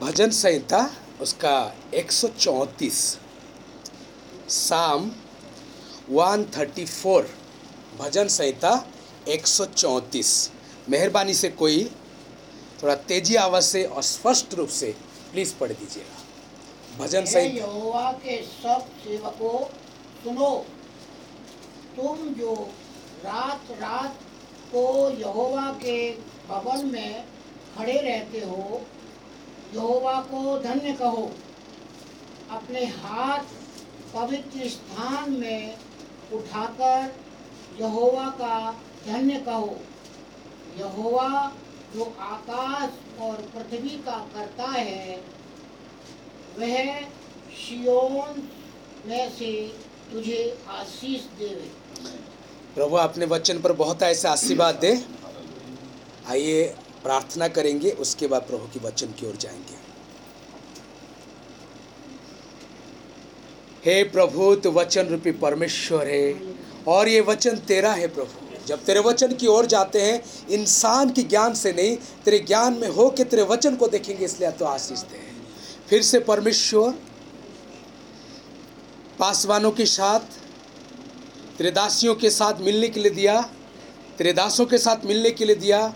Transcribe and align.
भजन 0.00 0.30
संहिता 0.30 0.78
उसका 1.20 1.56
134 1.94 3.00
साम 4.48 5.10
134 6.18 7.24
भजन 7.98 8.28
संहिता 8.28 8.70
134 9.28 10.30
मेहरबानी 10.90 11.34
से 11.34 11.48
कोई 11.48 11.84
थोड़ा 12.82 12.94
तेज़ी 13.10 13.36
आवाज़ 13.36 13.64
से 13.64 13.84
और 13.84 14.02
स्पष्ट 14.02 14.54
रूप 14.54 14.68
से 14.68 14.94
प्लीज़ 15.32 15.54
पढ़ 15.60 15.72
दीजिएगा। 15.72 17.04
भजन 17.04 17.24
संहिता 17.24 18.12
के 18.12 18.36
सब 18.42 18.86
सेवकों 19.04 19.58
सुनो। 20.22 20.50
तुम 21.96 22.16
जो 22.34 22.54
रात 23.24 23.70
रात 23.80 24.16
को 24.72 24.86
यहोवा 25.18 25.66
के 25.82 25.98
भवन 26.48 26.86
में 26.86 27.24
खड़े 27.76 28.00
रहते 28.00 28.40
हो 28.40 28.80
यहोवा 29.74 30.20
को 30.20 30.58
धन्य 30.58 30.92
कहो। 30.92 31.30
अपने 32.50 32.84
हाथ 32.84 33.44
पवित्र 34.14 34.68
स्थान 34.68 35.32
में 35.32 35.76
उठाकर 36.32 37.12
यहोवा 37.80 38.26
का 38.30 38.72
धन्य 39.06 39.34
कहो। 39.40 39.76
यहोवा 40.78 41.52
जो 41.94 42.04
आकाश 42.20 43.20
और 43.20 43.36
पृथ्वी 43.54 43.88
का 43.88 44.18
करता 44.34 44.64
है, 44.64 45.16
वह 46.58 47.00
शियोन 47.58 48.48
में 49.06 49.30
से 49.30 49.52
तुझे 50.12 50.58
आशीष 50.68 51.20
देवे। 51.38 51.70
प्रभु 52.74 52.96
अपने 52.96 53.26
वचन 53.26 53.60
पर 53.60 53.72
बहुत 53.72 54.02
ऐसे 54.02 54.28
आशीर्वाद 54.28 54.74
दे। 54.74 54.92
आइए 56.28 56.76
प्रार्थना 57.02 57.48
करेंगे, 57.48 57.90
उसके 57.90 58.26
बाद 58.26 58.42
प्रभु 58.42 58.66
के 58.66 58.80
वचन 58.80 59.06
की 59.06 59.26
ओर 59.26 59.36
जाएँगे। 59.36 59.90
हे 63.84 64.04
प्रभु, 64.04 64.54
तू 64.54 64.70
वचन 64.70 65.06
रूपी 65.06 65.32
परमेश्वर 65.32 66.06
है, 66.06 66.54
और 66.88 67.08
ये 67.08 67.20
वचन 67.20 67.56
तेरा 67.56 67.92
है 67.92 68.08
प्रभु। 68.08 68.66
जब 68.66 68.84
तेरे 68.84 69.00
वचन 69.00 69.34
की 69.34 69.46
ओर 69.46 69.66
जाते 69.66 70.02
हैं, 70.02 70.24
इंसान 70.48 71.10
के 71.10 71.22
ज्ञान 71.22 71.54
से 71.54 71.72
नहीं, 71.72 71.96
तेरे 71.96 72.38
ज्ञान 72.38 72.72
में 72.72 72.88
हो 72.88 73.10
के 73.10 73.24
तेरे 73.24 73.42
वचन 73.42 73.76
को 73.76 73.88
देखेंगे, 73.88 74.24
इसलिए 74.24 74.50
तो 74.50 74.64
आशीष 74.64 75.00
दे। 75.00 75.32
फिर 75.88 76.02
से 76.02 76.20
परमेश्वर, 76.20 76.90
पासवानों 79.18 79.70
के 79.70 79.86
साथ, 79.86 80.20
तेरे 81.58 81.70
दासियों 81.70 82.14
के 82.14 82.30
साथ 82.30 82.60
मिलने 82.60 82.88
के 82.88 83.00
लिए 83.00 83.10
दिया, 83.10 83.50
तेरे 84.18 84.32
दासों 84.32 84.66
के 84.66 84.78
साथ 84.78 85.04
मिलने 85.04 85.30
के 85.30 85.44
लिए 85.44 85.56
दिया 85.56 85.94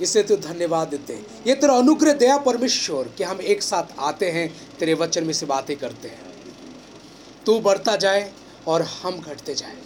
इसे 0.00 0.22
तो 0.22 0.36
धन्यवाद 0.38 0.88
देते 0.88 1.14
हैं। 1.14 1.44
ये 1.46 1.54
तेरा 1.54 1.74
अनुग्रह 1.74 2.12
दया 2.12 2.36
परमेश्वर 2.38 3.08
कि 3.18 3.24
हम 3.24 3.40
एक 3.42 3.62
साथ 3.62 3.98
आते 3.98 4.30
हैं, 4.30 4.48
तेरे 4.78 4.94
वचन 4.94 5.24
में 5.24 5.32
से 5.32 5.46
बातें 5.46 5.76
करते 5.76 6.08
हैं। 6.08 6.26
तू 7.46 7.58
बढ़ता 7.60 7.96
जाए 7.96 8.30
और 8.66 8.82
हम 8.82 9.20
घटते 9.20 9.54
जाए। 9.54 9.76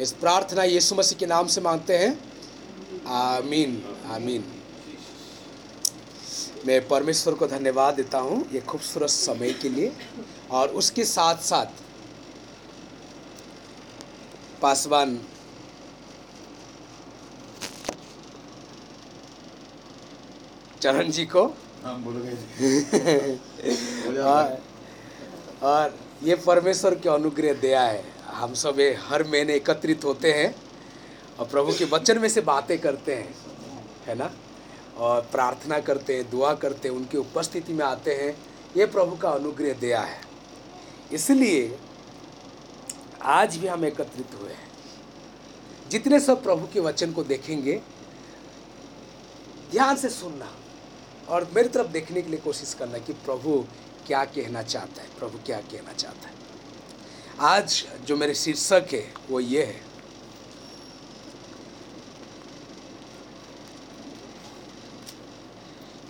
इस 0.00 0.12
प्रार्थना 0.12 0.64
यीशु 0.64 0.94
मसीह 0.94 1.18
के 1.18 1.26
नाम 1.26 1.46
से 1.46 1.60
मांगते 1.60 1.96
हैं। 1.98 2.18
आमीन 3.06 3.82
आमीन। 4.10 4.44
मैं 6.66 6.86
परमेश्वर 6.88 7.34
को 7.34 7.46
धन्यवाद 7.46 7.94
देता 7.94 8.18
हूँ 8.18 8.44
ये 8.52 8.60
खूबसूरत 8.60 9.10
समय 9.10 9.52
के 9.52 9.68
लिए 9.68 9.92
और 10.50 10.68
उसके 10.74 11.04
साथ 11.04 11.42
साथ 11.42 11.82
पासवान 14.62 15.18
चरण 20.86 21.10
जी 21.10 21.26
को। 21.26 21.42
हाँ 21.84 22.00
बोलो 22.00 22.20
गए 22.24 23.38
और, 24.18 24.58
और 25.62 25.98
ये 26.22 26.34
परमेश्वर 26.36 26.94
के 26.94 27.08
अनुग्रह 27.08 27.54
दया 27.54 27.80
है। 27.82 28.04
हम 28.26 28.54
सब 28.54 28.80
हर 28.98 29.24
महीने 29.24 29.54
एकत्रित 29.54 30.04
होते 30.04 30.32
हैं 30.32 30.54
और 31.38 31.46
प्रभु 31.46 31.72
के 31.72 31.84
वचन 31.84 32.18
में 32.18 32.28
से 32.28 32.40
बातें 32.40 32.78
करते 32.78 33.14
हैं 33.14 33.34
है 34.06 34.14
ना? 34.14 34.30
और 34.98 35.20
प्रार्थना 35.32 35.78
करते 35.78 36.16
हैं 36.16 36.30
दुआ 36.30 36.54
करते 36.54 36.88
हैं 36.88 36.96
उनकी 36.96 37.18
उपस्थिति 37.18 37.72
में 37.72 37.84
आते 37.84 38.14
हैं। 38.14 38.36
ये 38.76 38.86
प्रभु 38.86 39.16
का 39.16 39.30
अनुग्रह 39.30 39.72
दया 39.72 40.00
है। 40.00 40.20
इसलिए 41.12 41.78
आज 43.22 43.56
भी 43.56 43.66
हम 43.66 43.84
एकत्रित 43.84 44.40
हुए 44.40 44.52
हैं। 44.52 44.68
जितने 45.90 46.20
सब 46.20 46.42
प्रभु 46.42 46.68
के 46.72 46.80
वचन 46.80 47.12
को 47.12 47.24
देखेंगे 47.24 47.80
ध्यान 49.70 49.96
से 49.96 50.08
सुनना। 50.08 50.52
और 51.28 51.50
मेरी 51.54 51.68
तरफ़ 51.68 51.86
देखने 51.86 52.22
के 52.22 52.30
लिए 52.30 52.40
कोशिश 52.40 52.74
करना 52.74 52.98
कि 52.98 53.12
प्रभु 53.12 53.64
क्या 54.06 54.24
कहना 54.24 54.62
चाहता 54.62 55.02
है, 55.02 55.08
प्रभु 55.18 55.38
क्या 55.46 55.60
कहना 55.60 55.92
चाहता 55.92 56.28
है। 56.28 56.34
आज 57.40 57.86
जो 58.04 58.16
मेरे 58.16 58.34
शीर्षक 58.34 58.86
है, 58.92 59.14
वो 59.30 59.40
ये 59.40 59.64
है। 59.64 59.86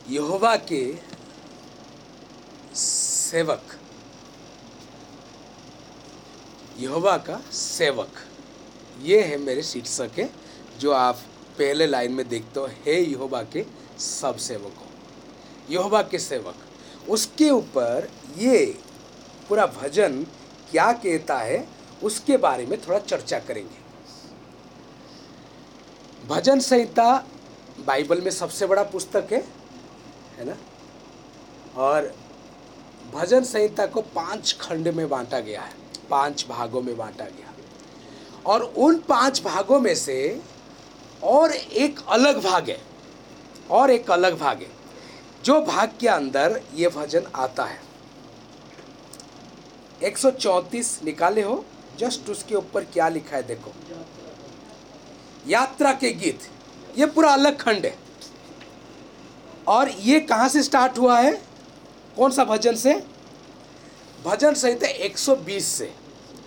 यहोवा 0.08 0.56
के 0.56 0.96
सेवक। 2.74 3.62
यहोवा 6.78 7.16
का 7.16 7.40
सेवक। 7.52 8.12
ये 9.02 9.22
है 9.22 9.36
मेरे 9.36 9.62
शीर्षक 9.62 10.10
है, 10.18 10.30
जो 10.78 10.92
आप 10.92 11.16
पहले 11.58 11.86
लाइन 11.86 12.12
में 12.12 12.28
देखते 12.28 12.60
हो, 12.60 12.66
हे 12.66 13.00
यहोवा 13.00 13.42
के 13.42 13.64
सब 13.98 14.36
सेवकों। 14.36 14.85
यहोवा 15.70 16.02
के 16.02 16.18
सेवक। 16.18 17.08
उसके 17.08 17.50
ऊपर 17.50 18.08
ये 18.38 18.64
पूरा 19.48 19.66
भजन 19.66 20.22
क्या 20.70 20.92
कहता 20.92 21.38
है, 21.38 21.66
उसके 22.02 22.36
बारे 22.36 22.66
में 22.66 22.80
थोड़ा 22.80 22.98
चर्चा 22.98 23.38
करेंगे। 23.38 23.84
भजन 26.28 26.60
संहिता 26.60 27.24
बाइबल 27.86 28.20
में 28.20 28.30
सबसे 28.30 28.66
बड़ा 28.66 28.82
पुस्तक 28.82 29.32
है 29.32 29.44
है 30.38 30.44
ना? 30.44 30.56
और 31.76 32.14
भजन 33.14 33.44
संहिता 33.44 33.86
को 33.86 34.00
पाँच 34.14 34.56
खंड 34.60 34.88
में 34.88 35.08
बांटा 35.08 35.40
गया 35.40 35.62
है, 35.62 35.72
पाँच 36.10 36.46
भागों 36.48 36.82
में 36.82 36.96
बांटा 36.96 37.24
गया। 37.24 37.52
और 38.46 38.62
उन 38.62 38.98
पाँच 38.98 39.42
भागों 39.42 39.80
में 39.80 39.94
से 39.94 40.40
और 41.24 41.52
एक 41.52 42.00
अलग 42.08 42.42
भाग 42.44 42.70
है, 42.70 42.78
और 43.70 43.90
एक 43.90 44.10
अलग 44.10 44.38
भाग 44.38 44.62
है। 44.62 44.74
जो 45.46 45.60
भाग 45.60 45.92
के 46.00 46.08
अंदर 46.08 46.60
ये 46.74 46.88
भजन 46.88 47.26
आता 47.34 47.64
है। 47.64 47.80
134 50.02 50.88
निकाले 51.04 51.42
हो, 51.42 51.64
जस्ट 51.98 52.30
उसके 52.30 52.54
ऊपर 52.54 52.84
क्या 52.84 53.08
लिखा 53.08 53.36
है 53.36 53.42
देखो। 53.42 53.72
यात्रा 55.48 55.92
के 55.92 56.10
गीत, 56.12 56.40
ये 56.98 57.06
पूरा 57.06 57.32
अलग 57.32 57.60
खंड 57.60 57.86
है। 57.86 57.98
और 59.68 59.90
ये 59.90 60.20
कहाँ 60.20 60.48
से 60.48 60.62
स्टार्ट 60.62 60.98
हुआ 60.98 61.18
है? 61.20 61.32
कौन 62.16 62.30
सा 62.30 62.44
भजन 62.44 62.76
से? 62.76 62.94
भजन 64.24 64.54
संहिता 64.54 64.86
120 64.86 65.66
से 65.66 65.92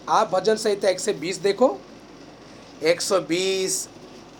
आप 0.09 0.31
भजन 0.31 0.55
संहिता 0.55 0.89
120 0.89 1.37
देखो। 1.37 1.77
120 2.83 3.89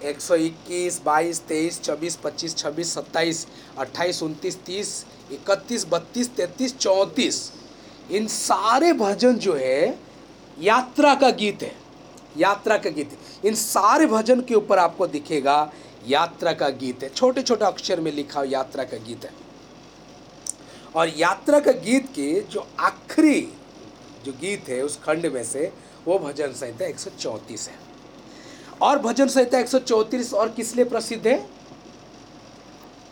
121 0.03 0.99
22 1.03 1.41
23 1.47 1.81
24 1.81 2.15
25 2.15 2.55
26 2.55 2.93
27 2.93 3.45
28 3.77 4.21
29 4.23 4.57
30 4.65 5.05
31 5.31 5.85
32 5.85 6.29
33 6.35 6.77
34 6.77 7.51
इन 8.11 8.27
सारे 8.27 8.93
भजन 8.93 9.37
जो 9.37 9.53
है, 9.53 9.99
यात्रा 10.59 11.15
का 11.15 11.29
गीत 11.29 11.63
है। 11.63 11.75
यात्रा 12.37 12.77
का 12.77 12.89
गीत 12.89 13.17
इन 13.45 13.55
सारे 13.55 14.05
भजन 14.05 14.41
के 14.41 14.55
ऊपर 14.55 14.79
आपको 14.79 15.07
दिखेगा, 15.07 15.71
यात्रा 16.07 16.53
का 16.53 16.69
गीत 16.69 17.03
है। 17.03 17.09
छोटे 17.09 17.41
छोटे 17.41 17.65
अक्षर 17.65 18.01
में 18.01 18.11
लिखा 18.11 18.39
हुआ 18.39 18.49
यात्रा 18.49 18.83
का 18.83 18.97
गीत 18.97 19.25
है। 19.25 19.33
और 20.95 21.09
यात्रा 21.17 21.59
का 21.59 21.71
गीत 21.71 22.07
के 22.15 22.41
जो 22.41 22.67
आखिरी 22.79 23.41
जो 24.25 24.31
गीत 24.31 24.69
है, 24.69 24.81
उस 24.81 24.97
खंड 24.97 25.25
में 25.25 25.43
से 25.43 25.71
वो 26.07 26.19
भजन 26.19 26.53
संहिता 26.53 26.85
134 26.85 27.67
है। 27.69 27.88
और 28.81 28.99
भजन 28.99 29.27
संहिता 29.27 29.57
134 29.57 30.33
और 30.33 30.49
किस 30.49 30.75
लिए 30.75 30.85
प्रसिद्ध 30.85 31.27
है? 31.27 31.49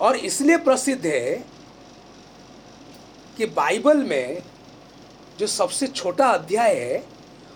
और 0.02 0.16
इसलिए 0.16 0.58
प्रसिद्ध 0.58 1.06
है 1.06 1.46
कि 3.38 3.46
बाइबल 3.46 3.98
में 3.98 4.44
जो 5.40 5.48
सबसे 5.48 5.88
छोटा 5.88 6.28
अध्याय 6.28 6.76
है, 6.76 7.08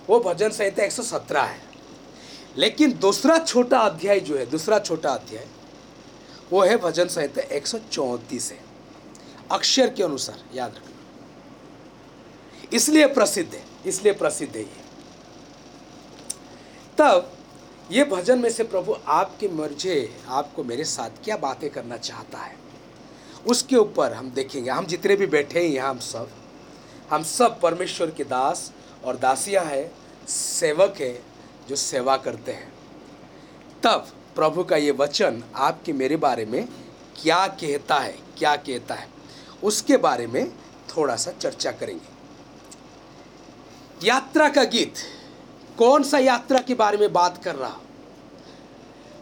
वो 0.09 0.19
भजन 0.19 0.49
संहिता 0.49 0.83
117 0.83 1.43
है। 1.43 1.61
लेकिन 2.57 2.93
दूसरा 2.93 3.37
छोटा 3.37 3.79
अध्याय 3.79 4.19
जो 4.19 4.37
है, 4.37 4.45
दूसरा 4.45 4.79
छोटा 4.79 5.09
अध्याय, 5.09 5.47
वो 6.51 6.61
है 6.61 6.77
भजन 6.77 7.07
संहिता 7.07 7.41
134 7.55 8.51
है। 8.51 8.59
अक्षर 9.51 9.89
के 9.89 10.03
अनुसार, 10.03 10.43
याद 10.53 10.75
रखना। 10.75 10.91
इसलिए 12.73 13.05
प्रसिद्ध 13.05 13.53
है, 13.53 13.63
इसलिए 13.85 14.13
प्रसिद्ध 14.13 14.55
है 14.55 14.61
ये। 14.61 14.81
तब 16.97 17.37
ये 17.91 18.03
भजन 18.03 18.39
में 18.39 18.49
से 18.49 18.63
प्रभु 18.63 18.95
आपके 19.07 19.47
मर्जे, 19.47 20.15
आपको 20.27 20.63
मेरे 20.63 20.83
साथ 20.83 21.23
क्या 21.23 21.37
बातें 21.37 21.69
करना 21.69 21.97
चाहता 21.97 22.37
है? 22.37 22.55
उसके 23.47 23.75
ऊपर 23.75 24.13
हम 24.13 24.29
देखेंगे। 24.31 24.69
हम 24.69 24.85
जितने 24.85 25.15
भी 25.15 25.25
बैठे 25.25 25.59
हैं 25.59 25.69
यहाँ, 25.69 25.89
हम 25.89 25.99
सब 25.99 26.29
हम 27.11 27.23
सब 27.23 27.59
परमेश्वर 27.61 28.11
के 28.11 28.23
दास 28.23 28.71
और 29.03 29.17
दासियाँ 29.17 29.65
हैं, 29.65 29.91
सेवक 30.27 31.01
है, 31.01 31.13
जो 31.69 31.75
सेवा 31.75 32.17
करते 32.17 32.51
हैं। 32.51 32.71
तब 33.83 34.07
प्रभु 34.35 34.63
का 34.63 34.75
ये 34.75 34.91
वचन 34.91 35.43
आपके 35.55 35.93
मेरे 35.93 36.15
बारे 36.17 36.45
में 36.45 36.67
क्या 37.21 37.47
कहता 37.47 37.99
है, 37.99 38.15
क्या 38.37 38.55
कहता 38.55 38.95
है, 38.95 39.07
उसके 39.63 39.97
बारे 39.97 40.27
में 40.27 40.51
थोड़ा 40.97 41.15
सा 41.15 41.31
चर्चा 41.31 41.71
करेंगे। 41.71 42.09
यात्रा 44.07 44.49
का 44.49 44.63
गीत। 44.63 44.93
कौन 45.81 46.03
सा 46.03 46.17
यात्रा 46.17 46.59
के 46.59 46.73
बारे 46.73 46.97
में 46.97 47.11
बात 47.13 47.37
कर 47.43 47.55
रहा? 47.55 47.77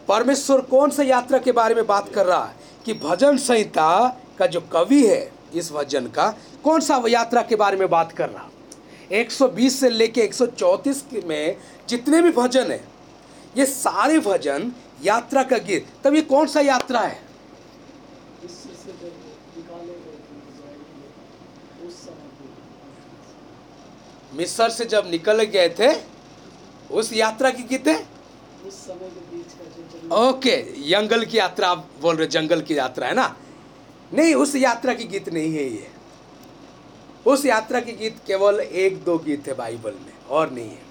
परमेश्वर 0.08 0.62
कौन 0.62 0.90
सा 0.92 1.04
यात्रा 1.04 1.38
के 1.40 1.52
बारे 1.52 1.76
में 1.76 1.86
बात 1.88 2.10
कर 2.14 2.26
रहा 2.26 2.52
कि 2.86 2.94
भजन 2.94 3.38
संहिता 3.38 3.86
का 4.40 4.46
जो 4.46 4.62
कवि 4.74 5.06
है, 5.08 5.32
इस 5.56 5.72
भजन 5.72 6.08
का, 6.08 6.28
कौन 6.64 6.80
सा 6.82 7.02
यात्रा 7.08 7.42
के 7.42 7.56
बारे 7.56 7.78
में 7.78 7.90
बात 7.90 8.12
कर 8.12 8.30
रहा? 8.30 8.50
120 9.12 9.80
से 9.80 9.90
लेके 9.90 10.22
134 10.22 11.02
के 11.12 11.22
में 11.28 11.56
जितने 11.90 12.22
भी 12.22 12.32
भजन 12.32 12.72
है, 12.72 12.84
ये 13.58 13.66
सारे 13.66 14.20
भजन 14.20 14.72
यात्रा 15.04 15.44
का 15.44 15.58
गीत। 15.64 15.88
तब 16.04 16.16
ये 16.16 16.22
कौन 16.28 16.48
सा 16.48 16.62
यात्रा 16.62 17.00
है? 17.00 17.20
मिस्र 24.34 24.70
से 24.70 24.86
जब 24.86 25.10
निकाले 25.12 25.46
गए 25.48 25.70
थे 25.70 26.19
उस 26.90 27.12
यात्रा 27.14 27.50
की 27.52 27.64
गीत 27.64 27.88
उस 28.68 28.74
समय 28.76 29.10
के 29.10 29.20
बीच 29.32 29.54
का 29.54 29.66
जो 29.66 29.84
जंगल 29.92 30.16
ओके, 30.18 30.56
जंगल 30.90 31.24
की 31.26 31.38
यात्रा, 31.38 31.68
आप 31.70 31.88
बोल 32.02 32.16
रहे 32.16 32.28
जंगल 32.28 32.62
की 32.62 32.78
यात्रा 32.78 33.08
है 33.08 33.14
ना? 33.14 33.36
नहीं, 34.14 34.34
उस 34.36 34.56
यात्रा 34.56 34.94
की 34.94 35.04
गीत 35.04 35.30
नहीं 35.30 35.54
है 35.54 35.64
ये। 35.64 35.88
उस 37.26 37.46
यात्रा 37.46 37.80
की 37.80 37.92
गीत 37.94 38.18
केवल 38.28 38.60
एक 38.60 39.04
दो 39.04 39.18
गीत 39.18 39.48
है 39.48 39.54
बाइबल 39.54 39.94
में, 39.96 40.14
और 40.30 40.52
नहीं 40.52 40.70
है। 40.70 40.88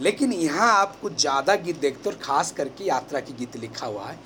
लेकिन 0.00 0.32
यहाँ 0.32 0.72
आप 0.72 0.96
कुछ 1.00 1.20
ज़्यादा 1.20 1.54
गीत 1.56 1.80
देखते 1.80 2.10
और 2.10 2.16
खास 2.22 2.52
करके 2.52 2.84
यात्रा 2.84 3.20
की 3.20 3.32
गीत 3.32 3.56
लिखा 3.56 3.86
हुआ 3.86 4.06
है। 4.06 4.18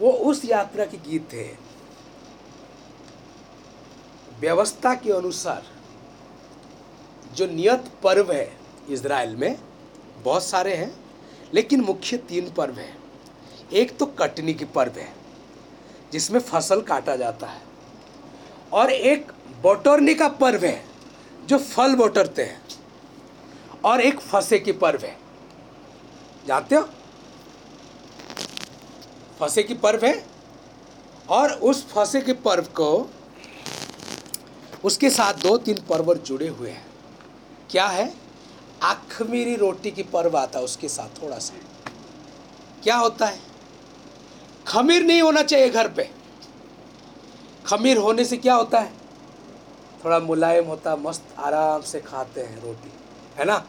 वो 0.00 0.10
उस 0.10 0.44
यात्रा 0.44 0.84
की 0.84 0.96
गीत 1.08 1.32
है। 1.32 1.58
व्यवस्था 4.40 4.94
के 4.94 5.12
अनुसार 5.12 5.62
जो 7.34 7.46
नियत 7.46 7.90
पर्व 8.02 8.32
है 8.32 8.50
इज़राइल 8.90 9.34
में 9.36 9.56
बहुत 10.28 10.44
सारे 10.44 10.74
हैं, 10.76 10.96
लेकिन 11.54 11.80
मुख्य 11.80 12.16
तीन 12.16 12.50
पर्व 12.50 12.74
हैं। 12.74 12.98
एक 13.72 13.98
तो 13.98 14.06
कटनी 14.06 14.54
की 14.54 14.64
पर्व 14.64 14.92
है, 14.92 15.12
जिसमें 16.12 16.40
फ़सल 16.40 16.80
काटा 16.80 17.16
जाता 17.16 17.46
है। 17.46 17.62
और 18.72 18.90
एक 18.90 19.32
बटोरने 19.64 20.14
का 20.14 20.28
पर्व 20.28 20.64
है, 20.64 20.84
जो 21.46 21.58
फल 21.58 21.94
बटोरते 21.94 22.42
हैं। 22.42 22.60
और 23.84 24.00
एक 24.00 24.20
फसे 24.20 24.58
की 24.58 24.72
पर्व 24.72 25.00
है। 25.04 25.16
जानते 26.46 26.76
हो? 26.76 26.88
फसे 29.40 29.62
की 29.62 29.74
पर्व 29.74 30.06
है, 30.06 30.26
और 31.28 31.52
उस 31.52 31.86
फसे 31.88 32.20
के 32.20 32.32
पर्व 32.32 32.64
को, 32.64 33.10
उसके 34.84 35.10
साथ 35.10 35.34
दो 35.34 35.58
तीन 35.58 35.82
पर्व 35.88 36.14
जुड़े 36.14 36.48
हुए 36.48 36.70
हैं। 36.70 36.86
क्या 37.70 37.86
है? 37.86 38.27
अखमीरी 38.82 39.56
रोटी 39.56 39.90
की 39.90 40.02
पर्व 40.02 40.36
आता 40.36 40.58
है 40.58 40.64
उसके 40.64 40.88
साथ 40.88 41.22
थोड़ा 41.22 41.38
सा। 41.38 41.54
क्या 42.82 42.96
होता 42.96 43.26
है? 43.26 43.40
खमीर 44.66 45.02
नहीं 45.02 45.22
होना 45.22 45.42
चाहिए 45.42 45.68
घर 45.68 45.88
पे। 45.88 46.10
खमीर 47.66 47.96
होने 47.96 48.24
से 48.24 48.36
क्या 48.36 48.54
होता 48.54 48.80
है? 48.80 48.92
थोड़ा 50.04 50.18
मुलायम 50.18 50.64
होता, 50.64 50.96
मस्त, 50.96 51.22
आराम 51.38 51.82
से 51.82 52.00
खाते 52.00 52.40
हैं 52.40 52.62
रोटी, 52.62 52.92
है 53.36 53.44
ना? 53.44 53.66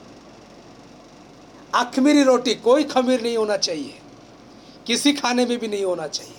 अखमीरी 1.76 2.24
रोटी, 2.24 2.56
कोई 2.56 2.84
खमीर 2.84 3.22
नहीं 3.22 3.38
होना 3.38 3.58
चाहिए। 3.58 4.00
किसी 4.88 5.14
खाने 5.14 5.46
में 5.46 5.60
भी 5.60 5.68
नहीं 5.68 5.86
होना 5.86 6.08
चाहिए। 6.08 6.36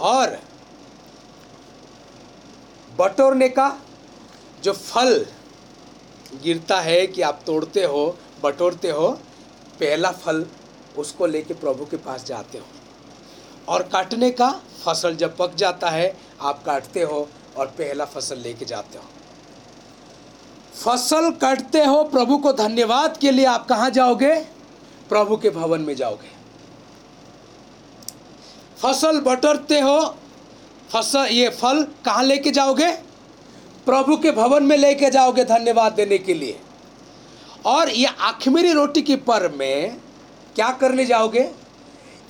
और 0.00 0.40
बटोरने 2.96 3.48
का 3.48 3.80
जो 4.62 4.72
फल 4.72 5.26
गिरता 6.34 6.80
है 6.80 7.06
कि 7.06 7.22
आप 7.22 7.40
तोड़ते 7.46 7.84
हो, 7.84 8.16
बटोरते 8.42 8.90
हो, 8.90 9.08
पहला 9.80 10.10
फल 10.10 10.46
उसको 10.98 11.26
लेके 11.26 11.54
प्रभु 11.54 11.84
के 11.84 11.96
पास 11.96 12.24
जाते 12.24 12.58
हो। 12.58 12.64
और 13.68 13.82
काटने 13.82 14.30
का 14.30 14.50
फ़सल 14.84 15.16
जब 15.16 15.36
पक 15.36 15.54
जाता 15.54 15.90
है, 15.90 16.16
आप 16.40 16.62
काटते 16.64 17.02
हो 17.02 17.28
और 17.56 17.66
पहला 17.66 18.04
फ़सल 18.04 18.38
लेके 18.38 18.64
जाते 18.64 18.98
हो। 18.98 19.04
फ़सल 20.74 21.30
काटते 21.30 21.84
हो, 21.84 22.04
प्रभु 22.04 22.38
को 22.38 22.52
धन्यवाद 22.52 23.16
के 23.16 23.30
लिए 23.30 23.44
आप 23.44 23.66
कहाँ 23.66 23.90
जाओगे? 23.90 24.34
प्रभु 25.08 25.36
के 25.36 25.50
भवन 25.50 25.80
में 25.80 25.94
जाओगे। 25.96 26.30
फ़सल 28.82 29.20
बटरते 29.20 29.80
हो 29.80 30.14
फ़सल 30.92 31.26
ये 31.26 31.48
फल 31.48 31.82
कहाँ 32.04 32.22
लेके 32.22 32.50
जाओगे? 32.50 33.07
प्रभु 33.88 34.16
के 34.16 34.30
भवन 34.30 34.62
में 34.62 34.76
लेके 34.76 35.10
जाओगे 35.10 35.44
धन्यवाद 35.44 35.92
देने 35.92 36.18
के 36.18 36.34
लिए। 36.34 36.60
और 37.64 37.90
ये 37.90 38.06
आखिरी 38.06 38.72
रोटी 38.72 39.02
की 39.02 39.16
पर्व 39.16 39.56
में 39.56 39.96
क्या 40.54 40.70
करने 40.70 41.06
जाओगे? 41.06 41.52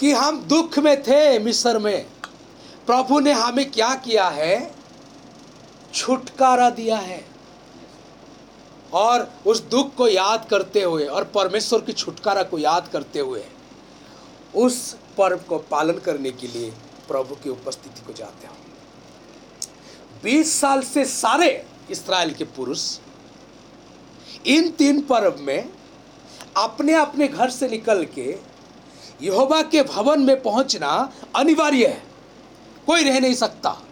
कि 0.00 0.12
हम 0.12 0.40
दुख 0.40 0.78
में 0.78 1.02
थे 1.02 1.38
मिस्र 1.38 1.78
में। 1.78 2.06
प्रभु 2.87 3.20
ने 3.20 3.32
हमें 3.32 3.70
क्या 3.70 3.94
किया 3.94 4.28
है? 4.28 4.75
छुटकारा 5.94 6.70
दिया 6.70 6.96
है। 6.96 7.25
और 8.93 9.32
उस 9.46 9.60
दुख 9.60 9.94
को 9.94 10.08
याद 10.08 10.46
करते 10.50 10.82
हुए 10.82 11.06
और 11.06 11.25
परमेश्वर 11.25 11.81
की 11.81 11.93
छुटकारा 11.93 12.43
को 12.43 12.58
याद 12.58 12.88
करते 12.93 13.19
हुए 13.19 13.44
उस 14.55 14.96
पर्व 15.19 15.38
को 15.49 15.58
पालन 15.58 15.99
करने 15.99 16.31
के 16.31 16.46
लिए 16.46 16.70
प्रभु 17.08 17.34
की 17.34 17.50
उपस्थिति 17.50 18.06
को 18.06 18.12
जाते 18.12 18.46
हो। 18.46 18.55
बीस 20.23 20.61
साल 20.61 20.82
से 20.82 21.05
सारे 21.05 21.67
इसराइल 21.91 22.35
के 22.35 22.44
पुरुष 22.44 22.99
इन 24.47 24.70
तीन 24.70 25.00
पर्व 25.00 25.37
में 25.41 25.69
अपने 26.56 26.94
अपने 26.94 27.29
घर 27.29 27.50
से 27.50 27.69
निकल 27.69 28.05
के 28.05 28.38
यहोवा 29.23 29.62
के 29.62 29.82
भवन 29.82 30.20
में 30.20 30.43
पहुँचना 30.43 31.12
अनिवार्य 31.37 31.87
है। 31.87 32.03
कोई 32.87 33.03
रह 33.03 33.20
नहीं 33.20 33.35
सकता। 33.35 33.82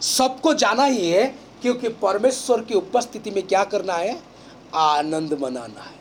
सबको 0.00 0.54
जाना 0.54 0.84
ही 0.84 1.10
है, 1.10 1.38
क्योंकि 1.62 1.88
परमेश्वर 1.88 2.60
की 2.60 2.74
उपस्थिति 2.74 3.30
में 3.30 3.46
क्या 3.46 3.64
करना 3.64 3.94
है? 3.94 4.22
आनंद 4.74 5.38
मनाना 5.40 5.82
है। 5.82 5.98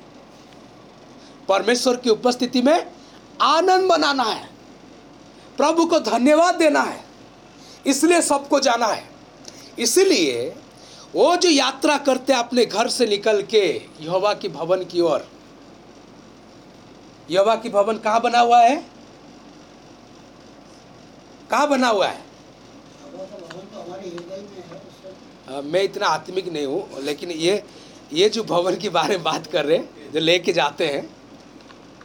परमेश्वर 1.49 1.95
की 1.95 2.09
उपस्थिति 2.09 2.61
में 2.61 2.91
आनंद 3.41 3.91
मनाना 3.91 4.23
है। 4.23 4.49
प्रभु 5.57 5.85
को 5.85 5.99
धन्यवाद 5.99 6.55
देना 6.55 6.81
है। 6.81 7.05
इसलिए 7.85 8.21
सबको 8.21 8.59
जाना 8.59 8.87
है। 8.87 9.12
इसलिए 9.79 10.55
वो 11.15 11.35
जो 11.35 11.49
यात्रा 11.49 11.97
करते 11.97 12.33
अपने 12.33 12.65
घर 12.65 12.87
से 12.87 13.07
निकल 13.07 13.41
के 13.41 13.81
यहोवा 14.01 14.33
की 14.33 14.49
भवन 14.49 14.83
की 14.83 15.01
ओर। 15.01 15.27
यहोवा 17.31 17.55
की 17.55 17.69
भवन 17.69 17.97
कहाँ 17.97 18.21
बना 18.21 18.39
हुआ 18.39 18.61
है? 18.61 18.85
कहाँ 21.51 21.69
बना 21.69 21.87
हुआ 21.87 22.07
है? 22.07 22.21
तो 25.47 25.61
में 25.61 25.83
इतना 25.83 26.07
आत्मिक 26.07 26.53
नहीं 26.53 26.65
हूँ 26.65 27.01
लेकिन 27.03 27.31
ये 27.31 27.63
ये 28.13 28.29
जो 28.29 28.43
भवन 28.43 28.75
के 28.75 28.89
बारे 28.89 29.15
में 29.17 29.23
बात 29.23 29.47
कर 29.47 29.65
रहे 29.65 29.77
हैं 29.77 30.11
जो 30.13 30.19
लेके 30.19 30.53
जाते 30.53 30.87
हैं 30.87 31.09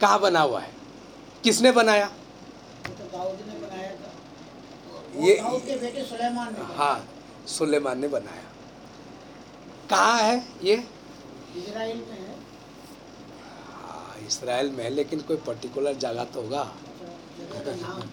कहाँ 0.01 0.19
बना 0.19 0.41
हुआ 0.41 0.59
है? 0.59 0.71
किसने 1.43 1.71
बनाया? 1.71 2.05
तो 2.05 2.11
ये- 5.25 5.41
बनाया। 5.41 5.51
हाँ। 6.77 7.03
सुलेमान 7.47 7.99
ने 7.99 8.07
बनाया। 8.07 8.43
कहाँ 9.89 10.19
है 10.21 10.43
ये? 10.63 10.83
इजराइल 11.57 11.97
में 11.97 12.17
है। 12.19 12.35
हाँ 13.75 14.15
इसराइल 14.27 14.71
में 14.71 14.83
है 14.83 14.89
लेकिन 14.89 15.19
कोई 15.19 15.37
पर्टिकुलर 15.37 15.93
जगह 15.93 16.23
तो 16.23 16.41
होगा। 16.41 16.71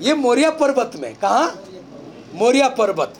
ये 0.00 0.14
मोरिया 0.14 0.50
पर्वत 0.50 0.92
में 0.96 1.14
कहा? 1.14 1.54
मोरिया 2.34 2.68
पर्वत। 2.68 3.14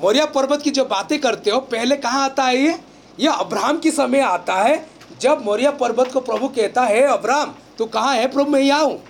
मोरिया 0.00 0.26
पर्वत। 0.26 0.62
की 0.62 0.70
जो 0.70 0.84
बातें 0.84 1.20
करते 1.20 1.50
हो 1.50 1.60
पहले 1.60 1.96
कहाँ 1.96 2.24
आता 2.24 2.44
है 2.44 2.56
ये? 2.56 2.78
ये 3.20 3.28
अब्राहम 3.28 3.78
की 3.78 3.90
समय 3.90 4.20
आता 4.20 4.54
है। 4.54 4.86
जब 5.20 5.44
मोरिया 5.44 5.70
पर्वत 5.70 6.12
को 6.12 6.20
प्रभु 6.20 6.48
कहता 6.48 6.82
है 6.82 7.02
अब्राहम 7.02 7.54
तू 7.78 7.86
कहाँ 7.86 8.14
है? 8.16 8.26
प्रभु 8.32 8.50
मैं 8.50 8.60
यहाँ 8.60 8.84
हूँ। 8.84 9.02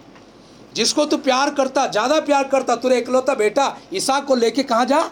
जिसको 0.75 1.05
तू 1.07 1.17
प्यार 1.19 1.55
करता, 1.55 1.87
ज़्यादा 1.87 2.21
प्यार 2.21 2.49
करता 2.49 2.77
तुरे 2.77 2.99
इकलौता 2.99 3.35
बेटा 3.35 3.77
ईसा 3.95 4.19
को 4.21 4.35
लेके 4.35 4.63
कहाँ 4.65 4.85
जा? 4.87 5.11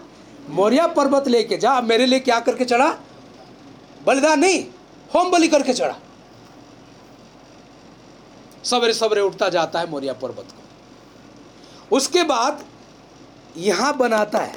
मौर्या 0.50 0.87
पर्वत 0.88 1.29
लेके 1.29 1.57
जा। 1.57 1.81
मेरे 1.83 2.07
लिए 2.07 2.21
क्या 2.21 2.38
करके 2.41 2.65
चढ़ा? 2.65 2.88
बलिदान 4.07 4.41
नहीं 4.41 4.65
होम 5.11 5.31
बलि 5.31 5.49
करके 5.49 5.73
चढ़ा। 5.73 5.97
सवेरे 8.65 8.93
सवेरे 8.95 9.21
उठता 9.21 9.49
जाता 9.49 9.81
है 9.81 9.91
मौर्या 9.91 10.12
पर्वत 10.15 10.47
को। 10.49 11.97
उसके 11.97 12.23
बाद 12.25 12.65
यहाँ 13.57 13.97
बनाता 13.97 14.38
है 14.38 14.57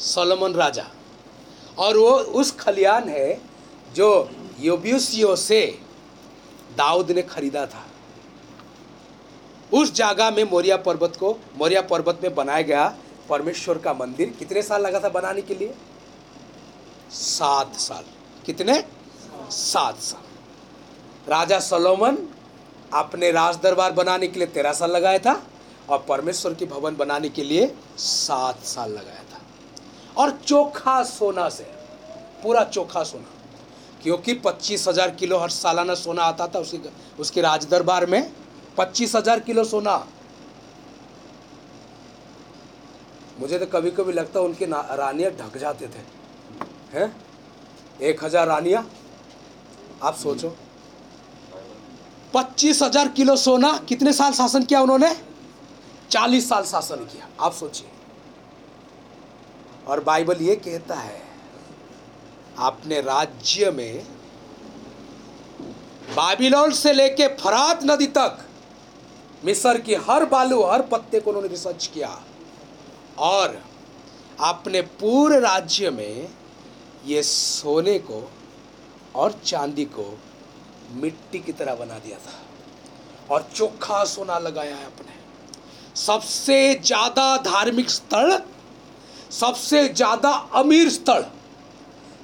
सोलोमन 0.00 0.52
राजा। 0.54 0.86
और 1.78 1.96
वो 1.96 2.10
उस 2.10 2.50
खलियान 2.56 3.08
है 3.08 3.40
जो 3.94 4.08
योब्यूसियो 4.60 5.36
से 5.36 5.60
दाऊद 6.76 7.10
ने 7.10 7.22
खरीदा 7.24 7.64
था। 7.66 7.84
उस 9.72 9.92
जगह 9.94 10.30
में 10.30 10.42
मोरिया 10.44 10.76
पर्वत 10.78 11.16
को, 11.16 11.36
मोरिया 11.58 11.80
पर्वत 11.82 12.20
में 12.22 12.34
बनाया 12.34 12.62
गया 12.62 12.94
परमेश्वर 13.28 13.78
का 13.78 13.92
मंदिर 13.94 14.34
कितने 14.38 14.62
साल 14.62 14.82
लगा 14.82 15.00
था 15.00 15.08
बनाने 15.10 15.42
के 15.42 15.54
लिए? 15.54 15.74
सात 17.10 17.74
साल। 17.76 18.04
कितने? 18.46 18.82
सात 19.50 19.98
साल। 20.00 21.30
राजा 21.30 21.58
सलोमन 21.60 22.16
अपने 22.92 23.30
राज 23.32 23.56
दरबार 23.62 23.92
बनाने 23.92 24.26
के 24.26 24.38
लिए 24.38 24.48
तेरह 24.48 24.72
साल 24.72 24.90
लगाया 24.90 25.18
था 25.18 25.40
और 25.88 26.04
परमेश्वर 26.08 26.54
की 26.54 26.66
भवन 26.66 26.96
बनाने 26.96 27.28
के 27.28 27.44
लिए 27.44 27.66
सात 27.98 28.64
साल 28.64 28.90
लगाया 28.90 29.22
था। 29.24 29.40
और 30.16 30.30
चोखा 30.38 31.02
सोना 31.04 31.48
से, 31.48 31.64
पूरा 32.42 32.64
चोखा 32.64 33.02
सोना, 33.04 33.30
क्योंकि 34.02 34.34
पच्चीस 34.36 34.86
हज़ार 34.88 35.10
किलो 35.12 35.38
हर 35.38 35.50
सालाना 35.50 35.94
सोना 35.94 36.22
आता 36.24 36.46
था 36.46 36.58
उसके 36.58 36.78
उसके 37.18 37.40
राज 37.40 37.66
दरबार 37.70 38.06
में। 38.06 38.20
पच्चीस 38.80 39.14
हज़ार 39.16 39.40
किलो 39.40 39.64
सोना। 39.64 39.94
मुझे 43.40 43.58
तो 43.58 43.66
कभी 43.68 43.90
कभी 43.90 44.12
लगता 44.12 44.40
उनकी 44.40 44.64
रानियाँ 44.64 45.30
ढक 45.32 45.56
जाते 45.58 45.86
थे। 45.86 46.02
हैं? 46.92 47.12
एक 48.00 48.24
हज़ार 48.24 48.46
रानियाँ? 48.48 48.84
आप 50.02 50.14
सोचो। 50.16 50.48
पच्चीस 52.34 52.82
हज़ार 52.82 53.08
किलो 53.10 53.36
सोना, 53.36 53.76
कितने 53.88 54.12
साल 54.12 54.32
शासन 54.32 54.64
किया 54.64 54.80
उन्होंने? 54.80 55.14
चालीस 56.10 56.48
साल 56.48 56.64
शासन 56.64 57.04
किया। 57.06 57.28
आप 57.40 57.52
सोचिए। 57.54 57.88
और 59.86 60.04
बाइबल 60.04 60.42
ये 60.42 60.56
कहता 60.58 60.94
है 60.96 61.22
अपने 62.64 63.00
राज्य 63.02 63.70
में 63.70 64.02
बाबिलोन 66.10 66.70
से 66.74 66.92
लेके 66.92 67.28
फरात 67.36 67.84
नदी 67.84 68.06
तक 68.08 68.46
मिस्र 69.42 69.78
की 69.78 69.94
हर 69.96 70.24
बालू, 70.26 70.62
हर 70.62 70.82
पत्ते 70.82 71.20
को 71.20 71.30
उन्होंने 71.30 71.48
रिसर्च 71.48 71.86
किया। 71.86 72.08
और 73.20 73.60
अपने 74.40 74.80
पूरे 74.82 75.38
राज्य 75.40 75.90
में 75.90 76.28
ये 77.06 77.22
सोने 77.22 77.98
को 78.00 78.22
और 79.14 79.40
चांदी 79.44 79.84
को 79.86 80.04
मिट्टी 80.94 81.38
की 81.38 81.52
तरह 81.52 81.74
बना 81.74 81.98
दिया 81.98 82.18
था। 82.18 82.32
और 83.30 83.48
चोखा 83.54 84.04
सोना 84.06 84.38
लगाया 84.38 84.76
है 84.76 84.86
अपने 84.86 85.18
सबसे 85.96 86.74
ज़्यादा 86.76 87.36
धार्मिक 87.42 87.90
स्थल, 87.90 88.40
सबसे 89.32 89.86
ज़्यादा 89.88 90.30
अमीर 90.54 90.88
स्थल, 90.90 91.24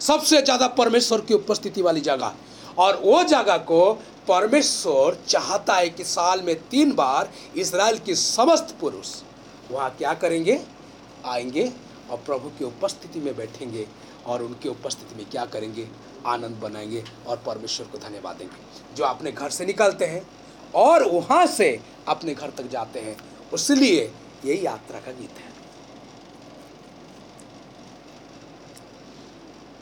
सबसे 0.01 0.43
ज़्यादा 0.43 0.67
परमेश्वर 0.75 1.21
की 1.21 1.35
उपस्थिति 1.35 1.83
वाली 1.83 2.01
जगह। 2.03 2.33
और 2.79 3.01
वो 3.03 3.23
जगह 3.25 3.57
को 3.65 3.99
परमेश्वर 4.29 5.17
चाहता 5.29 5.75
है 5.75 5.89
कि 5.91 6.05
साल 6.05 6.41
में 6.43 6.55
तीन 6.69 6.93
बार 6.93 7.33
इसराइल 7.57 7.99
के 7.99 8.15
समस्त 8.15 8.77
पुरुष 8.81 9.15
वहाँ 9.71 9.91
क्या 9.99 10.15
करेंगे? 10.15 10.61
आएँगे 11.27 11.73
और 12.11 12.17
प्रभु 12.17 12.49
की 12.49 12.65
उपस्थिति 12.65 13.21
में 13.21 13.37
बैठेंगे 13.37 13.87
और 14.27 14.43
उनकी 14.43 14.69
उपस्थिति 14.69 15.15
में 15.15 15.25
क्या 15.31 15.45
करेंगे? 15.45 15.89
आनंद 16.27 16.57
बनाएँगे 16.57 17.05
और 17.27 17.37
परमेश्वर 17.37 17.87
को 17.87 17.99
धन्यवाद 17.99 18.37
देंगे। 18.37 18.95
जो 18.97 19.05
अपने 19.05 19.33
घर 19.33 19.51
से 19.51 19.67
निकलते 19.67 20.05
हैं 20.05 20.27
और 20.75 21.05
वहाँ 21.11 21.47
से 21.47 21.79
अपने 22.09 22.35
घर 22.35 22.51
तक 22.51 22.71
जाते 22.71 23.01
हैं 23.01 23.17
इसलिए 23.55 24.13
ये 24.45 24.55
यात्रा 24.55 25.01
का 25.01 25.13
गीत 25.13 25.39
है। 25.39 25.55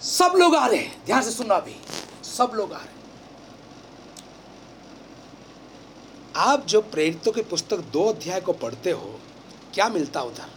सब 0.02 0.32
लोग 0.36 0.56
आ 0.56 0.66
रहे 0.66 0.78
हैं। 0.78 1.04
ध्यान 1.06 1.22
से 1.22 1.30
सुनना 1.30 1.58
भी 1.58 1.76
सब 2.26 2.52
लोग 2.54 2.72
आ 2.72 2.76
रहे 2.76 2.86
हैं। 2.86 2.93
आप 6.36 6.64
जो 6.66 6.80
प्रेरितों 6.82 7.32
की 7.32 7.42
पुस्तक 7.42 7.78
दो 7.92 8.04
अध्याय 8.04 8.40
को 8.40 8.52
पढ़ते 8.52 8.90
हो, 8.90 9.18
क्या 9.74 9.88
मिलता 9.88 10.22
उधर? 10.22 10.48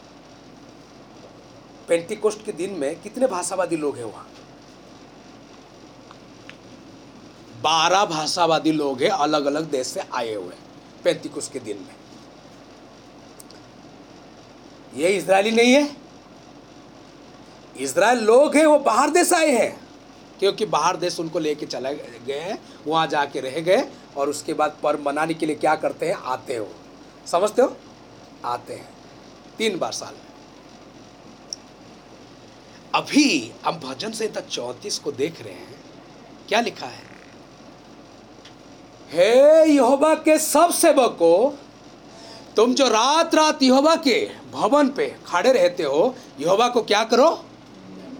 पेंटिकोस्ट 1.87 2.43
के 2.45 2.51
दिन 2.51 2.73
में 2.73 3.01
कितने 3.01 3.27
भाषावादी 3.27 3.75
लोग 3.77 3.97
हैं 3.97 4.03
वहाँ? 4.03 4.27
बारह 7.61 8.05
भाषावादी 8.05 8.71
लोग 8.71 9.01
हैं 9.01 9.09
अलग 9.09 9.45
अलग 9.45 9.69
देश 9.71 9.87
से 9.87 10.01
आए 10.13 10.33
हुए 10.33 10.55
पेंटिकोस्ट 11.03 11.51
के 11.53 11.59
दिन 11.59 11.77
में। 11.77 11.95
ये 14.95 15.09
इसराइली 15.09 15.51
नहीं 15.51 15.73
है? 15.73 15.95
इसराइल 17.79 18.19
लोग 18.19 18.55
हैं, 18.55 18.65
वो 18.65 18.79
बाहर 18.79 19.09
देश 19.09 19.33
आए 19.33 19.49
हैं, 19.51 19.79
क्योंकि 20.39 20.65
बाहर 20.65 20.97
देश 20.97 21.19
उनको 21.19 21.39
लेके 21.39 21.65
चले 21.65 21.93
गए 22.27 22.39
हैं, 22.39 22.57
वहाँ 22.87 23.07
जाके 23.07 23.39
रह 23.39 23.59
गए 23.59 23.87
और 24.17 24.29
उसके 24.29 24.53
बाद 24.53 24.77
पर्व 24.83 25.01
मनाने 25.01 25.33
के 25.33 25.45
लिए 25.45 25.55
क्या 25.55 25.75
करते 25.75 26.07
हैं? 26.07 26.15
आते 26.15 26.55
हो। 26.55 26.67
समझते 27.27 27.61
हो? 27.61 27.77
आते 28.45 28.73
हैं। 28.73 28.89
तीन 29.57 29.79
बार 29.79 29.91
साल। 29.91 30.13
अभी 32.95 33.51
हम 33.65 33.75
भजन 33.75 34.11
संहिता 34.11 34.41
चौंतीस 34.41 34.99
को 34.99 35.11
देख 35.11 35.41
रहे 35.41 35.53
हैं। 35.53 35.79
क्या 36.47 36.61
लिखा 36.61 36.85
है? 36.85 37.07
हे 39.11 39.65
यहोवा 39.71 40.15
के 40.15 40.39
सब 40.39 40.71
सेवको, 40.71 41.59
तुम 42.55 42.73
जो 42.73 42.87
रात 42.87 43.35
रात 43.35 43.63
यहोवा 43.63 43.95
के 43.95 44.31
भवन 44.51 44.89
पे 44.89 45.15
खड़े 45.25 45.51
रहते 45.51 45.83
हो, 45.83 46.15
यहोवा 46.39 46.69
को 46.69 46.81
क्या 46.81 47.03
करो? 47.03 47.45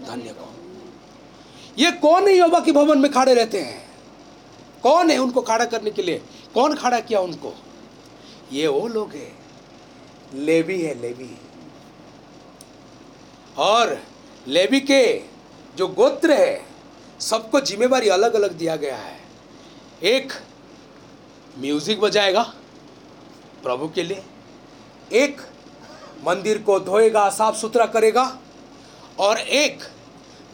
धन्य 0.06 0.34
कहो। 0.38 0.54
ये 1.78 1.90
कौन 1.90 2.28
है 2.28 2.34
यहोवा 2.34 2.60
के 2.60 2.72
भवन 2.72 2.98
में 2.98 3.12
खड़े 3.12 3.34
रहते 3.34 3.60
हैं? 3.60 3.87
कौन 4.82 5.10
है 5.10 5.18
उनको 5.18 5.40
खड़ा 5.40 5.64
करने 5.64 5.90
के 5.90 6.02
लिए? 6.02 6.22
कौन 6.54 6.74
खड़ा 6.74 7.00
किया 7.00 7.20
उनको? 7.20 7.54
ये 8.52 8.66
वो 8.66 8.86
लोग 8.88 9.12
हैं। 9.12 9.38
लेवी 10.34 10.80
है, 10.82 10.94
लेवी। 11.00 11.36
और 13.58 13.98
लेवी 14.48 14.80
के 14.80 15.02
जो 15.76 15.88
गोत्र 15.88 16.32
है, 16.32 16.64
सबको 17.20 17.60
जिम्मेवारी 17.60 18.08
अलग 18.08 18.34
अलग 18.34 18.52
दिया 18.52 18.76
गया 18.76 18.96
है। 18.96 19.18
एक 20.02 20.32
म्यूज़िक 21.58 22.00
बजाएगा 22.00 22.42
प्रभु 23.62 23.88
के 23.88 24.02
लिए, 24.02 24.22
एक 25.12 25.40
मंदिर 26.26 26.58
को 26.58 26.78
धोएगा, 26.80 27.28
साफ़ 27.30 27.56
सुथरा 27.56 27.86
करेगा, 27.86 28.38
और 29.18 29.38
एक 29.38 29.82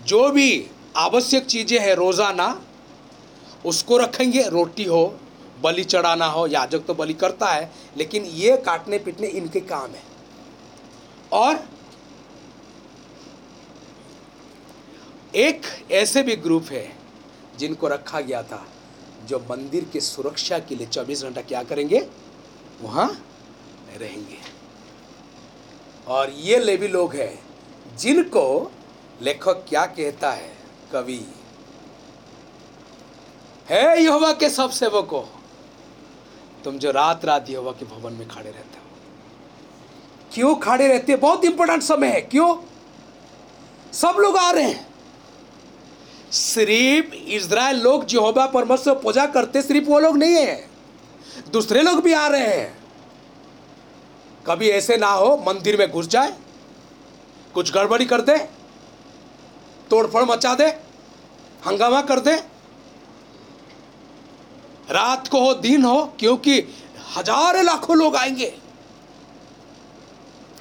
जो 0.07 0.29
भी 0.31 0.67
आवश्यक 0.97 1.47
चीज़ें 1.47 1.79
हैं, 1.81 1.95
रोज़ाना 1.95 2.47
उसको 3.65 3.97
रखेंगे, 3.97 4.43
रोटी 4.43 4.85
हो, 4.85 5.19
बलि 5.61 5.85
चढ़ाना 5.85 6.27
हो, 6.27 6.47
याजक 6.47 6.79
तो 6.79 6.95
बलि 6.95 7.15
करता 7.15 7.47
है, 7.47 7.71
लेकिन 7.97 8.25
ये 8.25 8.57
काटने 8.57 8.99
पीटने 8.99 9.27
इनके 9.27 9.61
काम 9.61 9.91
है। 9.91 10.03
और 11.33 11.69
एक 15.35 15.63
ऐसे 15.91 16.23
भी 16.23 16.37
ग्रुप 16.37 16.67
है 16.71 16.97
जिनको 17.59 17.89
रखा 17.89 18.21
गया 18.21 18.43
था, 18.43 18.67
जो 19.27 19.39
मंदिर 19.39 19.85
की 19.85 20.01
सुरक्षा 20.01 20.59
के 20.59 20.75
लिए 20.75 20.87
24 20.87 21.23
घंटा 21.23 21.41
क्या 21.41 21.63
करेंगे? 21.63 22.09
वहाँ 22.83 23.25
रहेंगे। 23.97 24.39
और 26.09 26.31
ये 26.31 26.59
लेवी 26.59 26.89
लोग 26.89 27.15
हैं 27.15 27.43
जिनको 27.97 28.73
लेखक 29.23 29.65
क्या 29.69 29.87
कहता 29.87 30.31
है? 30.31 30.57
कवि। 30.93 31.27
है 33.71 34.03
यहोवा 34.03 34.33
के 34.33 34.51
सब 34.51 34.71
सेवकों। 34.71 35.23
तुम 36.65 36.79
जो 36.79 36.91
रात 36.91 37.25
रात 37.25 37.51
यहोवा 37.51 37.73
के 37.73 37.85
भवन 37.85 38.13
में 38.13 38.29
खड़े 38.29 38.51
रहते 38.51 38.79
हो। 38.79 38.85
क्यों 40.35 40.55
खड़े 40.55 40.89
रहते 40.89 41.13
हैं? 41.13 41.21
बहुत 41.21 41.45
इंपॉर्टेंट 41.45 41.83
समय 41.83 42.09
है। 42.09 42.21
क्यों? 42.21 42.57
सब 43.93 44.17
लोग 44.19 44.37
आ 44.37 44.51
रहे 44.51 44.65
हैं। 44.65 44.87
सिर्फ़ 46.33 47.15
इज़राइल 47.15 47.81
लोग 47.81 48.07
यहोवा 48.13 48.47
परमेश्वर 48.47 48.95
पूजा 48.95 49.27
करते, 49.27 49.63
सिर्फ़ 49.63 49.89
वो 49.89 49.99
लोग 49.99 50.17
नहीं 50.17 50.35
है। 50.35 50.71
दूसरे 51.53 51.83
लोग 51.83 52.03
भी 52.03 52.13
आ 52.13 52.27
रहे 52.27 52.47
हैं। 52.47 52.79
कभी 54.47 54.69
ऐसे 54.69 54.97
ना 54.97 55.11
हो, 55.11 55.45
मंदिर 55.47 55.79
में 55.79 55.91
घुस 55.91 56.07
जाए, 56.07 56.35
कुछ 57.55 57.73
गड़बड़ी 57.73 58.05
कर 58.05 58.21
दे, 58.21 58.39
तोड़फोड़ 59.91 60.23
मचा 60.23 60.55
दे, 60.55 60.67
हंगामा 61.67 62.03
कर 62.03 62.21
दे 62.21 62.54
रात 64.91 65.29
को 65.29 65.41
हो, 65.41 65.55
दिन 65.55 65.85
हो, 65.85 66.05
क्योंकि 66.19 66.59
हज़ारों 67.17 67.65
लाखों 67.65 67.97
लोग 67.97 68.17
आएँगे। 68.17 68.53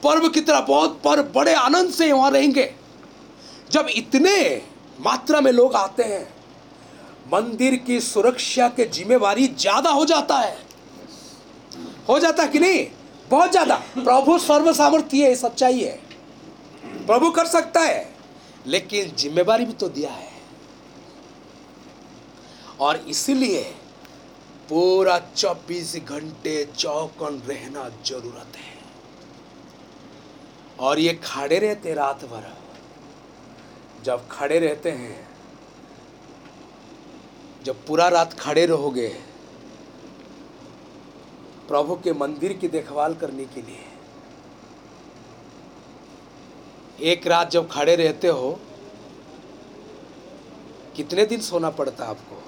पर्व 0.04 0.28
की 0.30 0.42
तरह 0.42 0.60
बहुत 0.60 1.00
पर्व 1.04 1.24
बड़े 1.36 1.54
आनंद 1.54 1.92
से 1.92 2.12
वहाँ 2.12 2.32
रहेंगे। 2.32 2.74
जब 3.72 3.88
इतने 3.90 4.62
मात्रा 5.02 5.42
में 5.42 5.52
लोग 5.52 5.76
आते 5.76 6.04
हैं, 6.04 6.28
मंदिर 7.34 7.76
की 7.76 8.00
सुरक्षा 8.00 8.68
के 8.70 8.86
जिम्मेवारी 8.86 9.48
ज़्यादा 9.48 9.90
हो 9.90 10.06
जाता 10.06 10.38
है। 10.38 10.58
हो 12.10 12.20
जाता 12.20 12.46
कि 12.46 12.60
नहीं? 12.60 12.86
बहुत 13.30 13.52
ज़्यादा। 13.52 13.76
प्रभु 13.96 14.38
सर्व 14.40 14.72
सामर्थ्य 14.74 15.28
है 15.28 15.36
सच्चाई 15.36 15.80
है। 15.80 16.00
प्रभु 17.08 17.30
कर 17.32 17.46
सकता 17.46 17.80
है, 17.80 18.10
लेकिन 18.68 19.12
जिम्मेवारी 19.18 19.66
भी 19.66 19.74
तो 19.74 19.90
दिया 19.90 20.12
है। 20.12 20.32
और 22.80 22.98
इसीलिए 22.98 23.64
पूरा 24.70 25.20
24 25.36 26.00
घंटे 26.00 26.66
चौकन 26.66 27.42
रहना 27.48 27.90
ज़रूरत 28.06 28.56
है। 28.56 28.74
और 30.80 31.00
ये 31.00 31.14
खड़े 31.14 31.60
रहते 31.60 31.94
रात 31.94 32.26
भर। 32.26 32.58
जब 34.04 34.28
खड़े 34.30 34.60
रहते 34.60 34.92
हैं, 34.92 35.28
जब 37.64 37.86
पूरा 37.86 38.08
रात 38.08 38.34
खड़े 38.34 38.66
रहोगे, 38.66 39.08
प्रभु 41.68 41.96
के 41.96 42.14
मंदिर 42.14 42.54
की 42.54 42.68
देखभाल 42.68 43.16
करने 43.16 43.46
के 43.46 43.62
लिए। 43.62 43.86
एक 47.02 47.28
रात 47.28 47.52
जब 47.52 47.72
खड़े 47.72 47.96
रहते 47.96 48.28
हो, 48.28 48.60
कितने 50.96 51.26
दिन 51.26 51.42
सोना 51.42 51.70
पड़ता 51.70 52.06
आपको? 52.06 52.44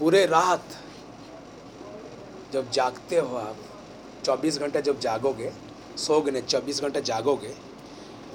पूरे 0.00 0.26
रात 0.26 0.64
जब 2.52 2.70
जागते 2.70 3.16
हो 3.16 3.36
आप 3.36 3.56
24 4.24 4.58
घंटे 4.58 4.82
जब 4.82 5.00
जागोगे, 5.00 5.52
सोओगे 5.96 6.30
नहीं, 6.30 6.42
चौबीस 6.42 6.80
घंटे 6.80 7.00
जागोगे, 7.00 7.54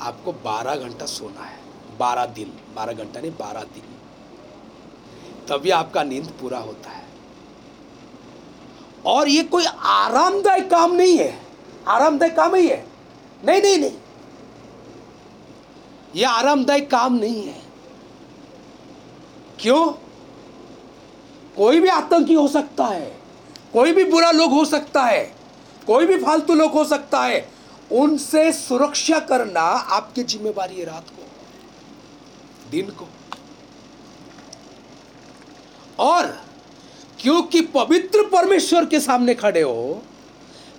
आपको 0.01 0.33
12 0.33 0.75
घंटा 0.75 1.05
सोना 1.05 1.41
है। 1.41 1.59
12 1.97 2.25
दिन 2.25 2.53
12 2.75 2.93
घंटा 2.93 3.21
नहीं 3.21 3.31
12 3.31 3.63
दिन। 3.63 3.83
तभी 5.47 5.69
आपका 5.69 6.03
नींद 6.03 6.27
पूरा 6.27 6.59
होता 6.59 6.89
है। 6.89 7.05
और 9.05 9.29
ये 9.29 9.43
कोई 9.43 9.65
आरामदायक 9.79 10.69
काम 10.71 10.93
नहीं 10.93 11.17
है। 11.17 11.41
आरामदायक 11.87 12.35
काम 12.35 12.55
ही 12.55 12.67
है। 12.67 12.87
नहीं 13.45 13.61
नहीं 13.61 13.77
नहीं। 13.77 13.97
ये 16.15 16.25
आरामदायक 16.25 16.91
काम 16.91 17.13
नहीं 17.13 17.47
है। 17.47 17.61
क्यों? 19.59 20.10
कोई 21.61 21.79
भी 21.79 21.89
आतंकी 21.89 22.33
हो 22.33 22.47
सकता 22.47 22.85
है, 22.85 23.11
कोई 23.73 23.91
भी 23.93 24.03
बुरा 24.03 24.29
लोग 24.31 24.51
हो 24.51 24.63
सकता 24.65 25.03
है, 25.03 25.23
कोई 25.87 26.05
भी 26.05 26.17
फालतू 26.17 26.53
लोग 26.55 26.71
हो 26.71 26.83
सकता 26.85 27.21
है, 27.23 27.47
उनसे 27.93 28.51
सुरक्षा 28.53 29.19
करना 29.21 29.61
आपकी 29.91 30.23
जिम्मेवारी 30.23 30.75
है 30.75 30.85
रात 30.85 31.09
को, 31.09 31.23
दिन 32.71 32.89
को। 32.91 33.07
और 35.99 36.27
क्योंकि 37.19 37.61
पवित्र 37.73 38.25
परमेश्वर 38.27 38.85
के 38.85 38.99
सामने 38.99 39.35
खड़े 39.35 39.61
हो, 39.61 40.01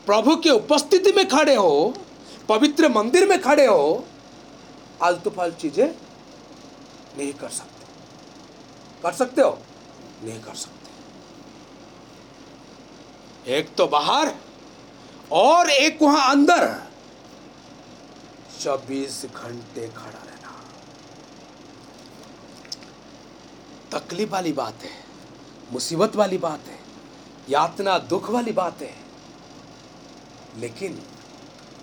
प्रभु 0.06 0.36
के 0.36 0.50
उपस्थिति 0.50 1.12
में 1.12 1.26
खड़े 1.28 1.54
हो, 1.54 1.94
पवित्र 2.48 2.88
मंदिर 2.88 3.28
में 3.28 3.40
खड़े 3.42 3.66
हो 3.66 4.04
आलतू 5.02 5.30
फालतू 5.30 5.60
चीज़ें 5.60 5.86
नहीं 5.86 7.32
कर 7.32 7.48
सकते। 7.50 7.86
कर 9.02 9.12
सकते 9.12 9.42
हो? 9.42 9.58
नहीं 10.24 10.40
कर 10.42 10.54
सकते। 10.54 10.90
एक 13.52 13.74
तो 13.74 13.86
बाहर 13.86 14.34
और 15.32 15.70
एक 15.70 16.02
वहाँ 16.02 16.30
अंदर। 16.30 16.82
चौबीस 18.60 19.24
घंटे 19.26 19.88
खड़ा 19.88 20.22
रहना। 20.24 20.52
तकलीफ़ 23.92 24.30
वाली 24.30 24.52
बात 24.52 24.82
है, 24.82 24.90
मुसीबत 25.72 26.16
वाली 26.16 26.38
बात 26.38 26.60
है, 26.66 26.78
यातना 27.50 27.98
दुख 27.98 28.30
वाली 28.30 28.52
बात 28.52 28.82
है। 28.82 28.94
लेकिन 30.56 31.02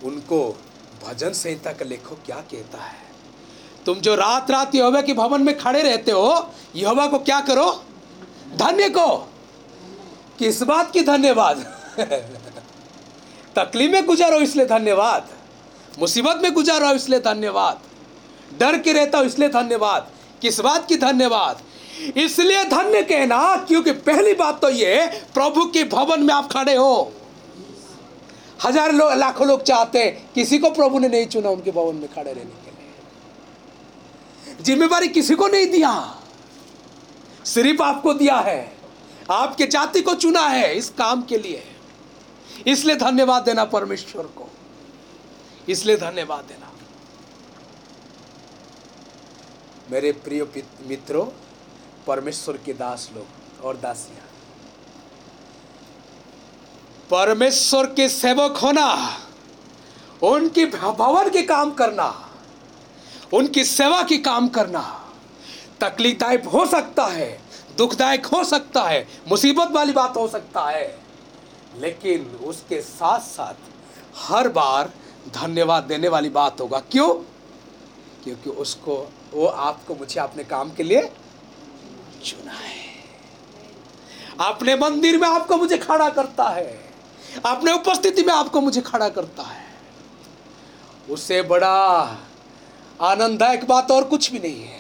उनको 0.04 0.62
भजन 1.04 1.34
संहिता 1.34 1.74
का 1.74 1.86
लेखो 1.86 2.16
क्या 2.16 2.36
कहता 2.36 2.84
है? 2.84 3.10
तुम 3.86 4.00
जो 4.00 4.16
रात 4.16 4.52
रात 4.52 4.76
यहोवा 4.76 5.02
के 5.02 5.14
भवन 5.14 5.42
में 5.42 5.58
खड़े 5.58 5.82
रहते 5.82 6.12
हो, 6.12 6.54
यहोवा 6.76 7.08
को 7.08 7.20
क्या 7.20 7.40
करो? 7.42 7.84
धन्य 8.60 8.90
को 8.90 9.08
किस 10.40 10.62
बात 10.64 10.92
की 10.92 11.02
धन्यवाद। 11.04 11.58
तकलीफ़ 13.56 13.92
में 13.92 14.06
गुजारो 14.06 14.40
इसलिए 14.40 14.66
धन्यवाद। 14.66 15.30
मुसीबत 16.00 16.40
में 16.44 16.52
गुजारो 16.54 16.94
इसलिए 16.96 17.20
धन्यवाद। 17.22 17.80
डर 18.60 18.78
के 18.78 18.94
रहता 18.94 19.18
हो 19.18 19.24
इसलिए 19.24 19.50
धन्यवाद 19.50 20.08
किस 20.42 20.60
बात 20.60 20.88
की 20.88 20.96
धन्यवाद। 20.98 21.62
इसलिए 22.18 22.64
धन्य 22.66 23.02
कहना, 23.04 23.56
क्योंकि 23.68 23.92
पहली 23.92 24.34
बात 24.34 24.62
तो 24.62 24.70
ये 24.70 25.06
प्रभु 25.34 25.66
के 25.66 25.84
भवन 25.86 26.24
में 26.24 26.34
आप 26.34 26.52
खड़े 26.52 26.76
हो। 26.76 27.12
हज़ार 28.66 28.92
लोग 28.92 29.12
लाखों 29.14 29.48
लोग 29.48 29.64
चाहते 29.64 30.00
हैं, 30.00 30.32
किसी 30.36 30.58
को 30.58 30.70
प्रभु 30.72 31.00
ने 31.00 31.08
नहीं 31.08 31.26
चुना 31.28 31.50
उनके 31.50 31.72
भवन 31.72 31.96
में 31.96 32.08
खड़े 32.08 32.32
रहने 32.32 32.44
के 32.44 32.72
लिए। 32.72 34.64
जिम्मेवारी 34.64 35.08
किसी 35.10 35.36
को 35.36 35.48
नहीं 35.48 35.68
दिया। 35.68 35.92
सिर्फ़ 37.46 37.84
आपको 37.84 38.14
दिया 38.14 38.38
है। 38.38 38.78
आपके 39.32 39.66
जाति 39.66 40.02
को 40.02 40.16
चुना 40.16 40.42
है 40.42 40.76
इस 40.76 40.90
काम 40.90 41.22
के 41.22 41.38
लिए। 41.38 41.76
इसलिए 42.68 42.96
धन्यवाद 42.96 43.44
देना 43.44 43.66
परमेश्वर 43.66 44.24
को। 44.24 44.50
इसलिए 45.70 45.98
धन्यवाद 45.98 46.46
देना। 46.46 46.72
मेरे 49.92 50.12
प्रिय 50.12 50.64
मित्रों, 50.88 51.26
परमेश्वर 52.08 52.58
के 52.58 52.74
दास 52.74 53.10
लोग 53.16 53.26
और 53.64 53.78
दासियाँ। 53.78 54.26
परमेश्वर 57.10 57.86
के 57.86 58.10
सेवक 58.10 58.58
होना, 58.58 59.20
उनकी 60.24 60.66
भवन 60.66 61.30
के 61.30 61.42
काम 61.42 61.72
करना, 61.72 62.30
उनकी 63.34 63.64
सेवा 63.64 64.04
की 64.04 64.18
काम 64.18 64.48
करना 64.48 64.99
तकलीफदायक 65.82 66.46
हो 66.46 66.66
सकता 66.66 67.06
है, 67.06 67.42
दुखदायक 67.78 68.26
हो 68.26 68.44
सकता 68.44 68.84
है, 68.84 69.08
मुसीबत 69.28 69.72
वाली 69.72 69.94
बात 69.94 70.18
हो 70.18 70.28
सकता 70.28 70.62
है। 70.70 71.00
लेकिन 71.78 72.26
उसके 72.26 72.82
साथ 72.82 73.20
साथ 73.20 73.54
हर 74.18 74.50
बार 74.50 74.92
धन्यवाद 75.36 75.84
देने 75.84 76.08
वाली 76.08 76.30
बात 76.30 76.62
होगा। 76.62 76.80
क्यों? 76.80 77.14
क्योंकि 78.24 78.50
उसको, 78.50 79.12
वो 79.34 79.48
आपको 79.48 79.96
मुझे 79.96 80.22
अपने 80.22 80.44
काम 80.44 80.72
के 80.72 80.84
लिए 80.84 81.12
चुना 82.26 82.54
है। 82.54 82.80
अपने 84.40 84.76
मंदिर 84.76 85.20
में 85.20 85.28
आपको 85.28 85.58
मुझे 85.58 85.78
खड़ा 85.78 86.10
करता 86.10 86.50
है। 86.50 86.94
अपने 87.46 87.74
उपस्थिति 87.74 88.24
में 88.24 88.34
आपको 88.34 88.62
मुझे 88.62 88.82
खड़ा 88.82 89.10
करता 89.10 89.44
है। 89.44 89.66
उससे 91.10 91.42
बड़ा 91.42 91.90
आनंददायक 93.02 93.68
बात 93.68 93.92
और 93.92 94.04
कुछ 94.04 94.32
भी 94.32 94.40
नहीं 94.40 94.64
है। 94.64 94.79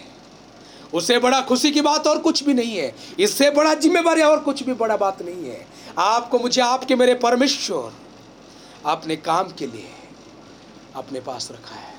उससे 0.93 1.19
बड़ा 1.19 1.41
खुशी 1.41 1.71
की 1.71 1.82
बात 1.82 2.08
और 2.08 2.19
कुछ 2.19 2.43
भी 2.43 2.54
नहीं 2.54 2.78
है। 2.78 2.95
इससे 3.19 3.52
बड़ा 3.52 3.73
जिम्मेवारी 3.73 4.21
और 4.21 4.39
कुछ 4.39 4.63
भी 4.63 4.73
बड़ा 4.73 4.97
बात 4.97 5.21
नहीं 5.21 5.49
है। 5.49 5.67
आपको, 5.97 6.39
मुझे 6.39 6.62
आपके 6.62 6.95
मेरे 6.95 7.13
परमेश्वर 7.13 7.93
अपने 8.86 9.15
काम 9.15 9.52
के 9.52 9.67
लिए 9.67 9.89
अपने 10.95 11.19
पास 11.19 11.52
रखा 11.52 11.75
है। 11.75 11.89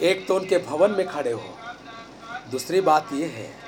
एक 0.00 0.28
तो 0.28 0.36
उनके 0.36 0.58
भवन 0.58 0.90
में 0.90 1.06
खड़े 1.08 1.32
हो। 1.32 1.42
दूसरी 2.50 2.80
बात 2.80 3.12
यह 3.12 3.26
है 3.26 3.58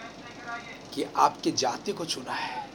कि 0.94 1.04
आपकी 1.16 1.52
जाति 1.52 1.92
को 1.92 2.04
चुना 2.04 2.32
है। 2.32 2.67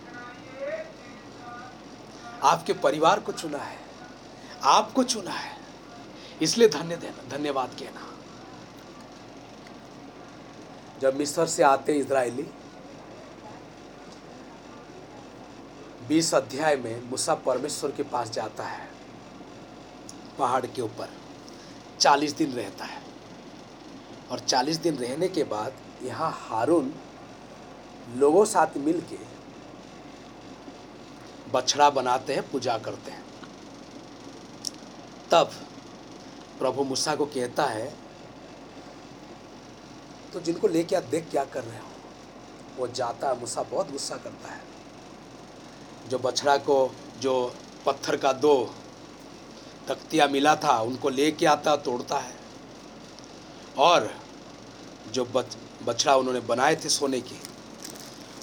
आपके 2.44 2.74
परिवार 2.74 3.20
को 3.20 3.32
चुना 3.32 3.58
है। 3.58 3.78
आपको 4.64 5.04
चुना 5.04 5.32
है। 5.32 5.58
इसलिए 6.42 6.68
धन्य 6.68 6.96
देना, 6.96 7.38
धन्यवाद 7.38 7.70
कहना। 7.80 8.08
जब 11.00 11.18
मिस्र 11.18 11.46
से 11.46 11.64
आते 11.64 11.94
इजरायली 11.94 12.48
बीस 16.08 16.36
अध्याय 16.36 16.76
में 16.76 17.10
मूसा 17.10 17.36
परमेश्वर 17.36 17.92
के 17.92 18.04
पास 18.04 18.30
जाता 18.30 18.64
है, 18.64 18.90
पहाड़ 20.40 20.66
के 20.66 20.82
ऊपर। 20.82 21.10
चालीस 22.00 22.34
दिन 22.34 22.54
रहता 22.54 22.86
है। 22.86 23.02
और 24.32 24.40
चालीस 24.40 24.78
दिन 24.78 24.96
रहने 24.96 25.28
के 25.28 25.44
बाद 25.44 25.74
यहाँ 26.04 26.32
हारून 26.32 26.94
लोगों 28.16 28.46
साथ 28.46 28.78
मिल 28.78 29.02
के 29.02 29.33
बछड़ा 31.54 31.90
बनाते 31.90 32.34
हैं, 32.34 32.50
पूजा 32.52 32.78
करते 32.78 33.12
हैं। 33.12 33.24
तब 35.32 35.52
प्रभु 36.60 36.84
मूसा 36.84 37.16
को 37.16 37.26
कहता 37.26 37.66
है 37.66 37.94
तो 40.34 40.40
जिनको 40.40 40.68
लेके 40.68 40.96
आप 40.96 41.04
देख 41.04 41.30
क्या 41.32 41.44
कर 41.46 41.64
रहे 41.64 41.80
हो? 41.80 41.88
वो 42.78 42.88
जाता 42.88 43.30
है, 43.30 43.40
मूसा 43.40 43.64
बहुत 43.64 43.92
गुस्सा 43.92 44.16
करता 44.18 44.52
है। 44.52 44.62
जो 46.10 46.20
बछड़ा 46.20 46.58
को, 46.58 46.96
जो 47.20 47.56
पत्थर 47.86 48.18
का 48.18 48.32
दो 48.34 48.56
तख्तिया 49.88 50.28
मिला 50.28 50.56
था, 50.56 50.80
उनको 50.82 51.10
लेके 51.10 51.46
आता, 51.46 51.76
तोड़ता 51.76 52.18
है। 52.18 52.36
और 53.78 54.10
जो 55.12 55.26
बच, 55.26 55.58
बछड़ा 55.86 56.16
उन्होंने 56.16 56.40
बनाए 56.42 56.76
थे 56.76 56.90
सोने 56.90 57.22
के, 57.22 57.36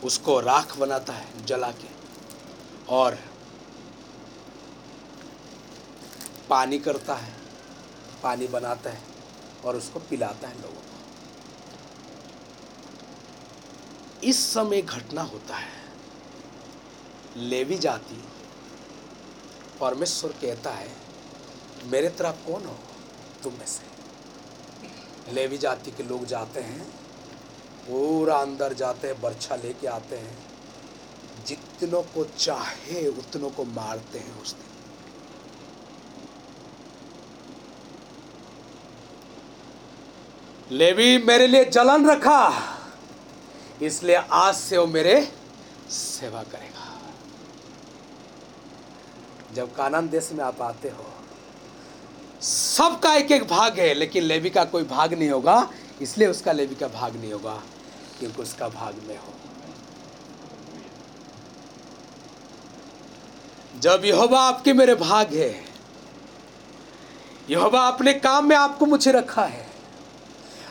उसको 0.04 0.40
राख 0.40 0.76
बनाता 0.78 1.12
है, 1.12 1.46
जला 1.46 1.70
के। 1.72 1.89
और 2.90 3.18
पानी 6.48 6.78
करता 6.78 7.14
है, 7.14 7.34
पानी 8.22 8.46
बनाता 8.46 8.90
है 8.90 9.00
और 9.64 9.76
उसको 9.76 10.00
पिलाता 10.00 10.48
है 10.48 10.62
लोगों 10.62 10.74
को। 10.74 10.80
इस 14.24 14.54
समय 14.54 14.82
घटना 14.82 15.22
होता 15.22 15.56
है। 15.56 15.80
लेवी 17.36 17.78
जाति 17.78 18.24
परमेश्वर 19.80 20.32
कहता 20.32 20.70
है, 20.70 20.92
मेरे 21.84 22.08
तरफ़ 22.08 22.46
कौन 22.46 22.66
हो 22.66 22.76
तुम 23.42 23.52
में 23.54 23.66
से? 23.66 23.90
लेवी 25.32 25.58
जाति 25.58 25.90
के 25.90 26.02
लोग 26.02 26.26
जाते 26.26 26.60
हैं, 26.60 26.90
पूरा 27.88 28.36
अंदर 28.36 28.72
जाते 28.72 29.08
हैं, 29.08 29.20
बर्छा 29.20 29.56
लेके 29.56 29.86
आते 29.86 30.16
हैं। 30.16 30.49
जितनों 31.80 32.02
को 32.04 32.24
चाहे, 32.38 33.06
उतनों 33.08 33.50
को 33.50 33.64
मारते 33.64 34.18
हैं 34.18 34.40
उस 34.42 34.52
दिन। 34.54 34.68
लेवी 40.70 41.18
मेरे 41.18 41.46
लिए 41.46 41.64
जलन 41.64 42.10
रखा, 42.10 42.52
इसलिए 43.82 44.16
आज 44.16 44.54
से 44.54 44.78
वो 44.78 44.86
मेरे 44.86 45.20
सेवा 45.90 46.42
करेगा। 46.42 46.88
जब 49.54 49.74
कानन 49.74 50.08
देश 50.08 50.30
में 50.32 50.44
आप 50.44 50.62
आते 50.62 50.88
हो, 50.88 51.06
सबका 52.42 53.14
एक 53.14 53.32
एक 53.32 53.48
भाग 53.48 53.78
है, 53.80 53.92
लेकिन 53.94 54.22
लेवी 54.22 54.50
का 54.50 54.64
कोई 54.64 54.84
भाग 54.84 55.14
नहीं 55.14 55.30
होगा, 55.30 55.70
इसलिए 56.02 56.28
उसका 56.28 56.52
लेवी 56.52 56.74
का 56.74 56.88
भाग 56.90 57.16
नहीं 57.16 57.32
होगा, 57.32 57.62
क्योंकि 58.18 58.42
उसका 58.42 58.68
भाग 58.68 59.02
में 59.08 59.16
हो। 59.16 59.39
जब 63.80 64.02
यहोवा 64.04 64.40
आपके 64.40 64.72
मेरे 64.72 64.94
भाग 64.94 65.34
है, 65.34 65.64
यहोवा 67.50 67.86
अपने 67.88 68.12
काम 68.14 68.48
में 68.48 68.56
आपको 68.56 68.86
मुझे 68.86 69.12
रखा 69.12 69.44
है, 69.44 69.66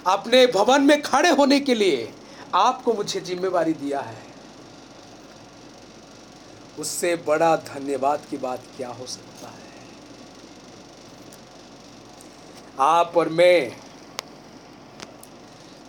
अपने 0.08 0.45
भवन 0.48 0.82
में 0.82 1.02
खड़े 1.02 1.30
होने 1.30 1.60
के 1.60 1.76
लिए 1.76 2.12
आपको 2.56 2.93
मुझे 2.93 3.19
जिम्मेवारी 3.22 3.74
दिया 3.74 4.00
है, 4.00 4.22
उससे 6.80 7.15
बड़ा 7.28 7.56
धन्यवाद 7.56 8.26
की 8.30 8.38
बात 8.38 8.63
क्या 8.78 8.89
हो 8.89 9.06
सकता 9.06 9.48
है? 9.48 9.58
आप 12.80 13.17
और 13.17 13.30
मैं 13.30 13.76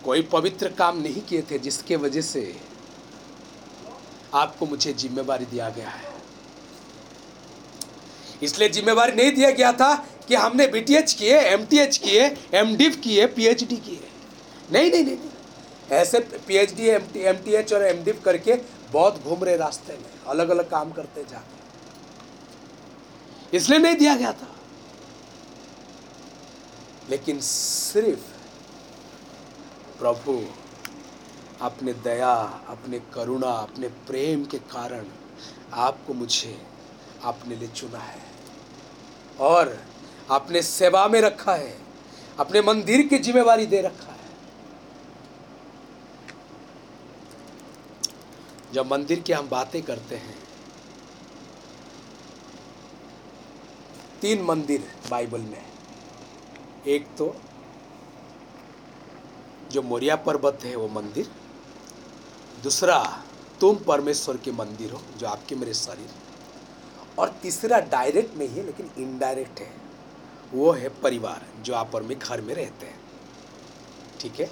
कोई 0.05 0.23
पवित्र 0.23 0.69
काम 0.69 1.01
नहीं 1.01 1.21
किए 1.21 1.43
थे 1.51 1.59
जिसके 1.59 1.97
वजह 1.97 2.21
से 2.21 2.61
आपको 4.35 4.67
मुझे 4.67 4.93
जिम्मेवारी 4.93 5.45
दिया 5.47 5.69
गया 5.71 5.89
है। 5.89 6.10
इसलिए 8.43 8.69
जिम्मेवारी 8.69 9.13
नहीं 9.13 9.33
दिया 9.35 9.51
गया 9.51 9.73
था 9.73 9.95
कि 10.29 10.35
हमने 10.35 10.67
बीटीएच 10.67 11.13
किए 11.13 11.39
एम 11.39 11.65
टी 11.65 11.79
एच 11.79 11.97
किए 11.99 12.25
एमडिव 12.55 12.97
किए 13.05 13.27
पीएचडी 13.27 13.77
किए। 13.77 14.09
नहीं 14.73 14.91
नहीं 14.91 15.05
नहीं 15.05 15.19
ऐसे 15.93 16.19
पीएचडी 16.47 16.89
एमटी 16.89 17.55
एच 17.55 17.73
और 17.73 17.83
एमडिव 17.85 18.21
करके 18.25 18.55
बहुत 18.93 19.23
घूम 19.25 19.45
रहे 19.45 19.57
रास्ते 19.57 19.93
में 19.93 20.11
अलग 20.27 20.49
अलग 20.51 20.71
काम 20.71 20.93
करते 20.93 21.25
जाके 21.31 21.59
इसलिए 23.57 23.79
नहीं 23.79 23.97
दिया 23.97 24.15
गया 24.17 24.33
था। 24.33 24.49
लेकिन 27.11 27.41
सिर्फ़ 27.41 28.29
प्रभु, 29.99 30.41
अपने 31.61 31.93
दया, 32.05 32.33
अपने 32.69 32.99
करुणा, 33.15 33.51
अपने 33.51 33.89
प्रेम 34.07 34.45
के 34.45 34.59
कारण 34.59 35.05
आपको 35.73 36.15
मुझे 36.15 36.57
अपने 37.25 37.57
लिए 37.57 37.69
चुना 37.69 37.99
है। 37.99 38.30
और 39.41 39.77
अपने 40.31 40.63
सेवा 40.63 41.07
में 41.09 41.21
रखा 41.21 41.55
है, 41.55 41.77
अपने 42.39 42.63
मंदिर 42.63 43.07
की 43.07 43.19
जिम्मेवारी 43.19 43.67
दे 43.67 43.81
रखा 43.83 44.13
है। 44.13 44.19
जब 48.73 48.87
मंदिर 48.87 49.21
की 49.21 49.33
हम 49.33 49.49
बातें 49.49 49.83
करते 49.83 50.17
हैं, 50.17 50.35
तीन 54.21 54.43
मंदिर 54.43 54.83
बाइबल 55.11 55.41
में 55.41 55.65
एक 56.89 57.07
तो 57.19 57.35
जो 59.73 59.83
मोरिया 59.83 60.17
पर्वत 60.19 60.65
है 60.65 60.75
वो 60.77 60.89
मंदिर, 60.91 61.31
दूसरा 62.63 62.99
तुम 63.61 63.77
परमेश्वर 63.87 64.37
के 64.37 64.53
मंदिर 64.53 64.93
हो, 64.93 65.01
जो 65.19 65.27
आपके 65.27 65.55
मेरे 65.55 65.75
शरीर 65.75 66.09
और 67.21 67.29
तीसरा 67.29 67.81
डायरेक्ट 67.81 68.37
नहीं 68.37 68.49
है, 68.49 68.67
लेकिन 68.67 68.91
इनडायरेक्ट 68.99 69.61
है। 69.61 69.75
वो 70.53 70.73
है 70.73 70.89
परिवार, 70.89 71.63
जो 71.63 71.75
आप 71.75 71.95
और 71.95 72.03
मैं 72.03 72.19
घर 72.19 72.41
में 72.41 72.55
रहते 72.55 72.87
हैं। 72.87 73.01
ठीक 74.21 74.41
है? 74.41 74.51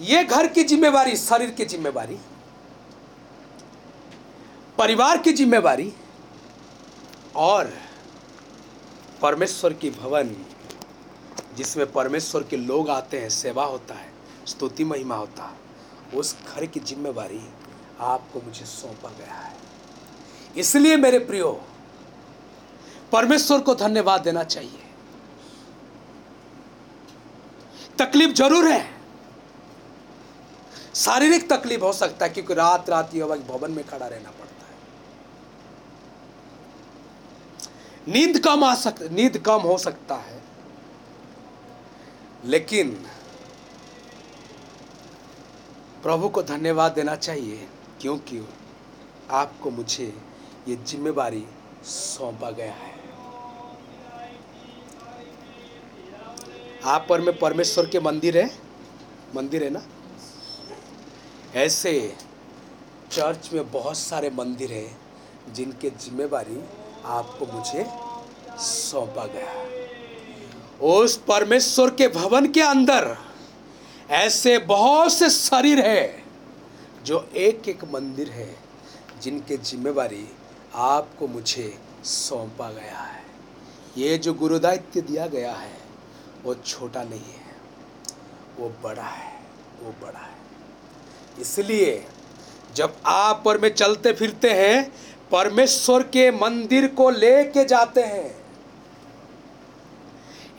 ये 0.00 0.24
घर 0.24 0.46
की 0.46 0.62
जिम्मेवारी, 0.62 1.16
शरीर 1.16 1.50
की 1.50 1.64
जिम्मेवारी, 1.64 2.18
परिवार 4.78 5.18
की 5.18 5.32
जिम्मेवारी, 5.32 5.92
और 7.36 7.72
परमेश्वर 9.22 9.72
की 9.72 9.90
भवन, 9.90 10.36
जिसमें 11.56 11.92
परमेश्वर 11.92 12.42
के 12.42 12.56
लोग 12.56 12.90
आते 12.90 13.20
हैं, 13.20 13.30
सेवा 13.30 13.64
होता 13.64 13.94
है, 13.94 14.12
स्तुति 14.46 14.84
महिमा 14.84 15.16
होता 15.16 15.44
है, 15.44 15.66
उस 16.18 16.36
घर 16.54 16.66
की 16.66 16.80
जिम्मेवारी 16.80 17.38
आपको 18.00 18.40
मुझे 18.40 18.64
सौंपा 18.66 19.08
गया 19.08 19.34
है। 19.34 19.54
इसलिए 20.56 20.96
मेरे 20.96 21.18
प्रियो, 21.18 21.50
परमेश्वर 23.12 23.60
को 23.60 23.74
धन्यवाद 23.74 24.20
देना 24.20 24.42
चाहिए। 24.44 24.82
तकलीफ़ 27.98 28.32
ज़रूर 28.32 28.68
है। 28.68 28.84
शारीरिक 30.94 31.48
तकलीफ़ 31.52 31.82
हो 31.82 31.92
सकता 31.92 32.26
है, 32.26 32.32
क्योंकि 32.32 32.54
रात 32.54 32.90
रात 32.90 33.14
ये 33.14 33.24
भवन 33.24 33.70
में 33.70 33.86
खड़ा 33.86 34.06
रहना 34.06 34.30
पड़ता 34.30 34.66
है। 34.66 34.74
नींद 38.08 38.38
कम 38.38 38.64
आ 38.64 38.74
सक, 38.74 39.02
नींद 39.12 39.38
कम 39.38 39.60
हो 39.60 39.78
सकता 39.78 40.14
है। 40.14 40.42
लेकिन 42.44 42.90
प्रभु 46.02 46.28
को 46.28 46.42
धन्यवाद 46.42 46.92
देना 46.92 47.14
चाहिए। 47.16 47.68
क्योंकि 48.00 48.48
आपको 49.30 49.70
मुझे 49.70 50.12
ये 50.68 50.76
जिम्मेवारी 50.76 51.46
सौंपा 51.84 52.50
गया 52.50 52.72
है। 52.72 52.94
आप 56.84 57.06
पर 57.08 57.20
में 57.20 57.38
परमेश्वर 57.38 57.86
के 57.86 58.00
मंदिर 58.00 58.38
है। 58.38 58.58
मंदिर 59.36 59.64
है 59.64 59.70
ना? 59.70 59.82
ऐसे 61.54 62.16
चर्च 63.10 63.50
में 63.52 63.70
बहुत 63.72 63.98
सारे 63.98 64.30
मंदिर 64.30 64.72
हैं 64.72 64.98
जिनके 65.54 65.90
जिम्मेवारी 65.90 66.60
आपको 67.04 67.46
मुझे 67.46 67.86
सौंपा 68.58 69.26
गया 69.26 69.52
उस 70.86 71.16
परमेश्वर 71.16 71.90
के 71.90 72.08
भवन 72.08 72.46
के 72.52 72.60
अंदर 72.60 73.16
ऐसे 74.10 74.58
बहुत 74.58 75.12
से 75.12 75.30
शरीर 75.30 75.80
है। 75.86 76.25
जो 77.06 77.28
एक 77.36 77.68
एक 77.68 77.84
मंदिर 77.84 78.30
है, 78.30 78.56
जिनके 79.22 79.56
जिम्मेवारी 79.56 80.28
आपको 80.74 81.26
मुझे 81.26 81.78
सौंपा 82.04 82.70
गया 82.70 82.98
है। 82.98 83.22
ये 83.96 84.18
जो 84.18 84.34
गुरुदायित्व 84.34 85.00
दिया 85.00 85.26
गया 85.26 85.52
है, 85.52 85.78
वो 86.44 86.54
छोटा 86.54 87.02
नहीं 87.02 87.20
है, 87.20 87.56
वो 88.58 88.68
बड़ा 88.82 89.02
है, 89.02 89.40
वो 89.82 89.90
बड़ा 89.90 90.18
है। 90.18 90.34
इसलिए, 91.40 92.06
जब 92.74 92.96
आप 93.06 93.44
और 93.46 93.58
में 93.58 93.68
चलते 93.74 94.12
फिरते 94.12 94.50
हैं, 94.50 94.92
परमेश्वर 95.30 96.02
के 96.02 96.30
मंदिर 96.30 96.86
को 96.88 97.10
लेके 97.10 97.64
जाते 97.64 98.02
हैं। 98.02 98.36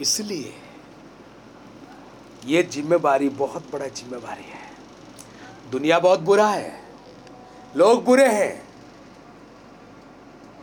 इसलिए, 0.01 0.53
ये 2.45 2.63
जिम्मेवारी 2.63 3.29
बहुत 3.29 3.71
बड़ा 3.71 3.87
जिम्मेवारी 3.87 4.43
है। 4.43 4.56
दुनिया 5.71 5.99
बहुत 5.99 6.19
बुरा 6.19 6.49
है। 6.49 6.83
लोग 7.75 8.03
बुरे 8.03 8.27
हैं। 8.27 8.67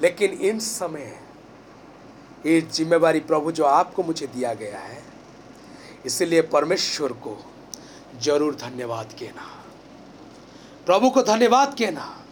लेकिन 0.02 0.32
इन 0.32 0.58
समय 0.58 1.20
ये 2.46 2.60
जिम्मेवारी 2.60 3.20
प्रभु 3.20 3.52
जो 3.52 3.64
आपको 3.64 4.02
मुझे 4.02 4.26
दिया 4.26 4.54
गया 4.54 4.78
है, 4.78 5.02
इसलिए 6.06 6.42
परमेश्वर 6.42 7.12
को 7.12 7.52
ज़रूर 8.20 8.54
धन्यवाद 8.54 9.12
कहना। 9.20 9.64
प्रभु 10.86 11.10
को 11.10 11.22
धन्यवाद 11.22 11.76
कहना। 11.78 12.24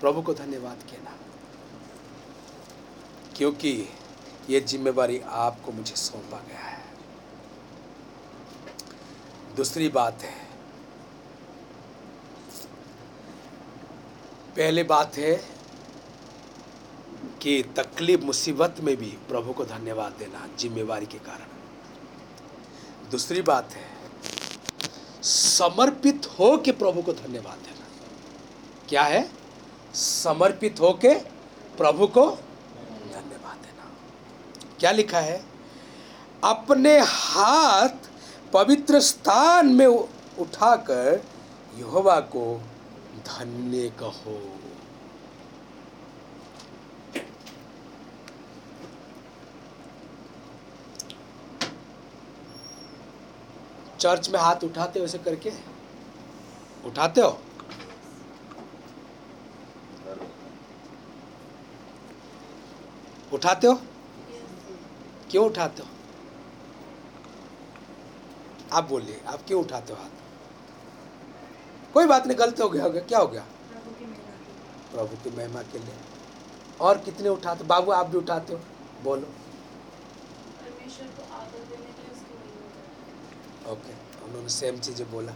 प्रभु 0.00 0.22
को 0.22 0.34
धन्यवाद 0.34 0.76
कहना। 0.76 1.12
क्योंकि 3.36 3.88
ये 4.50 4.60
जिम्मेवारी 4.60 5.20
आपको 5.20 5.72
मुझे 5.72 5.96
सौंपा 5.96 6.40
गया 6.48 6.58
है। 6.58 6.84
दूसरी 9.56 9.88
बात 9.88 10.22
है 10.22 10.49
पहले 14.56 14.82
बात 14.82 15.16
है 15.16 15.44
कि 17.40 17.62
तकलीफ़, 17.62 18.20
मुसीबत 18.20 18.76
में 18.80 18.96
भी 18.96 19.06
प्रभु 19.06 19.52
को 19.52 19.64
धन्यवाद 19.64 20.12
देना 20.12 20.48
जिम्मेवारी 20.58 21.06
के 21.06 21.18
कारण। 21.18 21.46
दूसरी 23.10 23.42
बात 23.42 23.72
है, 23.72 23.84
समर्पित 25.22 26.26
हो 26.38 26.56
के 26.58 26.72
प्रभु 26.72 27.02
को 27.02 27.12
धन्यवाद 27.12 27.58
देना। 27.58 27.86
क्या 28.88 29.02
है? 29.02 29.30
समर्पित 29.94 30.80
हो 30.80 30.92
के 30.92 31.14
प्रभु 31.76 32.06
को 32.06 32.30
धन्यवाद 33.10 33.56
देना। 33.56 33.90
क्या 34.80 34.90
लिखा 34.90 35.20
है? 35.20 35.44
अपने 36.44 36.98
हाथ 36.98 37.88
पवित्र 38.52 39.00
स्थान 39.00 39.66
में 39.66 39.86
उठाकर 40.38 41.24
यहोवा 41.76 42.20
को 42.20 42.62
धन्य 43.16 43.90
कहो। 43.90 44.40
चर्च 54.00 54.30
में 54.30 54.40
हाथ 54.40 54.64
उठाते 54.64 54.98
हो 54.98 55.04
ऐसे 55.04 55.18
करके? 55.18 55.52
उठाते 56.84 57.20
हो? 57.20 57.40
उठाते 63.32 63.66
हो? 63.66 63.74
क्यों 65.30 65.46
उठाते 65.46 65.82
हो? 65.82 65.88
आप 68.72 68.84
बोलिए, 68.84 69.22
आप 69.26 69.42
क्यों 69.46 69.64
उठाते 69.64 69.92
हो 69.92 69.98
हाथ? 69.98 70.19
कोई 71.94 72.06
बात 72.06 72.26
नहीं 72.26 72.38
गलत 72.38 72.60
हो 72.60 72.68
गया 72.68 72.84
हो 72.84 72.90
गया। 72.90 73.02
क्या 73.02 73.18
हो 73.18 73.26
गया? 73.26 73.44
प्रभु 74.92 75.16
की 75.16 75.36
महिमा 75.36 75.62
के 75.62 75.78
लिए। 75.78 75.94
और 76.80 76.98
कितने 76.98 77.28
उठाते? 77.28 77.64
बाबू 77.64 77.92
आप 77.92 78.06
भी 78.06 78.18
उठाते 78.18 78.52
हो? 78.52 78.60
बोलो। 79.02 79.26
परमेश्वर 80.60 81.06
को 81.06 81.34
आदर 81.34 81.58
देने 81.58 81.92
के 81.92 82.02
लिए 82.02 82.12
उसकी 82.12 82.34
महिमा 82.34 82.68
करें। 83.64 83.72
ओके 83.72 84.24
उन्होंने 84.24 84.48
सेम 84.48 84.78
चीज़ें 84.78 85.10
बोला। 85.10 85.32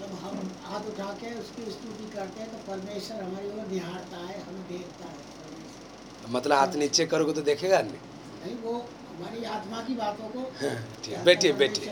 जब 0.00 0.14
हम 0.22 0.50
हाथ 0.64 0.80
उठा 0.80 1.12
के 1.12 1.34
उसकी 1.40 1.70
स्तुति 1.70 2.10
करते 2.16 2.40
हैं 2.40 2.50
तो 2.52 2.72
परमेश्वर 2.72 3.22
हमारी 3.22 3.48
ओर 3.48 3.66
निहारता 3.66 4.16
है 4.16 4.40
हमें 4.42 4.66
देखता 4.68 5.04
है 5.04 6.32
मतलब 6.32 6.56
हाथ 6.58 6.74
नीचे 6.74 7.06
करोगे 7.06 7.32
तो 7.32 7.42
देखेगा 7.42 7.80
नहीं 7.82 8.00
नहीं 8.44 8.56
वो 8.56 8.72
हमारी 9.16 9.44
आत्मा 9.44 9.82
की 9.82 9.94
बातों 9.94 10.28
को 10.28 10.40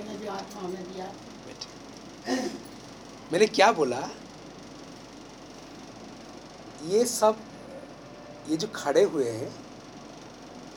ने 0.03 0.17
जो 0.25 0.31
आत्मा 0.31 0.61
हमें 0.61 0.93
दिया। 0.93 1.07
बैठिए। 1.47 2.49
मैंने 3.33 3.47
क्या 3.47 3.71
बोला? 3.73 4.01
ये 6.89 7.05
सब 7.07 7.37
ये 8.51 8.57
जो 8.57 8.69
खड़े 8.75 9.03
हुए 9.05 9.29
हैं 9.31 9.53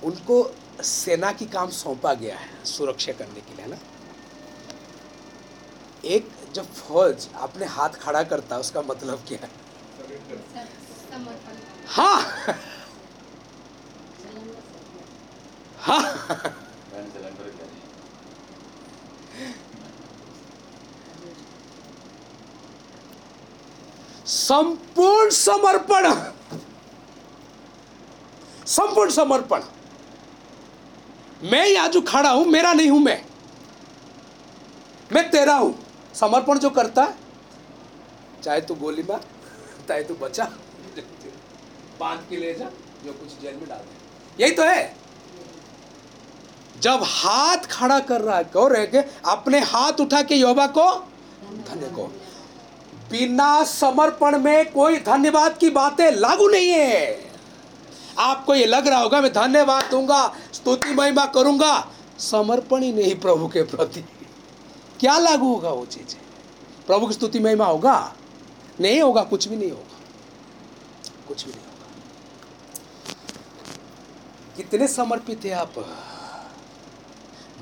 उनको 0.03 0.43
सेना 0.83 1.31
की 1.31 1.45
काम 1.45 1.69
सौंपा 1.69 2.13
गया 2.13 2.35
है 2.37 2.65
सुरक्षा 2.65 3.11
करने 3.11 3.41
के 3.41 3.55
लिए 3.55 3.65
है 3.65 3.69
ना? 3.71 3.77
एक 6.05 6.29
जब 6.55 6.65
फौज 6.73 7.27
अपने 7.47 7.65
हाथ 7.65 7.89
खड़ा 8.01 8.23
करता 8.23 8.55
है 8.55 8.61
उसका 8.61 8.81
मतलब 8.81 9.23
क्या 9.27 9.39
है? 9.41 9.49
हाँ। 11.87 12.21
हाँ 15.79 16.01
सिलेंडर 17.03 17.49
क्या 17.49 17.65
है 17.65 17.83
संपूर्ण 24.35 25.29
समर्पण। 25.29 26.09
संपूर्ण 28.67 29.11
समर्पण। 29.11 29.61
मैं 31.43 31.65
यहाँ 31.67 31.87
जो 31.87 32.01
खड़ा 32.01 32.29
हूँ, 32.29 32.45
मेरा 32.45 32.73
नहीं 32.73 32.89
हूँ 32.89 32.99
मैं। 32.99 33.25
मैं 35.13 35.29
तेरा 35.31 35.55
हूँ। 35.55 35.77
समर्पण 36.15 36.59
जो 36.59 36.69
करता 36.69 37.03
है, 37.03 37.15
चाहे 38.43 38.61
तू 38.61 38.75
गोली 38.75 39.03
मार, 39.03 39.21
चाहे 39.87 40.03
तू 40.03 40.15
बचा 40.15 40.43
बाँध 41.99 42.19
के 42.29 42.37
ले 42.37 42.53
जा, 42.53 42.65
जो 43.05 43.13
कुछ 43.13 43.41
जेल 43.41 43.55
में 43.55 43.67
डाल 43.69 43.77
दे। 43.77 44.43
यही 44.43 44.51
तो 44.51 44.63
है। 44.63 44.95
जब 46.81 46.99
हाथ 47.03 47.57
खड़ा 47.57 47.99
कर 47.99 48.21
रहा 48.21 48.37
है, 48.37 48.43
कहो 48.43 48.67
रहे 48.67 48.87
के 48.87 48.97
अपने 49.25 49.59
हाथ 49.59 50.01
उठा 50.01 50.21
के 50.21 50.35
योबा 50.35 50.67
को, 50.67 50.91
धन्य 51.69 51.87
को 51.87 52.11
बिना 53.11 53.63
समर्पण 53.63 54.39
में 54.39 54.71
कोई 54.71 54.97
धन्यवाद 54.97 55.57
की 55.57 55.69
बातें 55.69 56.11
लागू 56.11 56.47
नहीं 56.47 56.69
है। 56.69 57.31
आपको 58.19 58.55
ये 58.55 58.65
लग 58.65 58.87
रहा 58.87 58.99
होगा, 58.99 59.21
मैं 59.21 59.33
धन्यवाद 59.33 59.83
दूँगा, 59.91 60.35
स्तुति 60.53 60.93
महिमा 60.93 61.25
करूँगा। 61.25 61.87
समर्पण 62.19 62.81
ही 62.81 62.93
नहीं 62.93 63.15
प्रभु 63.15 63.47
के 63.47 63.63
प्रति। 63.63 64.01
क्या 64.99 65.17
लागू 65.17 65.53
होगा 65.53 65.69
वो 65.69 65.85
चीज़ें? 65.85 66.21
प्रभु 66.87 67.07
की 67.07 67.13
स्तुति 67.13 67.39
महिमा 67.39 67.65
होगा? 67.65 68.13
नहीं 68.81 69.01
होगा, 69.01 69.23
कुछ 69.23 69.47
भी 69.47 69.55
नहीं 69.55 69.71
होगा। 69.71 69.99
कुछ 71.27 71.45
भी 71.45 71.51
नहीं 71.51 71.61
होगा। 71.61 71.87
कितने 74.57 74.87
समर्पित 74.87 75.41
है 75.45 75.51
आप? 75.51 75.73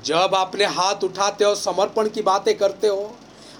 जब 0.04 0.34
आपने 0.34 0.64
हाथ 0.64 1.04
उठाते 1.04 1.44
हो, 1.44 1.54
समर्पण 1.54 2.08
की 2.08 2.22
बातें 2.22 2.58
करते 2.58 2.88
हो, 2.88 3.16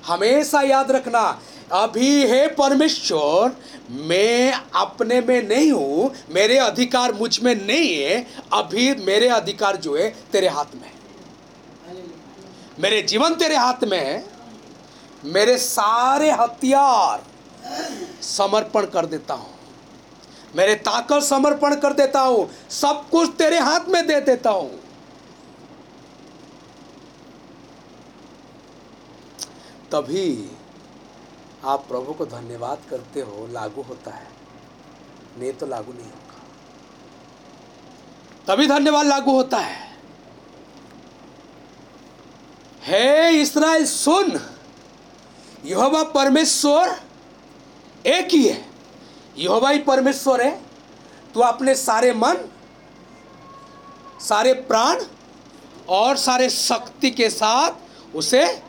हमेशा 0.07 0.61
याद 0.61 0.91
रखना 0.91 1.41
अभी 1.73 2.27
है 2.27 2.47
परमेश्वर, 2.55 3.57
मैं 3.91 4.53
अपने 4.77 5.21
में 5.21 5.43
नहीं 5.43 5.71
हूँ, 5.73 6.11
मेरे 6.31 6.59
अधिकार 6.59 7.13
मुझमें 7.13 7.55
नहीं 7.57 7.95
है, 7.95 8.27
अभी 8.53 8.93
मेरे 8.97 9.29
अधिकार 9.29 9.77
जो 9.77 9.97
है 9.97 10.09
तेरे 10.33 10.49
हाथ 10.49 10.75
में 10.75 10.93
मेरे 12.81 13.01
जीवन 13.03 13.35
तेरे 13.35 13.57
हाथ 13.57 13.85
में 13.85 13.99
है, 13.99 14.25
मेरे 15.25 15.57
सारे 15.59 16.31
हथियार 16.31 17.23
समर्पण 18.23 18.87
कर 18.87 19.07
देता 19.07 19.35
हूँ। 19.35 19.53
मेरे 20.55 20.75
ताकत 20.77 21.23
समर्पण 21.23 21.75
कर 21.75 21.93
देता 21.93 22.21
हूँ, 22.21 22.49
सब 22.71 23.09
कुछ 23.11 23.31
तेरे 23.39 23.59
हाथ 23.59 23.89
में 23.89 24.07
दे 24.07 24.21
देता 24.21 24.51
हूँ। 24.51 24.71
तभी 29.93 30.51
आप 31.65 31.89
प्रभु 31.89 32.13
को 32.13 32.27
धन्यवाद 32.27 32.79
करते 32.91 33.21
हो, 33.21 33.47
लागू 33.47 33.83
होता 33.83 34.11
है। 34.11 34.27
नहीं 35.39 35.53
तो 35.53 35.67
लागू 35.67 35.93
नहीं 35.93 36.05
होगा। 36.05 36.43
तभी 38.47 38.67
धन्यवाद 38.67 39.07
लागू 39.07 39.31
होता 39.31 39.57
है। 39.57 39.99
हे 42.83 43.31
इसराइल, 43.31 43.87
सुन। 43.87 44.51
यहोवा 45.65 46.03
परमेश्वर 46.03 47.01
एक 48.07 48.29
ही 48.29 48.49
है। 48.49 48.69
यहोवा 49.39 49.71
ही 49.71 49.79
परमेश्वर 49.79 50.43
है। 50.43 50.63
तो 51.35 51.41
अपने 51.41 51.75
सारे 51.75 52.13
मन, 52.13 52.51
सारे 54.21 54.53
प्राण 54.53 55.05
और 55.89 56.17
सारे 56.17 56.51
शक्ति 56.51 57.11
के 57.11 57.31
साथ 57.31 57.73
उसे 58.15 58.63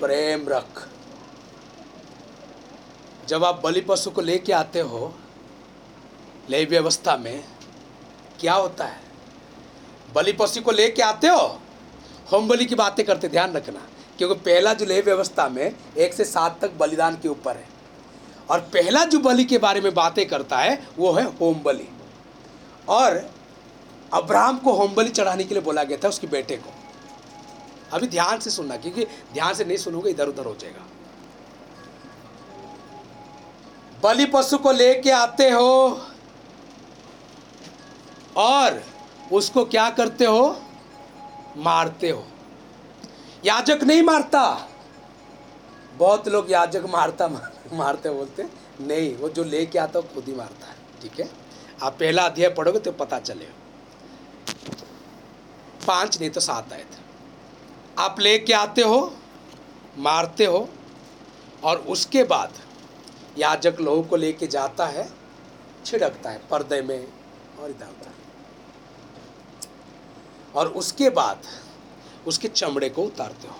प्रेम 0.00 0.48
रख। 0.48 0.88
जब 3.28 3.44
आप 3.44 3.60
बलि 3.64 3.80
पशु 3.80 4.10
को 4.10 4.20
लेके 4.20 4.52
आते 4.52 4.80
हो 4.80 5.14
ले 6.50 6.64
व्यवस्था 6.64 7.16
में, 7.16 7.44
क्या 8.40 8.54
होता 8.54 8.84
है? 8.84 9.00
बलि 10.14 10.32
पशु 10.32 10.60
को 10.60 10.70
लेके 10.70 11.02
आते 11.02 11.26
हो? 11.26 11.60
होम 12.32 12.48
बलि 12.48 12.64
की 12.64 12.74
बातें 12.74 13.06
करते, 13.06 13.28
ध्यान 13.28 13.52
रखना, 13.52 13.80
क्योंकि 14.18 14.34
पहला 14.34 14.74
जो 14.74 14.86
ले 14.86 15.00
व्यवस्था 15.00 15.48
में 15.48 15.74
एक 15.98 16.14
से 16.14 16.24
सात 16.24 16.58
तक 16.60 16.72
बलिदान 16.72 17.16
के 17.16 17.28
ऊपर 17.28 17.56
है। 17.56 17.68
और 18.50 18.60
पहला 18.60 19.04
जो 19.04 19.18
बलि 19.18 19.44
के 19.44 19.58
बारे 19.58 19.80
में 19.80 19.94
बातें 19.94 20.26
करता 20.26 20.58
है, 20.58 20.88
वो 20.98 21.12
है 21.12 21.24
होम 21.38 21.62
बलि। 21.62 21.88
और 22.88 23.30
अब्राहम 24.12 24.58
को 24.58 24.72
होम 24.72 24.94
बलि 24.94 25.08
चढ़ाने 25.08 25.44
के 25.44 25.54
लिए 25.54 25.62
बोला 25.62 25.84
गया 25.84 25.98
था 26.04 26.08
उसके 26.08 26.26
बेटे 26.26 26.56
को। 26.56 26.74
अभी 27.92 28.06
ध्यान 28.06 28.38
से 28.38 28.50
सुनना, 28.50 28.76
क्योंकि 28.76 29.04
ध्यान 29.04 29.54
से 29.54 29.64
नहीं 29.64 29.76
सुनोगे 29.76 30.10
इधर 30.10 30.28
उधर 30.28 30.44
हो 30.44 30.54
जाएगा। 30.54 30.86
बलि 34.02 34.24
पशु 34.24 34.58
को 34.58 34.72
लेके 34.72 35.10
आते 35.10 35.50
हो 35.50 36.02
और 38.36 38.82
उसको 39.32 39.64
क्या 39.64 39.90
करते 39.90 40.24
हो? 40.24 40.60
मारते 41.56 42.10
हो। 42.10 42.26
याजक 43.44 43.78
नहीं 43.82 44.02
मारता। 44.02 44.68
बहुत 45.96 46.28
लोग 46.28 46.50
याजक 46.50 46.84
मारता, 46.88 47.28
मारते 47.72 48.10
बोलते 48.10 48.42
नहीं, 48.80 49.16
वो 49.16 49.28
जो 49.28 49.44
लेके 49.44 49.78
आता 49.78 49.98
वो 49.98 50.08
खुद 50.14 50.24
ही 50.24 50.34
मारता 50.34 50.66
है। 50.66 50.74
ठीक 51.02 51.20
है? 51.20 51.30
आप 51.82 51.92
पहला 51.92 52.22
अध्याय 52.22 52.50
पढ़ोगे 52.50 52.78
तो 52.78 52.92
पता 52.92 53.18
चलेगा। 53.18 53.52
पाँच 55.86 56.20
नहीं 56.20 56.30
तो 56.30 56.40
सात 56.40 56.72
आए 56.72 56.80
थे। 56.80 57.04
आप 57.98 58.20
लेके 58.20 58.52
आते 58.52 58.82
हो, 58.82 59.16
मारते 59.98 60.44
हो 60.44 60.68
और 61.64 61.76
उसके 61.76 62.24
बाद 62.24 62.52
याजक 63.38 63.80
लोगों 63.80 64.02
को 64.02 64.16
लेके 64.16 64.46
जाता 64.46 64.86
है, 64.86 65.08
छिड़कता 65.84 66.30
है, 66.30 66.40
पर्दे 66.50 66.80
में 66.82 67.06
और 67.60 67.70
इधर 67.70 67.86
उधर। 67.86 68.14
और 70.54 70.68
उसके 70.72 71.10
बाद 71.10 71.42
उसके 72.26 72.48
चमड़े 72.48 72.88
को 72.88 73.02
उतारते 73.02 73.48
हो 73.48 73.54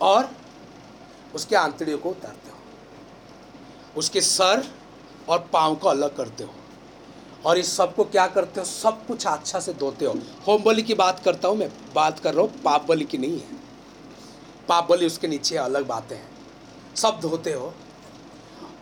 और 0.00 0.28
उसके 1.34 1.56
आंतड़ियों 1.56 1.98
को 1.98 2.10
उतारते 2.10 2.50
हो। 2.50 2.56
उसके 3.96 4.20
सर 4.20 4.64
और 5.28 5.38
पाँव 5.52 5.74
को 5.74 5.88
अलग 5.88 6.16
करते 6.16 6.44
हो 6.44 6.54
और 7.44 7.58
इस 7.58 7.76
सबको 7.76 8.04
क्या 8.04 8.26
करते 8.26 8.60
हो? 8.60 8.66
सब 8.66 9.06
कुछ 9.06 9.26
अच्छा 9.26 9.60
से 9.60 9.72
धोते 9.72 10.04
हो। 10.04 10.14
होम 10.46 10.62
बलि 10.62 10.82
की 10.82 10.94
बात 10.94 11.20
करता 11.24 11.48
हूँ 11.48 11.56
मैं, 11.56 11.70
बात 11.94 12.18
कर 12.18 12.34
रहा 12.34 12.42
हूँ, 12.42 12.62
पाप 12.62 12.86
बलि 12.88 13.04
की 13.04 13.18
नहीं 13.18 13.40
है। 13.40 13.56
पाप 14.68 14.88
बलि 14.88 15.06
उसके 15.06 15.28
नीचे 15.28 15.56
अलग 15.56 15.86
बातें 15.86 16.16
हैं। 16.16 16.28
सब 16.96 17.20
धोते 17.20 17.52
हो 17.52 17.72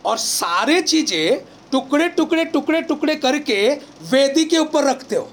और 0.05 0.17
सारे 0.17 0.81
चीज़ें 0.81 1.45
टुकड़े 1.71 2.07
टुकड़े 2.09 2.45
टुकड़े 2.45 2.81
टुकड़े 2.81 3.15
करके 3.15 3.57
वेदी 4.09 4.45
के 4.45 4.57
ऊपर 4.57 4.83
रखते 4.83 5.15
हो। 5.15 5.29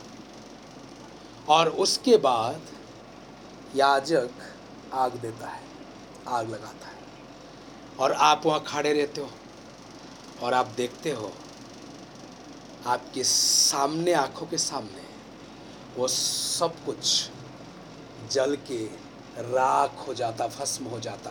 और 1.49 1.69
उसके 1.85 2.17
बाद 2.17 2.61
याजक 3.77 4.31
आग 4.95 5.13
देता 5.13 5.49
है, 5.49 5.61
आग 6.29 6.51
लगाता 6.51 6.87
है। 6.87 7.01
और 8.01 8.13
आप 8.13 8.47
वहाँ 8.47 8.63
खड़े 8.67 8.93
रहते 8.93 9.21
हो 9.21 9.31
और 10.43 10.55
आप 10.55 10.73
देखते 10.77 11.11
हो 11.11 11.33
आपके 12.87 13.25
सामने, 13.25 14.13
आँखों 14.13 14.47
के 14.47 14.59
सामने 14.59 15.03
वो 15.97 16.09
सब 16.09 16.85
कुछ 16.87 17.31
जल 18.33 18.57
के 18.69 18.85
राख 19.39 20.05
हो 20.07 20.15
जाता, 20.15 20.47
भस्म 20.51 20.85
हो 20.85 21.01
जाता। 21.01 21.31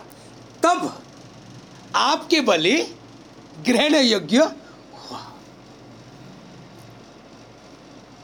तब 0.63 1.01
आपके 1.95 2.41
बलि 2.41 2.81
ग्रहण 3.59 3.95
योग्य 3.95 4.37
हुआ 4.37 5.19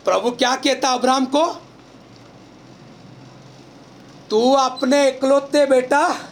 प्रभु 0.05 0.31
क्या 0.31 0.55
कहता 0.55 0.89
अब्राम 0.89 1.25
को? 1.25 1.45
तू 4.29 4.53
अपने 4.53 5.07
इकलौते 5.09 5.65
बेटा, 5.65 6.31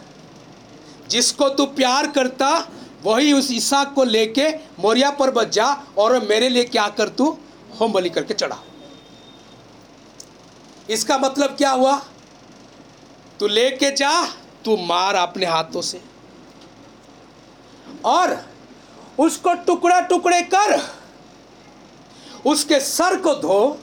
जिसको 1.08 1.48
तू 1.48 1.66
प्यार 1.66 2.06
करता, 2.10 2.68
वही 3.02 3.32
उस 3.32 3.50
ईसाक 3.50 3.94
को 3.94 4.04
लेके 4.04 4.48
मोरिया 4.82 5.10
पर 5.10 5.30
बच 5.30 5.48
जा 5.48 5.66
और 5.98 6.26
मेरे 6.26 6.48
लिए 6.48 6.64
क्या 6.64 6.88
कर 6.88 7.08
तू? 7.08 7.38
होम 7.80 7.92
बलि 7.92 8.10
करके 8.10 8.34
चढ़ा। 8.34 8.58
इसका 10.90 11.18
मतलब 11.18 11.56
क्या 11.56 11.70
हुआ? 11.70 12.02
तू 13.40 13.46
लेके 13.46 13.90
जा, 13.90 14.26
तू 14.64 14.76
मार 14.76 15.14
अपने 15.14 15.46
हाथों 15.46 15.82
से। 15.82 16.02
और 18.04 18.55
उसको 19.18 19.54
टुकड़ा 19.66 20.00
टुकड़े 20.02 20.40
कर, 20.44 20.80
उसके 22.44 22.80
सर 22.82 23.16
को 23.20 23.34
धो, 23.36 23.78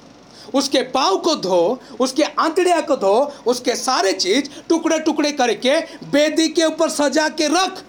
उसके 0.53 0.81
पाँव 0.91 1.17
को 1.19 1.35
धो, 1.37 1.79
उसके 1.99 2.23
आंतड़िया 2.23 2.79
को 2.81 2.95
धो, 2.97 3.15
उसके 3.47 3.75
सारे 3.75 4.13
चीज़ 4.15 4.49
टुकड़े 4.69 4.99
टुकड़े 4.99 5.31
करके 5.33 5.79
बेदी 6.07 6.47
के 6.49 6.65
ऊपर 6.65 6.89
सजा 6.91 7.27
के 7.31 7.47
रख 7.49 7.83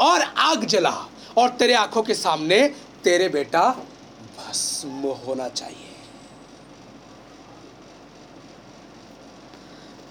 और 0.00 0.20
आग 0.20 0.64
जला 0.66 0.94
और 1.38 1.48
तेरे 1.50 1.74
आँखों 1.76 2.02
के 2.02 2.14
सामने 2.16 2.66
तेरे 3.04 3.28
बेटा 3.30 3.68
भस्म 4.38 5.14
होना 5.26 5.48
चाहिए। 5.50 5.92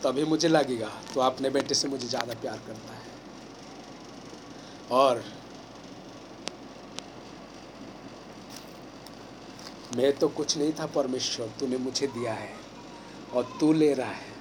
तभी 0.03 0.23
मुझे 0.25 0.47
लगेगा 0.47 0.89
तो 1.13 1.21
अपने 1.21 1.49
बेटे 1.49 1.75
से 1.75 1.87
मुझे 1.87 2.07
ज़्यादा 2.07 2.33
प्यार 2.41 2.57
करता 2.67 2.93
है। 2.93 3.01
और 4.91 5.23
मैं 9.93 10.11
तो 10.17 10.27
कुछ 10.29 10.57
नहीं 10.57 10.71
था, 10.73 10.85
परमेश्वर, 10.87 11.47
तूने 11.59 11.77
मुझे 11.77 12.07
दिया 12.09 12.33
है 12.33 12.49
और 13.33 13.43
तू 13.59 13.71
ले 13.73 13.93
रहा 13.93 14.11
है। 14.11 14.31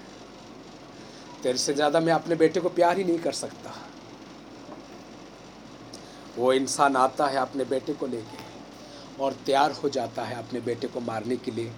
तेरे 1.43 1.59
से 1.59 1.75
ज़्यादा 1.75 2.01
मैं 2.01 2.13
अपने 2.13 2.35
बेटे 2.37 2.61
को 2.61 2.69
प्यार 2.71 2.99
ही 2.99 3.05
नहीं 3.05 3.19
कर 3.19 3.33
सकता। 3.35 3.75
वो 6.37 6.53
इंसान 6.53 6.97
आता 6.97 7.27
है 7.27 7.37
अपने 7.39 7.65
बेटे 7.67 7.93
को 7.93 8.07
लेके 8.07 9.23
और 9.23 9.33
तैयार 9.47 9.73
हो 9.73 9.89
जाता 9.91 10.23
है 10.25 10.37
अपने 10.37 10.61
बेटे 10.61 10.89
को 10.89 11.01
मारने 11.03 11.37
के 11.37 11.51
लिए, 11.51 11.73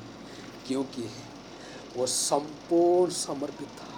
क्योंकि 0.66 1.08
वो 1.96 2.06
संपूर्ण 2.08 3.12
समर्पित 3.12 3.68
था। 3.70 3.92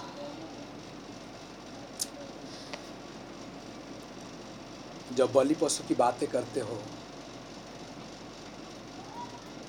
जब 5.16 5.32
बलि 5.32 5.54
पशु 5.54 5.84
की 5.88 5.94
बातें 5.94 6.28
करते 6.30 6.60
हो 6.60 6.78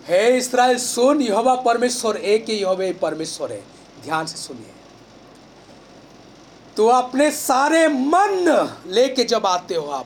हे 0.07 0.37
इसराइल 0.37 0.77
सुन, 0.77 1.21
यहोवा 1.21 1.55
परमेश्वर, 1.61 2.17
एक 2.17 2.49
ही 2.49 2.55
यहोवा 2.55 2.91
परमेश्वर 3.01 3.51
है। 3.51 3.63
ध्यान 4.03 4.25
से 4.25 4.37
सुनिए। 4.37 4.73
तो 6.77 6.87
अपने 6.87 7.29
सारे 7.31 7.87
मन 7.87 8.67
लेके 8.87 9.23
जब 9.23 9.45
आते 9.45 9.75
हो 9.75 9.87
आप 9.91 10.05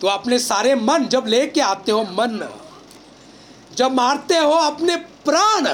तो 0.00 0.06
अपने 0.06 0.38
सारे 0.38 0.74
मन 0.74 1.06
जब 1.06 1.26
लेके 1.26 1.60
आते 1.60 1.92
हो 1.92 2.02
मन, 2.02 2.48
जब 3.76 3.92
मारते 3.92 4.36
हो 4.36 4.50
अपने 4.50 4.96
प्राण, 4.96 5.66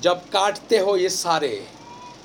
जब 0.00 0.28
काटते 0.28 0.78
हो 0.78 0.96
ये 0.96 1.08
सारे 1.08 1.66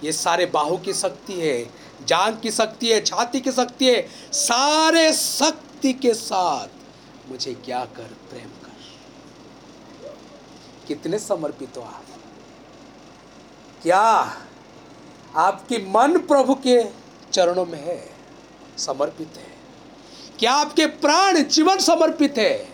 ये 0.04 0.12
सारे 0.12 0.46
बाहु 0.46 0.78
की 0.78 0.94
शक्ति 0.94 1.34
है, 1.34 1.64
जान 2.06 2.40
की 2.40 2.52
शक्ति 2.52 2.92
है, 2.92 3.02
छाती 3.02 3.40
की 3.40 3.52
शक्ति 3.52 3.86
है, 3.86 4.08
सारे 4.34 5.12
शक्ति 5.14 5.94
के 5.94 6.14
साथ 6.14 7.30
मुझे 7.30 7.54
क्या 7.66 7.84
कर 7.96 8.16
प्रेम 8.30 8.50
कितने 10.88 11.20
समर्पित 11.20 11.78
हो 11.78 11.82
आप? 11.82 12.04
क्या 13.84 14.38
आपकी 15.36 15.78
मन 15.78 16.18
प्रभु 16.18 16.56
के 16.56 16.84
चरणों 17.34 17.66
में 17.66 17.86
है, 17.86 18.10
समर्पित 18.78 19.34
है? 19.38 19.58
क्या 20.40 20.54
आपके 20.54 20.86
प्राण 20.86 21.44
जीवन 21.44 21.78
समर्पित 21.78 22.38
है? 22.38 22.70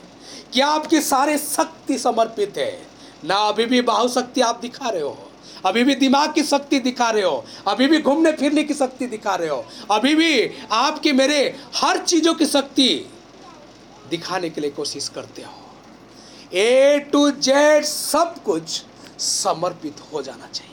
क्या 0.54 0.68
आपकी 0.68 1.02
सारे 1.02 1.38
शक्ति 1.38 2.00
समर्पित 2.00 2.54
है? 2.58 2.88
ना, 3.26 3.36
अभी 3.36 3.66
भी 3.66 3.82
बाहु 3.82 4.08
शक्ति 4.08 4.42
आप 4.42 4.60
दिखा 4.60 4.90
रहे 4.90 5.02
हो। 5.02 5.18
अभी 5.66 5.84
भी 5.84 5.96
दिमाग 5.96 6.34
की 6.34 6.44
शक्ति 6.44 6.80
दिखा 6.80 7.10
रहे 7.10 7.24
हो। 7.24 7.46
अभी 7.68 7.88
भी 7.88 8.02
घूमने 8.02 8.32
फिरने 8.32 8.64
की 8.64 8.74
शक्ति 8.74 9.08
दिखा 9.08 9.36
रहे 9.36 9.50
हो। 9.50 9.66
अभी 9.92 10.16
भी 10.16 10.52
आपकी 10.72 11.12
मेरे 11.12 11.60
हर 11.76 11.98
चीज़ों 11.98 12.34
की 12.34 12.46
शक्ति 12.46 13.10
दिखाने 14.10 14.50
के 14.50 14.62
लिए 14.62 14.70
कोशिश 14.70 15.10
करते 15.10 15.42
हो। 15.42 15.63
ए 16.54 17.00
टू 17.12 17.30
जेड 17.32 17.84
सब 17.84 18.36
कुछ 18.44 18.82
समर्पित 19.20 20.02
हो 20.14 20.22
जाना 20.22 20.48
चाहिए। 20.48 20.72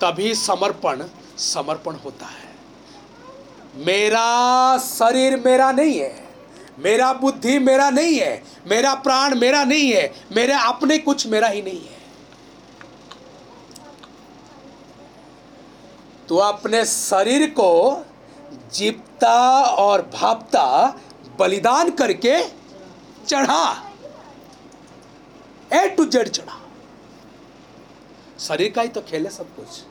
तभी 0.00 0.34
समर्पण 0.34 1.04
समर्पण 1.38 1.94
होता 1.94 2.26
है। 2.26 2.52
मेरा 3.76 4.78
शरीर 4.78 5.36
मेरा 5.36 5.70
नहीं 5.72 5.98
है, 5.98 6.28
मेरा 6.78 7.12
बुद्धि 7.12 7.58
मेरा 7.58 7.88
नहीं 7.90 8.18
है, 8.18 8.42
मेरा 8.66 8.94
प्राण 8.94 9.34
मेरा 9.34 9.64
नहीं 9.64 9.90
है, 9.92 10.12
मेरे 10.32 10.52
अपने 10.64 10.98
कुछ 10.98 11.26
मेरा 11.26 11.48
ही 11.48 11.62
नहीं 11.62 11.80
है। 11.80 12.02
तो 16.28 16.36
अपने 16.36 16.84
शरीर 16.84 17.48
को 17.50 18.04
जीपता 18.72 19.62
और 19.78 20.02
भापता 20.14 20.66
बलिदान 21.38 21.90
करके 21.90 22.38
चढ़ा। 23.26 23.90
ए 25.72 25.88
टू 25.88 26.04
जेड 26.04 26.28
चढ़ा। 26.28 26.60
शरीर 28.40 28.72
का 28.72 28.82
ही 28.82 28.88
तो 28.88 29.00
खेल 29.00 29.26
है 29.26 29.32
सब 29.32 29.56
कुछ। 29.56 29.82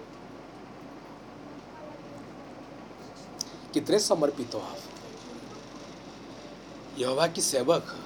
कितने 3.73 3.99
समर्पित 3.99 4.55
हो 4.55 4.59
आप? 4.59 4.77
यहोवा 6.97 7.27
की 7.27 7.41
सेवक। 7.41 7.99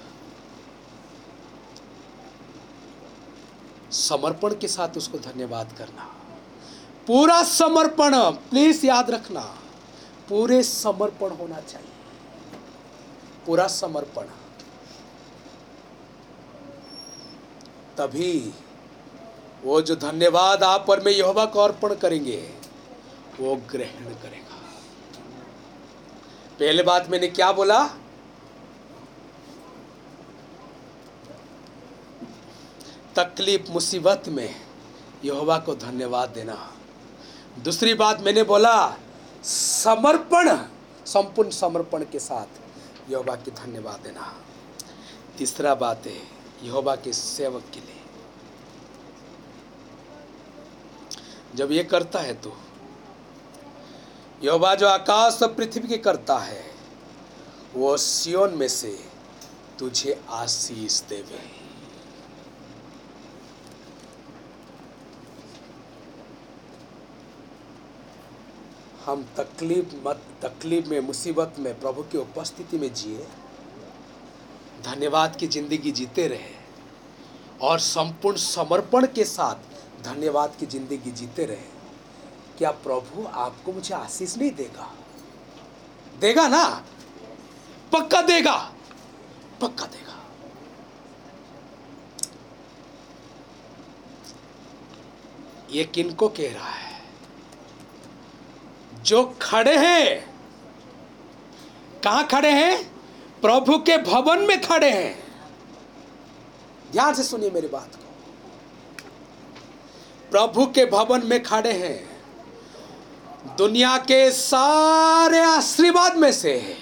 समर्पण 3.91 4.55
के 4.55 4.67
साथ 4.67 4.89
उसको 4.97 5.17
धन्यवाद 5.17 5.75
करना। 5.77 6.03
पूरा 7.07 7.43
समर्पण 7.43 8.31
प्लीज़ 8.31 8.85
याद 8.85 9.11
रखना। 9.11 9.41
पूरे 10.29 10.63
समर्पण 10.63 11.29
होना 11.29 11.59
चाहिए। 11.59 11.89
पूरा 13.45 13.67
समर्पण। 13.67 14.25
तभी 17.97 18.53
वो 19.63 19.81
जो 19.81 19.95
धन्यवाद 19.95 20.63
आप 20.63 20.85
पर 20.87 21.03
में 21.03 21.11
यहोवा 21.11 21.45
को 21.45 21.59
अर्पण 21.59 21.95
करेंगे, 21.95 22.53
वो 23.39 23.55
ग्रहण 23.55 24.03
करेगा। 24.03 24.57
पहले 26.59 26.83
बात 26.83 27.09
मैंने 27.09 27.27
क्या 27.27 27.51
बोला? 27.51 27.87
तकलीफ़, 33.15 33.71
मुसीबत 33.71 34.23
में 34.27 34.55
यहोवा 35.25 35.57
को 35.57 35.75
धन्यवाद 35.75 36.29
देना। 36.29 36.73
दूसरी 37.63 37.93
बात 37.93 38.21
मैंने 38.21 38.43
बोला, 38.43 38.97
समर्पण, 39.43 40.57
संपूर्ण 41.05 41.49
समर्पण 41.49 42.03
के 42.03 42.19
साथ 42.19 43.11
यहोवा 43.11 43.35
की 43.35 43.51
धन्यवाद 43.51 43.99
देना। 43.99 44.33
तीसरा 45.37 45.75
बात 45.75 46.05
है 46.05 46.36
यहोवा 46.63 46.95
के 46.95 47.13
सेवक 47.13 47.63
के 47.73 47.79
लिए। 47.79 47.95
जब 51.55 51.71
ये 51.71 51.83
करता 51.83 52.19
है 52.19 52.33
तो 52.33 52.55
यहोवा 54.43 54.73
जो 54.75 54.87
आकाश 54.87 55.41
और 55.43 55.53
पृथ्वी 55.53 55.87
के 55.87 55.97
करता 55.97 56.37
है, 56.39 56.63
वो 57.75 57.95
सियोन 57.97 58.53
में 58.53 58.67
से 58.67 58.97
तुझे 59.79 60.19
आशीष 60.29 61.01
देवे। 61.01 61.39
हम 69.05 69.23
तकलीफ़ 69.37 69.95
मत, 70.07 70.21
तकलीफ़ 70.41 70.87
में, 70.87 70.99
मुसीबत 70.99 71.55
में, 71.59 71.79
प्रभु 71.79 72.03
की 72.03 72.17
उपस्थिति 72.17 72.77
में 72.77 72.93
जिए। 72.93 73.27
धन्यवाद 74.87 75.35
की 75.35 75.47
ज़िंदगी 75.47 75.91
जीते 75.91 76.27
रहे 76.27 76.55
और 77.61 77.79
संपूर्ण 77.79 78.37
समर्पण 78.37 79.05
के 79.05 79.23
साथ 79.23 80.03
धन्यवाद 80.03 80.55
की 80.59 80.65
ज़िंदगी 80.65 81.11
जीते 81.11 81.45
रहे। 81.45 81.75
क्या 82.57 82.71
प्रभु 82.71 83.25
आपको 83.27 83.73
मुझे 83.73 83.93
आशीष 83.95 84.37
नहीं 84.37 84.51
देगा? 84.51 84.91
देगा 86.21 86.47
ना? 86.47 86.63
पक्का 87.93 88.21
देगा? 88.21 88.55
पक्का 89.61 89.85
देगा। 89.85 90.15
ये 95.71 95.83
किनको 95.83 96.29
कह 96.29 96.53
रहा 96.53 96.69
है? 96.69 97.01
जो 99.03 99.23
खड़े 99.41 99.77
हैं, 99.77 100.33
कहाँ 102.03 102.27
खड़े 102.27 102.51
हैं? 102.51 102.96
प्रभु 103.41 103.77
के 103.77 103.97
भवन 103.97 104.39
में 104.39 104.61
खड़े 104.61 104.89
हैं। 104.89 105.23
ध्यान 106.91 107.13
से 107.13 107.23
सुनिए 107.23 107.49
मेरी 107.49 107.67
बात 107.67 107.95
को। 107.95 108.03
प्रभु 110.31 110.65
के 110.65 110.85
भवन 110.85 111.25
में 111.25 111.43
खड़े 111.43 111.71
हैं। 111.71 112.17
दुनिया 113.57 113.97
के 113.97 114.31
सारे 114.31 115.39
आशीर्वाद 115.39 116.17
में 116.17 116.31
से 116.31 116.77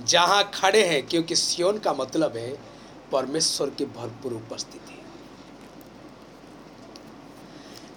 जहाँ 0.00 0.50
खड़े 0.54 0.86
हैं 0.86 1.06
क्योंकि 1.06 1.36
सियोन 1.36 1.78
का 1.78 1.92
मतलब 1.92 2.36
है 2.36 2.50
परमेश्वर 3.12 3.70
की 3.70 3.84
भरपूर 3.84 4.32
उपस्थिति। 4.32 5.02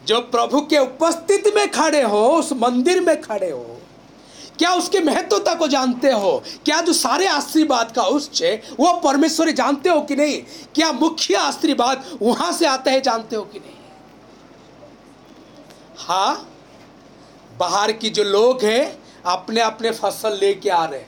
जो 0.05 0.19
प्रभु 0.21 0.61
के 0.61 0.77
उपस्थिति 0.77 1.51
में 1.55 1.71
खड़े 1.71 2.01
हो 2.01 2.27
उस 2.29 2.53
मंदिर 2.53 3.01
में 3.01 3.21
खड़े 3.21 3.51
हो 3.51 3.81
क्या 4.59 4.73
उसकी 4.75 4.99
महत्वता 4.99 5.53
को 5.55 5.67
जानते 5.67 6.11
हो? 6.11 6.31
क्या 6.65 6.79
जो 6.81 6.93
सारे 6.93 7.27
आशीर्वाद 7.27 7.91
का 7.95 8.03
उच्च 8.03 8.41
है 8.43 8.55
वो 8.79 8.91
परमेश्वरी 9.03 9.53
जानते 9.53 9.89
हो 9.89 10.01
कि 10.01 10.15
नहीं? 10.15 10.41
क्या 10.75 10.91
मुख्य 10.93 11.35
आशीर्वाद 11.37 12.03
वहाँ 12.21 12.51
से 12.53 12.65
आता 12.67 12.91
है 12.91 13.01
जानते 13.01 13.35
हो 13.35 13.43
कि 13.43 13.59
नहीं? 13.59 13.75
हाँ 15.99 16.45
बाहर 17.59 17.91
की 17.91 18.09
जो 18.09 18.23
लोग 18.23 18.63
हैं 18.63 18.97
अपने 19.27 19.61
अपने 19.61 19.91
फ़सल 19.91 20.37
लेके 20.39 20.69
आ 20.69 20.83
रहे 20.85 21.03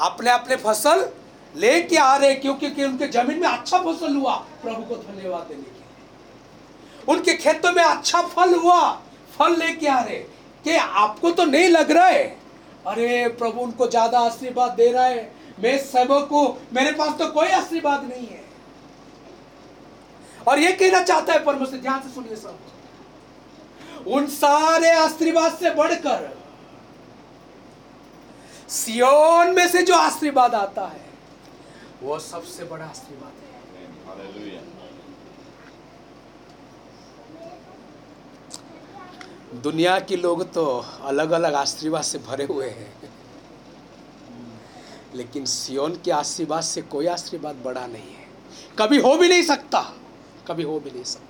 अपने 0.00 0.30
अपने 0.30 0.56
फ़सल 0.56 1.08
लेके 1.54 1.96
आ 1.96 2.14
रहे 2.16 2.34
क्योंकि 2.34 2.70
कि 2.70 2.84
उनके 2.84 3.06
ज़मीन 3.08 3.40
में 3.40 3.48
अच्छा 3.48 3.78
फ़सल 3.78 4.14
हुआ, 4.16 4.34
प्रभु 4.62 4.82
को 4.84 4.96
धन्यवाद 4.96 5.46
देने 5.48 5.62
के 5.62 7.10
उनके 7.12 7.34
खेतों 7.34 7.72
में 7.72 7.82
अच्छा 7.82 8.20
फल 8.22 8.54
हुआ, 8.54 8.80
फल 9.38 9.56
लेके 9.58 9.86
आ 9.86 10.00
रहे 10.00 10.22
कि 10.64 10.76
आपको 10.76 11.30
तो 11.30 11.44
नहीं 11.44 11.68
लग 11.68 11.90
रहा 11.90 12.06
है? 12.06 12.24
अरे 12.86 13.28
प्रभु 13.38 13.60
उनको 13.60 13.86
ज़्यादा 13.88 14.18
आशीर्वाद 14.20 14.72
दे 14.72 14.90
रहा 14.92 15.04
है। 15.04 15.30
मैं 15.60 15.78
सेवक 15.80 16.26
को, 16.28 16.46
मेरे 16.72 16.92
पास 16.92 17.18
तो 17.18 17.28
कोई 17.30 17.48
आशीर्वाद 17.50 18.04
नहीं 18.04 18.26
है। 18.26 18.42
और 20.46 20.58
ये 20.58 20.72
कहना 20.72 21.02
चाहता 21.02 21.32
है 21.32 21.44
परमेश्वर, 21.44 21.78
ध्यान 21.78 22.00
से 22.00 22.08
सुनिए 22.14 22.36
सब। 22.36 22.58
उन 24.08 24.26
सारे 24.28 24.90
आशीर्वाद 24.92 25.52
से 25.52 25.70
बढ़कर, 25.72 26.32
सियोन 28.70 29.54
में 29.54 29.66
से 29.68 29.82
जो 29.82 29.94
आशीर्वाद 29.96 30.54
आता 30.56 30.86
है, 30.86 31.04
वो 32.02 32.18
सबसे 32.20 32.64
बड़ा 32.64 32.84
आशीर्वाद 32.84 33.32
है। 33.32 33.50
दुनिया 39.62 40.00
के 40.00 40.16
लोग 40.16 40.52
तो 40.52 40.64
अलग 41.02 41.30
अलग 41.30 41.54
आशीर्वाद 41.54 42.02
से 42.02 42.18
भरे 42.18 42.44
हुए 42.44 42.68
हैं। 42.68 42.94
लेकिन 45.14 45.44
सियोन 45.44 45.96
के 46.04 46.10
आशीर्वाद 46.10 46.62
से 46.62 46.82
कोई 46.82 47.06
आशीर्वाद 47.06 47.56
बड़ा 47.56 47.86
नहीं 47.86 48.14
है। 48.14 48.26
कभी 48.78 48.98
हो 48.98 49.16
भी 49.16 49.28
नहीं 49.28 49.42
सकता। 49.42 49.94
कभी 50.48 50.62
हो 50.62 50.80
भी 50.80 50.90
नहीं 50.90 51.04
सकता। 51.04 51.28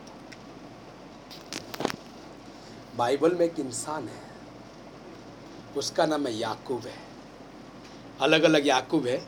बाइबल 2.96 3.34
में 3.34 3.46
एक 3.46 3.60
इंसान 3.60 4.08
है। 4.08 4.22
उसका 5.76 6.06
नाम 6.06 6.26
है 6.26 6.34
याकूब 6.34 6.86
है। 6.86 6.98
अलग 8.20 8.42
अलग 8.42 8.66
याकूब 8.66 9.06
है, 9.06 9.26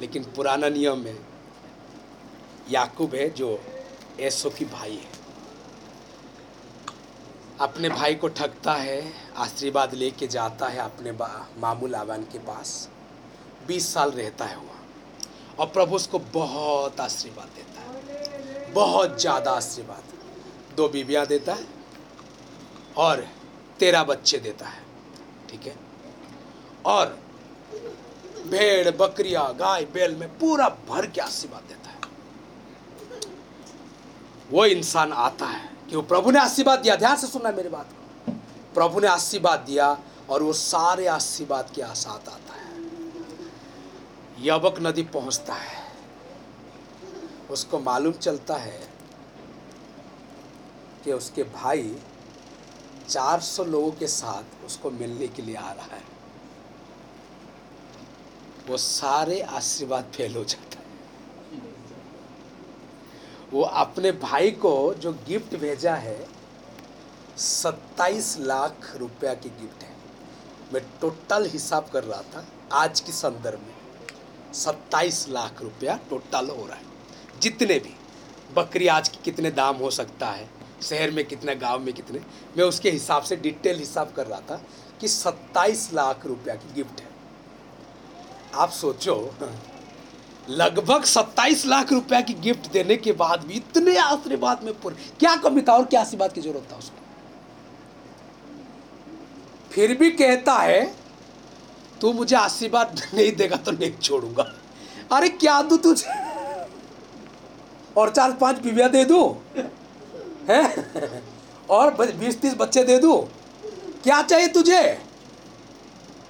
लेकिन 0.00 0.24
पुराना 0.24 0.68
नियम 0.68 0.98
में 0.98 1.18
याकूब 2.70 3.14
है 3.14 3.30
जो 3.30 3.60
ऐसो 4.20 4.50
की 4.50 4.64
भाई 4.64 4.94
है। 4.94 5.15
अपने 7.60 7.88
भाई 7.88 8.14
को 8.14 8.28
ठगता 8.28 8.72
है, 8.74 9.12
आशीर्वाद 9.36 9.94
लेके 9.94 10.26
जाता 10.26 10.66
है 10.66 10.78
अपने 10.78 11.12
मामू 11.60 11.86
लाबान 11.86 12.22
के 12.22 12.38
पास। 12.38 12.88
बीस 13.68 13.92
साल 13.94 14.10
रहता 14.10 14.44
है 14.44 14.56
वहाँ। 14.56 14.84
और 15.58 15.66
प्रभु 15.66 15.96
उसको 15.96 16.18
बहुत 16.34 17.00
आशीर्वाद 17.00 17.48
देता 17.56 17.80
है। 17.80 18.72
बहुत 18.72 19.20
ज़्यादा 19.20 19.50
आशीर्वाद। 19.50 20.02
दो 20.76 20.88
बीबियाँ 20.88 21.26
देता 21.26 21.54
है 21.54 21.66
और 22.96 23.26
तेरह 23.78 24.04
बच्चे 24.04 24.38
देता 24.38 24.66
है। 24.66 24.82
ठीक 25.50 25.66
है? 25.66 25.76
और 26.86 27.18
भेड़, 28.46 28.90
बकरिया, 28.90 29.42
गाय, 29.58 29.84
बैल 29.84 30.14
में 30.16 30.28
पूरा 30.38 30.68
भर 30.88 31.06
के 31.06 31.20
आशीर्वाद 31.20 31.62
देता 31.62 31.90
है। 31.90 31.96
वो 34.50 34.66
इंसान 34.66 35.12
आता 35.12 35.46
है। 35.46 35.75
कि 35.90 35.96
वो 35.96 36.02
प्रभु 36.02 36.30
ने 36.30 36.38
आशीर्वाद 36.38 36.78
दिया। 36.78 36.96
ध्यान 36.96 37.16
से 37.16 37.26
सुनना 37.26 37.52
मेरी 37.52 37.68
बात। 37.68 37.90
को 37.90 38.32
प्रभु 38.74 39.00
ने 39.00 39.06
आशीर्वाद 39.06 39.60
दिया 39.60 39.98
और 40.30 40.42
वो 40.42 40.52
सारे 40.52 41.06
आशीर्वाद 41.06 41.70
के 41.70 41.94
साथ 41.94 42.28
आता 42.28 42.54
है। 42.54 42.82
यवक 44.40 44.74
नदी 44.80 45.02
पहुँचता 45.02 45.54
है। 45.54 45.92
उसको 47.50 47.78
मालूम 47.78 48.12
चलता 48.12 48.56
है 48.56 48.88
कि 51.04 51.12
उसके 51.12 51.42
भाई 51.42 51.96
400 53.08 53.64
लोगों 53.64 53.92
के 53.92 54.06
साथ 54.06 54.66
उसको 54.66 54.90
मिलने 54.90 55.28
के 55.28 55.42
लिए 55.42 55.56
आ 55.56 55.72
रहा 55.72 55.96
है। 55.96 56.02
वो 58.68 58.76
सारे 58.76 59.40
आशीर्वाद 59.40 60.04
फेल 60.04 60.36
हो 60.36 60.44
जाते 60.44 60.75
वो 63.52 63.62
अपने 63.62 64.12
भाई 64.12 64.50
को 64.50 64.94
जो 64.94 65.12
गिफ्ट 65.12 65.56
भेजा 65.56 65.94
है, 65.94 66.26
सत्ताईस 67.36 68.36
लाख 68.38 68.96
रुपया 68.96 69.34
की 69.34 69.48
गिफ्ट 69.48 69.82
है। 69.82 69.96
मैं 70.72 70.82
टोटल 71.00 71.46
हिसाब 71.46 71.88
कर 71.92 72.04
रहा 72.04 72.22
था, 72.22 72.44
आज 72.72 73.00
के 73.00 73.12
संदर्भ 73.12 73.58
में, 73.58 73.74
सत्ताईस 74.54 75.28
लाख 75.28 75.62
रुपया 75.62 76.00
टोटल 76.10 76.48
हो 76.48 76.66
रहा 76.66 76.76
है। 76.76 77.40
जितने 77.40 77.78
भी, 77.78 77.94
बकरी 78.54 78.86
आज 78.86 79.08
की 79.08 79.18
कितने 79.24 79.50
दाम 79.50 79.76
हो 79.76 79.90
सकता 79.90 80.26
है, 80.26 80.48
शहर 80.82 81.10
में 81.10 81.24
कितने, 81.24 81.54
गाँव 81.54 81.78
में 81.78 81.94
कितने, 81.94 82.18
मैं 82.56 82.64
उसके 82.64 82.90
हिसाब 82.90 83.22
से 83.22 83.36
डिटेल 83.36 83.78
हिसाब 83.78 84.12
कर 84.12 84.26
रहा 84.26 84.40
था 84.40 84.62
कि 85.00 85.08
सत्ताईस 85.08 85.90
लाख 85.92 86.26
रुपया 86.26 86.54
की 86.54 86.74
गिफ्ट 86.74 87.00
है। 87.00 87.08
आप 88.54 88.70
सोचो 88.70 89.34
लगभग 90.50 91.04
27 91.04 91.64
लाख 91.66 91.92
रुपया 91.92 92.20
की 92.20 92.34
गिफ्ट 92.34 92.70
देने 92.72 92.96
के 92.96 93.12
बाद 93.12 93.44
भी 93.46 93.54
इतने 93.54 93.96
आशीर्वाद 93.96 94.62
में 94.62 94.72
पूरे 94.80 94.96
क्या 95.20 95.34
कमी 95.36 95.62
था 95.62 95.72
और 95.72 95.84
क्या 95.84 96.00
आशीर्वाद 96.00 96.32
की 96.32 96.40
ज़रूरत 96.40 96.68
था 96.72 96.76
उसको? 96.76 96.96
फिर 99.70 99.96
भी 99.98 100.10
कहता 100.10 100.54
है, 100.54 100.94
तू 102.00 102.12
मुझे 102.12 102.36
आशीर्वाद 102.36 103.00
नहीं 103.14 103.32
देगा 103.32 103.56
तो 103.56 103.72
नहीं 103.72 103.92
छोड़ूँगा। 104.02 104.52
अरे, 105.12 105.28
क्या 105.28 105.62
दू 105.62 105.76
तुझे? 105.76 106.10
और 107.96 108.10
चार 108.10 108.32
पाँच 108.32 108.58
बीवियाँ 108.58 108.90
दे 108.90 109.04
दू? 109.04 109.36
हैं? 110.50 111.22
और 111.70 111.94
बीस 112.12 112.40
तीस 112.40 112.54
बच्चे 112.54 112.84
दे 112.84 112.98
दू? 112.98 113.16
क्या 114.04 114.22
चाहिए 114.22 114.48
तुझे? 114.48 114.82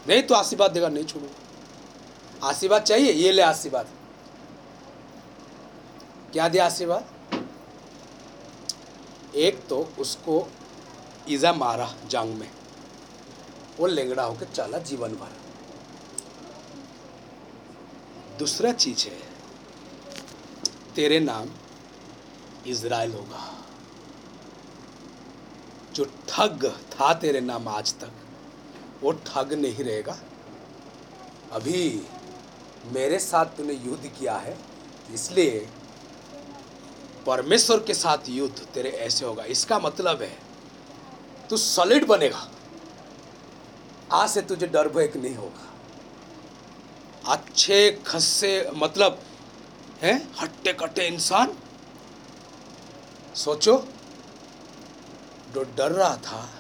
नहीं 0.09 0.23
तो 0.23 0.35
आशीर्वाद 0.35 0.71
देगा, 0.71 0.89
नहीं 0.89 1.05
छोड़ूँगा। 1.05 2.49
आशीर्वाद 2.49 2.83
चाहिए? 2.83 3.13
ये 3.13 3.33
ले 3.33 3.43
आशीर्वाद 3.43 3.87
क्या 6.37 6.49
दिया 6.49 6.65
आशीर्वाद? 6.67 7.05
एक 9.35 9.61
तो 9.69 9.77
उसको 9.99 10.35
ईजा 11.29 11.53
मारा 11.53 11.87
जांग 12.07 12.35
में। 12.35 12.51
वो 13.79 13.87
लेंगड़ा 13.87 14.23
होकर 14.23 14.47
चला 14.47 14.79
जीवन 14.79 15.15
भर। 15.15 15.31
दूसरा 18.39 18.73
चीज़ 18.73 19.07
है, 19.09 19.21
तेरे 20.95 21.21
नाम 21.21 21.49
इज़राइल 22.67 23.13
होगा। 23.13 23.47
जो 25.95 26.05
ठग 26.29 26.67
था 26.93 27.13
तेरे 27.15 27.41
नाम 27.41 27.69
आज 27.69 27.95
तक, 27.95 28.13
वो 29.03 29.13
ठग 29.27 29.53
नहीं 29.53 29.85
रहेगा। 29.85 30.19
अभी 31.53 31.81
मेरे 32.93 33.19
साथ 33.21 33.57
तूने 33.57 33.75
युद्ध 33.75 34.07
किया 34.09 34.37
है, 34.37 34.57
इसलिए 35.15 35.69
परमेश्वर 37.27 37.81
के 37.81 37.95
साथ 37.95 38.19
युद्ध 38.29 38.59
तेरे 38.59 38.91
ऐसे 38.91 39.25
होगा। 39.25 39.45
इसका 39.45 39.79
मतलब 39.79 40.23
है, 40.23 40.39
तू 41.51 41.57
सॉलिड 41.57 42.07
बनेगा। 42.07 42.51
आज 44.13 44.31
से 44.31 44.43
तुझे 44.43 44.67
डर 44.67 44.89
भय 44.89 45.13
नहीं 45.17 45.35
होगा। 45.35 45.73
अच्छे 47.33 48.03
खस्से 48.07 48.71
मतलब 48.75 49.23
हैं 50.03 50.29
हट्टे 50.41 50.73
कट्टे 50.73 51.07
इंसान। 51.07 51.59
सोचो, 53.35 53.89
जो 55.55 55.63
डर 55.63 55.93
रहा 55.93 56.17
था, 56.17 56.51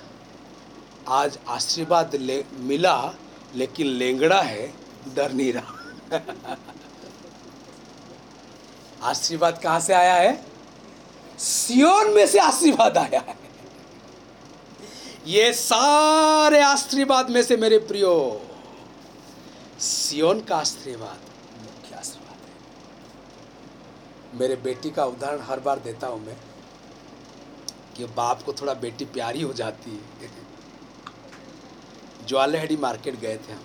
आज 1.09 1.39
आशीर्वाद 1.49 2.17
ले, 2.17 2.45
मिला, 2.53 3.15
लेकिन 3.55 3.87
लेंगड़ा 3.87 4.43
है, 4.43 4.75
डर 5.15 5.33
नहीं 5.33 5.53
रहा। 5.53 5.75
आशीर्वाद 9.03 9.61
कहाँ 9.63 9.81
से 9.81 9.93
आया 9.93 10.15
है? 10.15 10.56
सियोन 11.39 12.11
में 12.11 12.27
से 12.27 12.39
आशीर्वाद 12.39 12.99
आया 12.99 13.21
है। 13.21 13.37
ये 15.27 15.53
सारे 15.53 16.61
आशीर्वाद 16.63 17.31
में 17.31 17.43
से 17.43 17.57
मेरे 17.57 17.79
प्रियो, 17.79 18.41
सियोन 19.81 20.41
का 20.41 20.57
आशीर्वाद 20.57 21.21
मुख्य 21.63 21.95
आशीर्वाद 21.95 22.39
है। 22.41 24.39
मेरे 24.41 24.57
बेटी 24.57 24.91
का 24.91 25.05
उदाहरण 25.05 25.41
हर 25.41 25.61
बार 25.61 25.79
देता 25.79 26.07
हूँ 26.07 26.21
मैं, 26.27 26.37
कि 27.97 28.05
बाप 28.07 28.43
को 28.43 28.53
थोड़ा 28.53 28.75
बेटी 28.77 29.05
प्यारी 29.05 29.43
हो 29.43 29.53
जाती 29.53 29.91
है। 29.91 30.31
ज्वालेहड़ी 32.29 32.77
मार्केट 32.77 33.21
गए 33.21 33.37
थे 33.39 33.53
हम, 33.53 33.65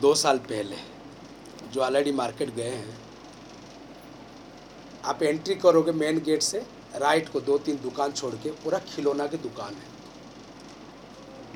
दो 0.00 0.14
साल 0.14 0.38
पहले। 0.44 0.76
ज्वालेहड़ी 1.72 2.12
मार्केट 2.12 2.54
गए 2.54 2.70
हैं। 2.70 3.05
आप 5.06 5.22
एंट्री 5.22 5.54
करोगे 5.54 5.92
मेन 5.92 6.18
गेट 6.20 6.42
से 6.42 6.58
राइट 6.96 7.28
को 7.28 7.40
दो 7.40 7.58
तीन 7.58 7.76
दुकान 7.82 8.12
छोड़ 8.12 8.34
के 8.34 8.50
पूरा 8.64 8.78
खिलौना 8.86 9.26
की 9.26 9.36
दुकान 9.38 9.74
है। 9.74 9.94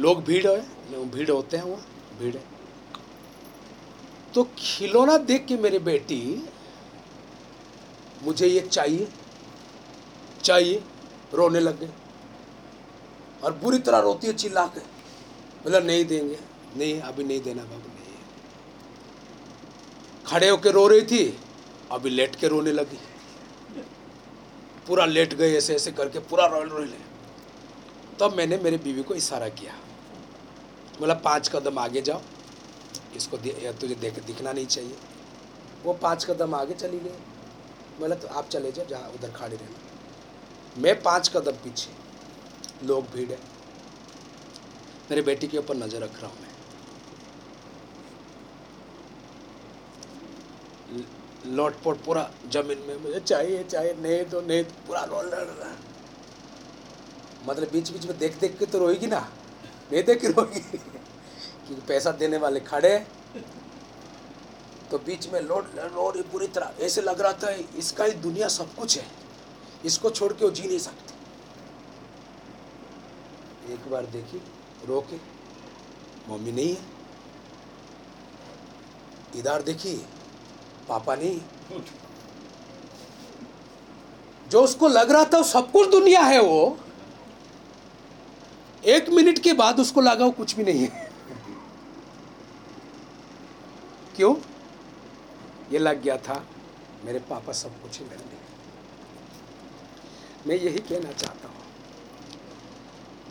लोग 0.01 0.23
भीड़ 0.25 0.47
है 0.47 1.05
भीड़ 1.07 1.31
होते 1.31 1.57
हैं 1.57 1.65
वहाँ, 1.65 1.85
भीड़ 2.19 2.37
है। 2.37 2.43
तो 4.35 4.45
खिलौना 4.59 5.17
देख 5.21 5.45
के 5.47 5.57
मेरी 5.57 5.79
बेटी, 5.81 6.49
मुझे 8.23 8.47
ये 8.47 8.61
चाहिए 8.63 9.09
चाहिए, 10.43 10.83
रोने 11.35 11.61
लग 11.61 11.81
गए। 11.81 11.91
और 13.45 13.53
बुरी 13.55 13.79
तरह 13.81 13.99
रोती 14.01 14.27
है 14.27 14.33
चिल्ला 14.35 14.67
के 14.67 14.81
बोला, 15.63 15.79
नहीं 15.81 16.05
देंगे, 16.05 16.39
नहीं, 16.77 17.01
अभी 17.01 17.25
नहीं 17.25 17.41
देना 17.43 17.63
बाबू, 17.63 17.89
नहीं 17.89 18.17
खड़े 20.27 20.49
होके 20.49 20.71
रो 20.71 20.87
रही 20.89 21.03
थी, 21.03 21.39
अभी 21.91 22.11
लेट 22.11 22.37
के 22.37 22.49
रोने 22.49 22.73
लगी। 22.73 22.99
पूरा 24.91 25.05
लेट 25.07 25.35
गए, 25.35 25.57
ऐसे 25.57 25.75
ऐसे 25.75 25.91
करके 25.93 26.19
पूरा 26.21 26.47
रोल 26.47 26.69
रोल 26.69 26.93
तब 28.21 28.35
मैंने 28.37 28.57
मेरे 28.59 28.77
बीवी 28.79 29.03
को 29.03 29.15
इशारा 29.15 29.49
किया। 29.51 29.73
बोला, 30.99 31.15
पाँच 31.17 31.49
कदम 31.49 31.79
आगे 31.79 32.01
जाओ। 32.03 32.21
इसको 33.17 33.37
तुझे 33.37 33.95
देख, 33.95 34.19
दिखना 34.21 34.53
नहीं 34.53 34.67
चाहिए। 34.67 34.97
वो 35.85 35.93
पाँच 36.03 36.25
कदम 36.25 36.55
आगे 36.55 36.75
चली 36.75 36.99
गई। 36.99 37.15
बोला 38.01 38.15
तो 38.17 38.29
आप 38.29 38.49
चले 38.49 38.73
जाओ, 38.73 38.87
जहाँ 38.87 39.11
उधर 39.11 39.31
खड़े 39.31 39.57
रहना। 39.57 40.83
मैं 40.83 41.01
पाँच 41.03 41.29
कदम 41.37 41.63
पीछे, 41.65 41.91
लोग 42.87 43.11
भीड़ 43.15 43.31
है। 43.31 43.39
मेरे 45.11 45.23
बेटी 45.23 45.49
के 45.49 45.59
ऊपर 45.59 45.77
नज़र 45.77 46.03
रख 46.03 46.23
रहा 46.23 46.31
हूँ 46.31 46.41
मैं। 46.41 46.50
लोटपोट 51.47 52.05
पूरा 52.05 52.31
ज़मीन 52.53 52.79
में, 52.89 52.97
मुझे 53.03 53.21
चाहिए 53.21 53.65
चाहिए, 53.65 53.95
नहीं 53.95 54.25
तो 54.25 54.41
नहीं 54.41 54.65
तो 54.65 54.87
पूरा 54.87 55.05
रोल 55.05 55.27
रहा 55.27 55.75
मतलब 57.47 57.71
बीच 57.73 57.91
बीच 57.91 58.07
में 58.07 58.19
देख 58.19 58.39
देख 58.41 58.59
के 58.59 58.67
तो 58.67 58.79
रोएगी 58.79 59.07
ना? 59.07 59.21
नहीं 59.93 60.03
देख 60.05 60.21
के 60.21 60.29
रोएगी? 60.29 60.61
क्योंकि 61.67 61.87
पैसा 61.89 62.11
देने 62.13 62.37
वाले 62.37 62.61
खड़े 62.61 62.99
तो 64.91 64.99
बीच 64.99 65.29
में 65.33 65.41
लोड 65.41 65.67
रो 65.79 66.11
रही 66.11 66.23
पूरी 66.23 66.47
तरह, 66.47 66.73
ऐसे 66.81 67.03
लग 67.03 67.21
रहा 67.21 67.33
था, 67.33 67.51
इसका 67.79 68.05
ही 68.05 68.13
दुनिया 68.21 68.49
सब 68.49 68.75
कुछ 68.75 68.99
है। 68.99 69.05
इसको 69.85 70.11
छोड़ 70.11 70.33
के 70.33 70.45
वो 70.45 70.51
जी 70.51 70.67
नहीं 70.69 70.79
सकते। 70.79 71.15
एक 73.75 73.91
बार 73.91 74.07
देखी 74.07 74.43
रो 74.89 75.01
के 75.11 75.17
मम्मी 76.31 76.53
नहीं 76.53 76.75
है। 76.75 76.99
इधर 79.37 79.63
देखी 79.63 79.95
पापा 80.91 81.15
नहीं। 81.15 81.41
जो 84.47 84.63
उसको 84.65 84.89
लग 84.89 85.11
रहा 85.11 85.25
था 85.25 85.43
सब 85.43 85.71
कुछ 85.73 85.89
दुनिया 85.91 86.21
है 86.23 86.41
वो। 86.41 86.79
एक 88.87 89.09
मिनट 89.11 89.39
के 89.39 89.53
बाद 89.53 89.81
उसको 89.81 90.01
लगा 90.01 90.25
वो 90.25 90.31
कुछ 90.33 90.55
भी 90.57 90.65
नहीं 90.65 90.81
है। 90.81 91.09
क्यों? 94.17 94.35
ये 95.73 95.79
लग 95.79 96.03
गया 96.03 96.17
था, 96.19 96.45
मेरे 97.05 97.19
पापा 97.31 97.53
सब 97.53 97.83
कुछ 97.83 97.99
ही 97.99 98.05
मेरे 98.05 98.23
लिए 98.23 98.39
मैं 100.47 100.57
यही 100.57 100.79
कहना 100.81 101.13
चाहता 101.13 101.49
हूँ। 101.49 101.59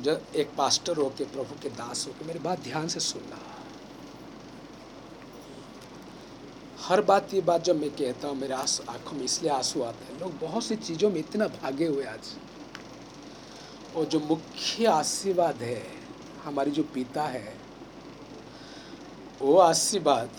जब 0.04 0.22
एक 0.36 0.50
पास्टर 0.58 0.98
हो 0.98 1.10
के 1.18 1.24
प्रभु 1.26 1.56
के 1.64 1.70
दास 1.76 2.06
हो 2.08 2.12
के 2.12 2.26
मेरी 2.26 2.40
बात 2.40 2.60
ध्यान 2.60 2.88
से 2.88 3.00
सुनना। 3.00 3.38
हर 6.90 7.02
बात 7.02 7.34
ये 7.34 7.42
बात 7.42 7.64
जब 7.64 7.82
मैं 7.82 7.90
कहता 7.90 8.28
हूँ, 8.28 8.38
मेरे 8.38 8.54
आंस, 8.54 8.82
आँखों 8.90 9.18
में 9.18 9.24
इसलिए 9.24 9.52
आँसू 9.52 9.82
आते 9.82 10.14
हैं। 10.14 10.20
लोग 10.22 10.40
बहुत 10.40 10.64
सी 10.64 10.76
चीज़ों 10.76 11.10
में 11.10 11.20
इतना 11.20 11.48
भागे 11.48 11.86
हुए 11.86 12.06
आज। 12.06 12.36
और 13.96 14.06
जो 14.06 14.20
मुख्य 14.20 14.86
आशीर्वाद 14.86 15.56
है, 15.56 15.84
हमारी 16.44 16.72
जो 16.72 16.84
पिता 16.84 17.24
है, 17.24 17.54
वो 19.42 19.58
आशीर्वाद 19.58 20.30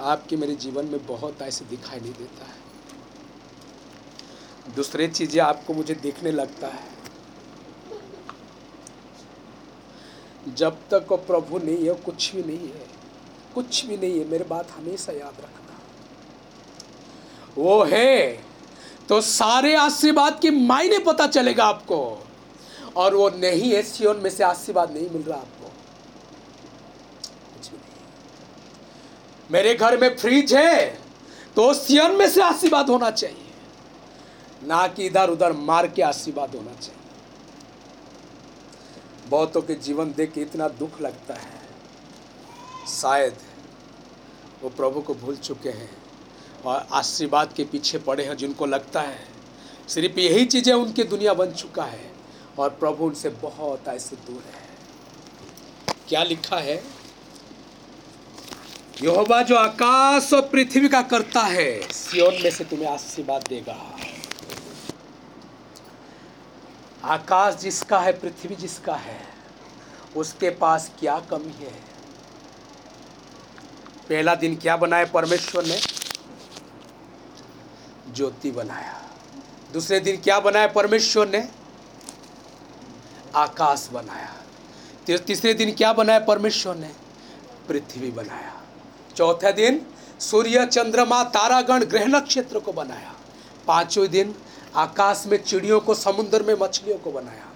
आपके 0.00 0.36
मेरे 0.36 0.54
जीवन 0.54 0.84
में 0.84 1.06
बहुत 1.06 1.42
ऐसे 1.42 1.64
दिखाई 1.64 2.00
नहीं 2.00 2.12
देता 2.12 2.44
है। 2.44 2.62
दूसरे 4.74 5.08
चीज़ें 5.08 5.42
आपको 5.42 5.74
मुझे 5.74 5.94
दिखने 5.94 6.32
लगता 6.32 6.68
है। 6.68 6.88
जब 10.54 10.76
तक 10.90 11.06
वो 11.10 11.16
प्रभु 11.16 11.58
नहीं 11.58 11.88
है 11.88 11.94
कुछ 11.94 12.34
भी 12.34 12.42
नहीं 12.42 12.68
है। 12.68 12.86
कुछ 13.54 13.86
भी 13.86 13.96
नहीं 13.96 14.18
है। 14.18 14.28
मेरी 14.28 14.44
बात 14.44 14.70
हमेशा 14.70 15.12
याद 15.12 15.34
रखना। 15.40 15.61
वो 17.56 17.82
है। 17.84 18.44
तो 19.08 19.20
सारे 19.20 19.74
आशीर्वाद 19.74 20.38
के 20.40 20.50
मायने 20.50 20.98
पता 20.98 21.26
चलेगा 21.26 21.64
आपको। 21.64 22.26
और 22.96 23.14
वो 23.14 23.28
नहीं 23.30 23.72
है, 23.72 23.82
सियोन 23.82 24.16
में 24.16 24.30
से 24.30 24.44
आशीर्वाद 24.44 24.92
नहीं 24.92 25.08
मिल 25.10 25.22
रहा 25.22 25.38
आपको। 25.38 25.70
मेरे 29.50 29.74
घर 29.74 29.96
में 30.00 30.16
फ्रिज 30.16 30.54
है 30.54 30.86
तो 31.56 31.72
सियोन 31.74 32.14
में 32.16 32.28
से 32.28 32.42
आशीर्वाद 32.42 32.90
होना 32.90 33.10
चाहिए। 33.10 33.50
ना 34.62 34.86
कि 34.86 35.06
इधर 35.06 35.30
उधर 35.30 35.52
मार 35.52 35.86
के 35.86 36.02
आशीर्वाद 36.02 36.54
होना 36.56 36.74
चाहिए। 36.74 37.00
बहुतों 39.28 39.62
के 39.62 39.74
जीवन 39.74 40.12
देख 40.12 40.32
के 40.32 40.40
इतना 40.40 40.68
दुख 40.68 41.00
लगता 41.00 41.34
है। 41.34 41.60
शायद 42.90 43.36
वो 44.62 44.68
प्रभु 44.70 45.00
को 45.00 45.14
भूल 45.14 45.36
चुके 45.36 45.70
हैं। 45.70 45.90
और 46.66 46.86
आशीर्वाद 46.92 47.52
के 47.52 47.64
पीछे 47.64 47.98
पड़े 47.98 48.24
हैं 48.24 48.36
जिनको 48.36 48.66
लगता 48.66 49.00
है। 49.00 49.18
सिर्फ़ 49.88 50.20
यही 50.20 50.44
चीज़ें 50.44 50.74
उनकी 50.74 51.04
दुनिया 51.04 51.34
बन 51.34 51.50
चुका 51.52 51.84
है 51.84 52.10
और 52.58 52.70
प्रभु 52.70 53.04
उनसे 53.04 53.28
बहुत 53.28 53.88
ऐसे 53.88 54.16
दूर 54.16 54.42
है। 54.54 54.60
क्या 56.08 56.22
लिखा 56.22 56.56
है? 56.56 56.82
यहोवा 59.02 59.42
जो 59.42 59.56
आकाश 59.56 60.32
और 60.32 60.40
पृथ्वी 60.40 60.88
का 60.88 61.02
करता 61.02 61.40
है 61.40 61.92
सियोन 61.92 62.34
में 62.42 62.50
से 62.50 62.64
तुम्हें 62.64 62.88
आशीर्वाद 62.88 63.44
देगा। 63.48 63.98
आकाश 67.04 67.54
जिसका 67.54 67.98
है, 68.00 68.12
पृथ्वी 68.12 68.56
जिसका 68.56 68.94
है, 68.94 69.20
उसके 70.16 70.50
पास 70.50 70.90
क्या 71.00 71.18
कमी 71.30 71.54
है? 71.64 71.72
पहला 74.08 74.34
दिन 74.34 74.56
क्या 74.56 74.76
बनाया 74.76 75.04
परमेश्वर 75.04 75.64
ने? 75.64 75.80
ज्योति 78.14 78.50
बनाया। 78.50 79.02
दूसरे 79.72 80.00
दिन 80.00 80.16
क्या 80.16 80.40
बनाया? 80.40 80.66
परमेश्वर 80.66 81.28
ने 81.28 81.48
आकाश 83.34 83.88
बनाया। 83.92 84.34
तीसरे 85.18 85.54
दिन 85.54 85.72
क्या 85.72 85.92
बनाया? 85.92 86.18
परमेश्वर 86.18 86.74
ने 86.74 86.90
पृथ्वी 87.68 88.10
बनाया। 88.10 88.62
चौथे 89.16 89.52
दिन 89.52 89.86
सूर्य, 90.20 90.66
चंद्रमा, 90.66 91.24
तारागण, 91.24 91.84
ग्रह 91.84 92.06
नक्षत्र 92.06 92.58
को 92.58 92.72
बनाया। 92.72 93.14
पाँचवें 93.66 94.10
दिन 94.10 94.34
आकाश 94.76 95.24
में 95.26 95.44
चिड़ियों 95.44 95.80
को, 95.80 95.94
समुद्र 95.94 96.42
में 96.42 96.54
मछलियों 96.54 96.98
को 96.98 97.12
बनाया। 97.12 97.46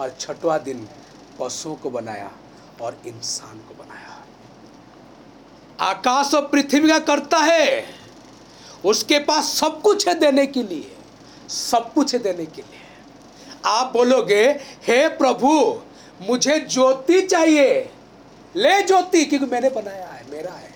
और 0.00 0.16
छठवा 0.20 0.58
दिन 0.58 0.88
पशुओं 1.40 1.74
को 1.74 1.90
बनाया 1.90 2.32
और 2.80 2.98
इंसान 3.06 3.58
को 3.58 3.84
बनाया। 3.84 4.24
आकाश 5.80 6.34
और 6.34 6.48
पृथ्वी 6.48 6.88
का 6.88 6.98
करता 6.98 7.38
है। 7.38 8.01
उसके 8.84 9.18
पास 9.18 9.44
सब 9.44 9.80
कुछ 9.80 10.08
है 10.08 10.14
देने 10.14 10.46
के 10.46 10.62
लिए। 10.62 10.96
सब 11.48 11.92
कुछ 11.94 12.14
है 12.14 12.20
देने 12.22 12.46
के 12.46 12.62
लिए। 12.62 12.80
आप 13.66 13.92
बोलोगे, 13.92 14.50
हे 14.86 15.08
प्रभु, 15.08 15.80
मुझे 16.28 16.60
ज्योति 16.60 17.20
चाहिए। 17.22 17.90
ले 18.56 18.82
ज्योति, 18.82 19.24
क्योंकि 19.24 19.46
मैंने 19.46 19.70
बनाया 19.70 20.06
है, 20.06 20.26
मेरा 20.30 20.52
है। 20.52 20.74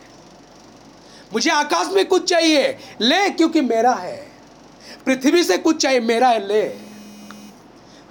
मुझे 1.32 1.50
आकाश 1.50 1.86
में 1.86 2.06
कुछ 2.06 2.30
चाहिए, 2.30 2.78
ले, 3.00 3.30
क्योंकि 3.30 3.60
मेरा 3.60 3.92
है। 3.92 4.32
पृथ्वी 5.06 5.44
से 5.44 5.58
कुछ 5.58 5.82
चाहिए, 5.82 6.00
मेरा 6.00 6.28
है, 6.28 6.48
ले। 6.48 6.62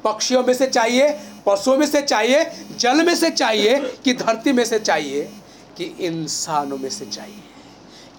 पक्षियों 0.04 0.44
में 0.44 0.54
से 0.54 0.68
चाहिए, 0.68 1.20
पशुओं 1.46 1.78
में 1.78 1.88
से 1.88 2.02
चाहिए, 2.02 2.52
जल 2.78 3.06
में 3.06 3.16
से 3.16 3.30
चाहिए, 3.30 3.80
कि 3.80 4.14
धरती 4.14 4.52
में 4.52 4.66
से 4.66 4.80
चाहिए, 4.80 5.32
कि 5.78 5.84
इंसानों 6.00 6.78
में 6.78 6.90
से 6.90 7.06
चाहिए। 7.06 7.44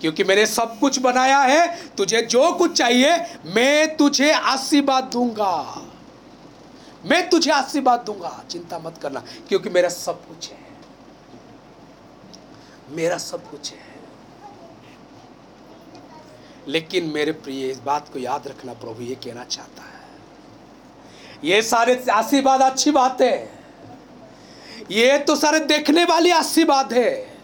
क्योंकि 0.00 0.24
मैंने 0.24 0.46
सब 0.46 0.78
कुछ 0.78 0.98
बनाया 0.98 1.38
है, 1.38 1.88
तुझे 1.88 2.22
जो 2.22 2.52
कुछ 2.52 2.72
चाहिए, 2.72 3.16
मैं 3.46 3.96
तुझे 3.96 4.32
आशीर्वाद 4.32 5.04
दूँगा। 5.04 5.82
मैं 7.04 7.28
तुझे 7.28 7.50
आशीर्वाद 7.50 8.00
दूँगा। 8.00 8.44
चिंता 8.50 8.78
मत 8.78 8.98
करना, 9.02 9.20
क्योंकि 9.48 9.70
मेरा 9.70 9.88
सब 9.88 10.28
कुछ 10.28 10.50
है। 10.50 10.58
मेरा 12.90 13.18
सब 13.18 13.50
कुछ 13.50 13.72
है। 13.72 13.86
लेकिन 16.68 17.04
मेरे 17.04 17.32
प्रिय, 17.32 17.68
इस 17.68 17.78
बात 17.78 18.12
को 18.12 18.18
याद 18.18 18.48
रखना 18.48 18.72
प्रभु 18.72 19.02
ये 19.02 19.14
कहना 19.14 19.44
चाहता 19.44 19.82
है। 19.82 19.96
ये 21.44 21.62
सारे 21.62 22.04
आशीर्वाद 22.12 22.62
अच्छी 22.62 22.90
बात 22.90 23.20
है। 23.20 23.58
ये 24.90 25.18
तो 25.18 25.36
सारे 25.36 25.60
देखने 25.60 26.04
वाली 26.04 26.30
आशीर्वाद 26.30 26.92
है। 26.92 27.35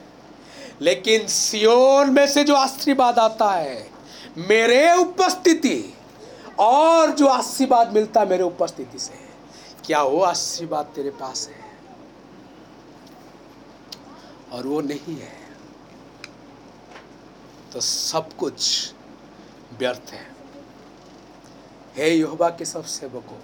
लेकिन 0.82 1.26
सियोन 1.26 2.10
में 2.10 2.26
से 2.26 2.44
जो 2.44 2.54
आशीर्वाद 2.54 3.18
आता 3.18 3.50
है, 3.50 3.90
मेरे 4.38 4.92
उपस्थिति 4.92 5.94
और 6.58 7.10
जो 7.10 7.26
आशीर्वाद 7.26 7.92
मिलता 7.92 8.20
है 8.20 8.28
मेरे 8.28 8.42
उपस्थिति 8.42 8.98
से, 8.98 9.14
क्या 9.86 10.02
वो 10.02 10.20
आशीर्वाद 10.20 10.84
तेरे 10.84 11.10
पास 11.10 11.48
है? 11.48 11.62
और 14.52 14.66
वो 14.66 14.80
नहीं 14.80 15.16
है। 15.16 15.42
तो 17.72 17.80
सब 17.80 18.32
कुछ 18.32 18.92
व्यर्थ 19.78 20.10
है। 20.10 20.32
हे 21.96 22.10
यहोवा 22.10 22.48
के 22.48 22.64
सब 22.64 22.84
सेवकों, 22.84 23.40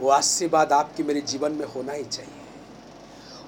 वो 0.00 0.10
आशीर्वाद 0.10 0.72
आपके 0.72 1.02
मेरे 1.02 1.20
जीवन 1.20 1.52
में 1.52 1.66
होना 1.66 1.92
ही 1.92 2.04
चाहिए। 2.04 2.37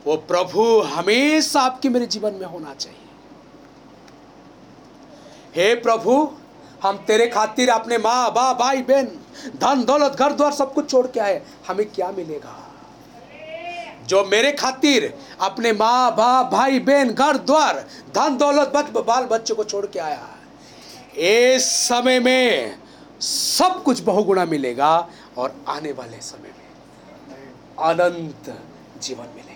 वो 0.06 0.16
प्रभु 0.16 0.80
हमेशा 0.80 1.60
आपके 1.60 1.88
मेरे 1.88 2.06
जीवन 2.06 2.34
में 2.34 2.46
होना 2.46 2.74
चाहिए। 2.74 2.98
हे 5.56 5.74
प्रभु, 5.74 6.32
हम 6.82 6.96
तेरे 6.96 7.26
खातिर 7.26 7.70
अपने 7.70 7.98
माँ, 7.98 8.32
बा, 8.32 8.52
भाई, 8.52 8.82
बहन, 8.82 9.04
धन, 9.56 9.84
दौलत, 9.84 10.12
घर 10.12 10.32
द्वार 10.32 10.52
सब 10.52 10.74
कुछ 10.74 10.90
छोड़ 10.90 11.06
के 11.06 11.20
आए। 11.20 11.42
हमें 11.68 11.90
क्या 11.90 12.10
मिलेगा? 12.10 12.66
जो 14.06 14.24
मेरे 14.24 14.52
खातिर 14.52 15.18
अपने 15.40 15.72
माँ 15.72 16.16
बाप 16.16 16.52
भाई, 16.52 16.78
बहन, 16.78 17.10
घर 17.10 17.36
द्वार, 17.36 17.86
धन, 18.14 18.36
दौलत, 18.36 18.72
बच, 18.76 18.90
बाल 19.04 19.24
बच्चों 19.24 19.56
को 19.56 19.64
छोड़ 19.64 19.86
के 19.86 19.98
आया। 19.98 20.28
इस 21.16 21.64
समय 21.64 22.20
में 22.20 22.78
सब 23.20 23.82
कुछ 23.82 24.00
बहुगुणा 24.00 24.44
मिलेगा 24.44 25.08
और 25.38 25.54
आने 25.68 25.92
वाले 25.92 26.20
समय 26.20 26.48
में 26.48 26.68
अनंत 27.78 28.62
जीवन 29.02 29.26
मिलेगा। 29.36 29.49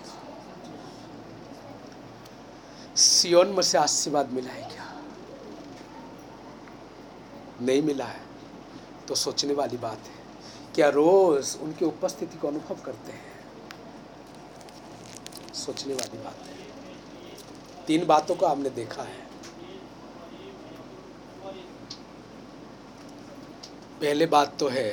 सियोन 2.97 3.49
में 3.49 3.62
से 3.62 3.78
आशीर्वाद 3.78 4.32
मिला 4.32 4.51
है 4.51 4.68
क्या? 4.68 4.84
नहीं 7.61 7.82
मिला 7.82 8.05
है। 8.05 8.20
तो 9.09 9.14
सोचने 9.14 9.55
वाली 9.55 9.76
बात 9.76 9.99
है 9.99 10.22
क्या 10.74 10.88
रोज 10.88 11.57
उनकी 11.61 11.84
उपस्थिति 11.84 12.38
को 12.38 12.49
अनुभव 12.49 12.74
करते 12.84 13.12
हैं? 13.12 13.34
सोचने 15.55 15.95
वाली 15.95 16.18
बात 16.18 16.36
है। 16.36 16.55
तीन 17.86 18.07
बातों 18.07 18.34
को 18.34 18.47
हमने 18.47 18.70
देखा 18.70 19.03
है। 19.03 19.18
पहले 24.01 24.26
बात 24.26 24.57
तो 24.59 24.68
है, 24.68 24.92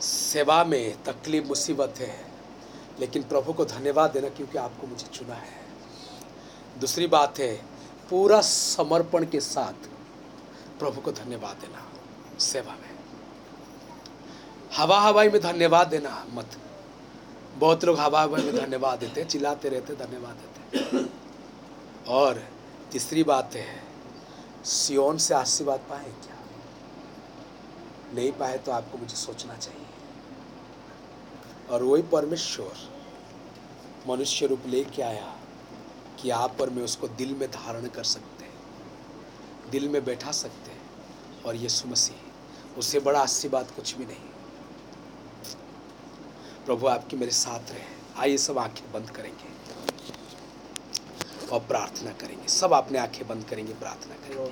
सेवा 0.00 0.64
में 0.64 1.02
तकलीफ़, 1.02 1.46
मुसीबत 1.46 1.94
है, 1.98 2.26
लेकिन 3.00 3.22
प्रभु 3.22 3.52
को 3.52 3.64
धन्यवाद 3.64 4.10
देना 4.10 4.28
क्योंकि 4.28 4.58
आपको 4.58 4.86
मुझे 4.86 5.06
चुना 5.06 5.34
है। 5.34 5.57
दूसरी 6.80 7.06
बात 7.06 7.38
है, 7.38 7.54
पूरा 8.10 8.40
समर्पण 8.40 9.24
के 9.26 9.40
साथ 9.40 9.86
प्रभु 10.78 11.00
को 11.00 11.12
धन्यवाद 11.12 11.56
देना, 11.56 11.86
सेवा 12.40 12.72
में। 12.72 12.90
हवा 14.76 15.00
हवाई 15.00 15.28
में 15.28 15.40
धन्यवाद 15.40 15.88
देना 15.88 16.24
मत। 16.30 16.56
बहुत 17.56 17.84
लोग 17.84 17.98
हवा 17.98 18.22
हवाई 18.22 18.42
में 18.42 18.56
धन्यवाद 18.56 18.98
देते 18.98 19.20
हैं, 19.20 19.28
चिल्लाते 19.28 19.68
रहते 19.68 19.94
धन्यवाद 19.94 20.36
देते 20.36 21.08
और 22.08 22.42
तीसरी 22.92 23.24
बात 23.24 23.54
है, 23.54 23.82
सियोन 24.64 25.18
से 25.18 25.34
आशीर्वाद 25.34 25.80
पाए 25.80 26.04
क्या? 26.04 26.36
नहीं 28.14 28.32
पाए 28.32 28.58
तो 28.58 28.72
आपको 28.72 28.98
मुझे 28.98 29.16
सोचना 29.16 29.56
चाहिए। 29.56 29.86
और 31.70 31.82
वही 31.82 32.02
परमेश्वर 32.02 32.72
मनुष्य 34.08 34.46
रूप 34.46 34.62
लेके 34.66 35.02
आया 35.02 35.37
कि 36.22 36.30
आप 36.30 36.60
और 36.60 36.70
मैं 36.70 36.82
उसको 36.82 37.08
दिल 37.08 37.34
में 37.34 37.50
धारण 37.50 37.86
कर 37.86 38.04
सकते 38.04 38.44
हैं, 38.44 38.52
दिल 39.70 39.88
में 39.88 40.04
बैठा 40.04 40.32
सकते 40.32 40.70
हैं, 40.70 40.80
और 41.46 41.56
यीशु 41.56 41.88
मसीह 41.88 42.78
उससे 42.78 43.00
बड़ा 43.00 43.20
अच्छी 43.20 43.48
बात 43.48 43.70
कुछ 43.76 43.96
भी 43.96 44.04
नहीं। 44.04 44.26
प्रभु 46.66 46.86
आपके 46.86 47.16
मेरे 47.16 47.32
साथ 47.32 47.70
रहे। 47.70 47.82
आइए 48.18 48.38
सब 48.38 48.58
आँखें 48.58 48.92
बंद 48.92 49.10
करेंगे 49.10 49.56
और 51.48 51.60
प्रार्थना 51.60 52.10
करेंगे। 52.10 52.48
सब 52.48 52.72
अपने 52.72 52.98
आँखें 52.98 53.28
बंद 53.28 53.44
करेंगे, 53.44 53.72
प्रार्थना 53.72 54.14
करेंगे। 54.14 54.50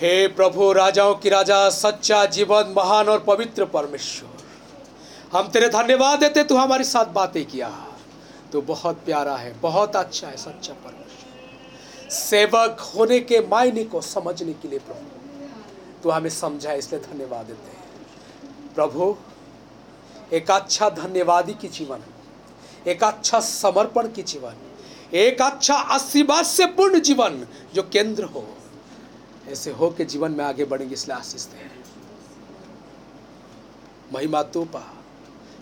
हे 0.00 0.28
प्रभु, 0.28 0.72
राजाओं 0.72 1.14
की 1.14 1.28
राजा, 1.28 1.68
सच्चा 1.70 2.24
जीवन 2.26 2.74
महान 2.76 3.08
और 3.08 3.18
पवित्र 3.18 3.64
परमेश्वर, 3.64 4.42
हम 5.32 5.48
तेरे 5.48 5.68
धन्यवाद 5.68 6.20
देते, 6.20 6.44
तू 6.44 6.56
हमारे 6.56 6.84
साथ 6.84 7.04
बातें 7.04 7.44
किया। 7.46 7.68
तू 8.52 8.60
बहुत 8.62 8.96
प्यारा 9.04 9.36
है, 9.36 9.52
बहुत 9.60 9.96
अच्छा 9.96 10.28
है 10.28 10.36
सच्चा 10.36 10.72
परमेश्वर। 10.74 12.10
सेवक 12.10 12.80
होने 12.94 13.18
के 13.20 13.40
मायने 13.40 13.84
को 13.84 14.00
समझने 14.00 14.52
के 14.52 14.68
लिए 14.68 14.78
प्रभु। 14.78 16.00
तू 16.02 16.10
हमें 16.10 16.30
समझा, 16.30 16.72
इसलिए 16.72 17.00
धन्यवाद 17.02 17.46
देते 17.46 17.70
हैं। 17.70 18.74
प्रभु, 18.74 19.16
एक 20.32 20.50
अच्छा 20.50 20.88
धन्यवादी 20.90 21.54
की 21.54 21.68
जीवन, 21.68 22.02
एक 22.86 23.04
अच्छा 23.04 23.40
समर्पण 23.40 24.08
की 24.08 24.22
जीवन, 24.22 24.56
एक 25.14 25.42
अच्छा 25.42 25.74
आशीर्वाद 25.74 26.44
से 26.44 26.66
पूर्ण 26.66 27.00
जीवन 27.00 27.46
जो 27.74 27.82
केंद्र 27.82 28.24
हो। 28.24 28.46
ऐसे 29.48 29.70
हो 29.70 29.90
के 29.90 30.04
जीवन 30.04 30.32
में 30.32 30.44
आगे 30.44 30.64
बढ़ेंगे, 30.64 30.94
इसलिए 30.94 31.16
आशीष 31.16 31.44
दे 31.44 31.68
महिमा 34.12 34.42
तू 34.44 34.64
पा, 34.64 34.82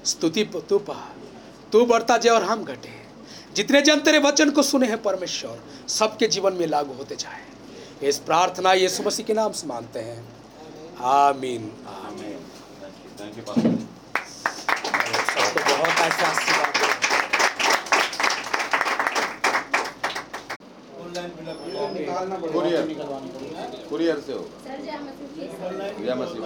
स्तुति 0.05 0.45
तू 0.45 0.79
पा 0.81 0.95
तू 1.73 1.85
बढ़ता 1.87 2.17
जाए 2.17 2.35
और 2.35 2.43
हम 2.43 2.65
घटे। 2.65 2.91
जितने 3.55 3.81
जन 3.83 4.01
तेरे 4.01 4.19
वचन 4.19 4.51
को 4.51 4.63
सुने 4.63 4.87
हैं 4.87 5.03
परमेश्वर 5.03 5.61
सबके 5.89 6.27
जीवन 6.27 6.53
में 6.53 6.67
लागू 6.67 6.93
होते 6.93 7.17
जाए। 7.17 8.09
इस 8.09 8.19
प्रार्थना 8.19 8.73
यीशु 8.73 9.03
मसीह 9.03 9.27
के 9.27 9.35
नाम 9.35 9.53
से 9.53 9.67
मानते 9.67 10.01
हैं। 10.01 10.19
आमीन। 11.01 11.73
आमीन। 11.89 12.45
बहुत 15.59 16.01
ऐसे 16.01 16.27
कुरियर 22.53 22.83
कुरियर 23.89 24.21
से 24.21 24.33
हो। 24.33 24.45
या 26.05 26.15
मसीह 26.15 26.43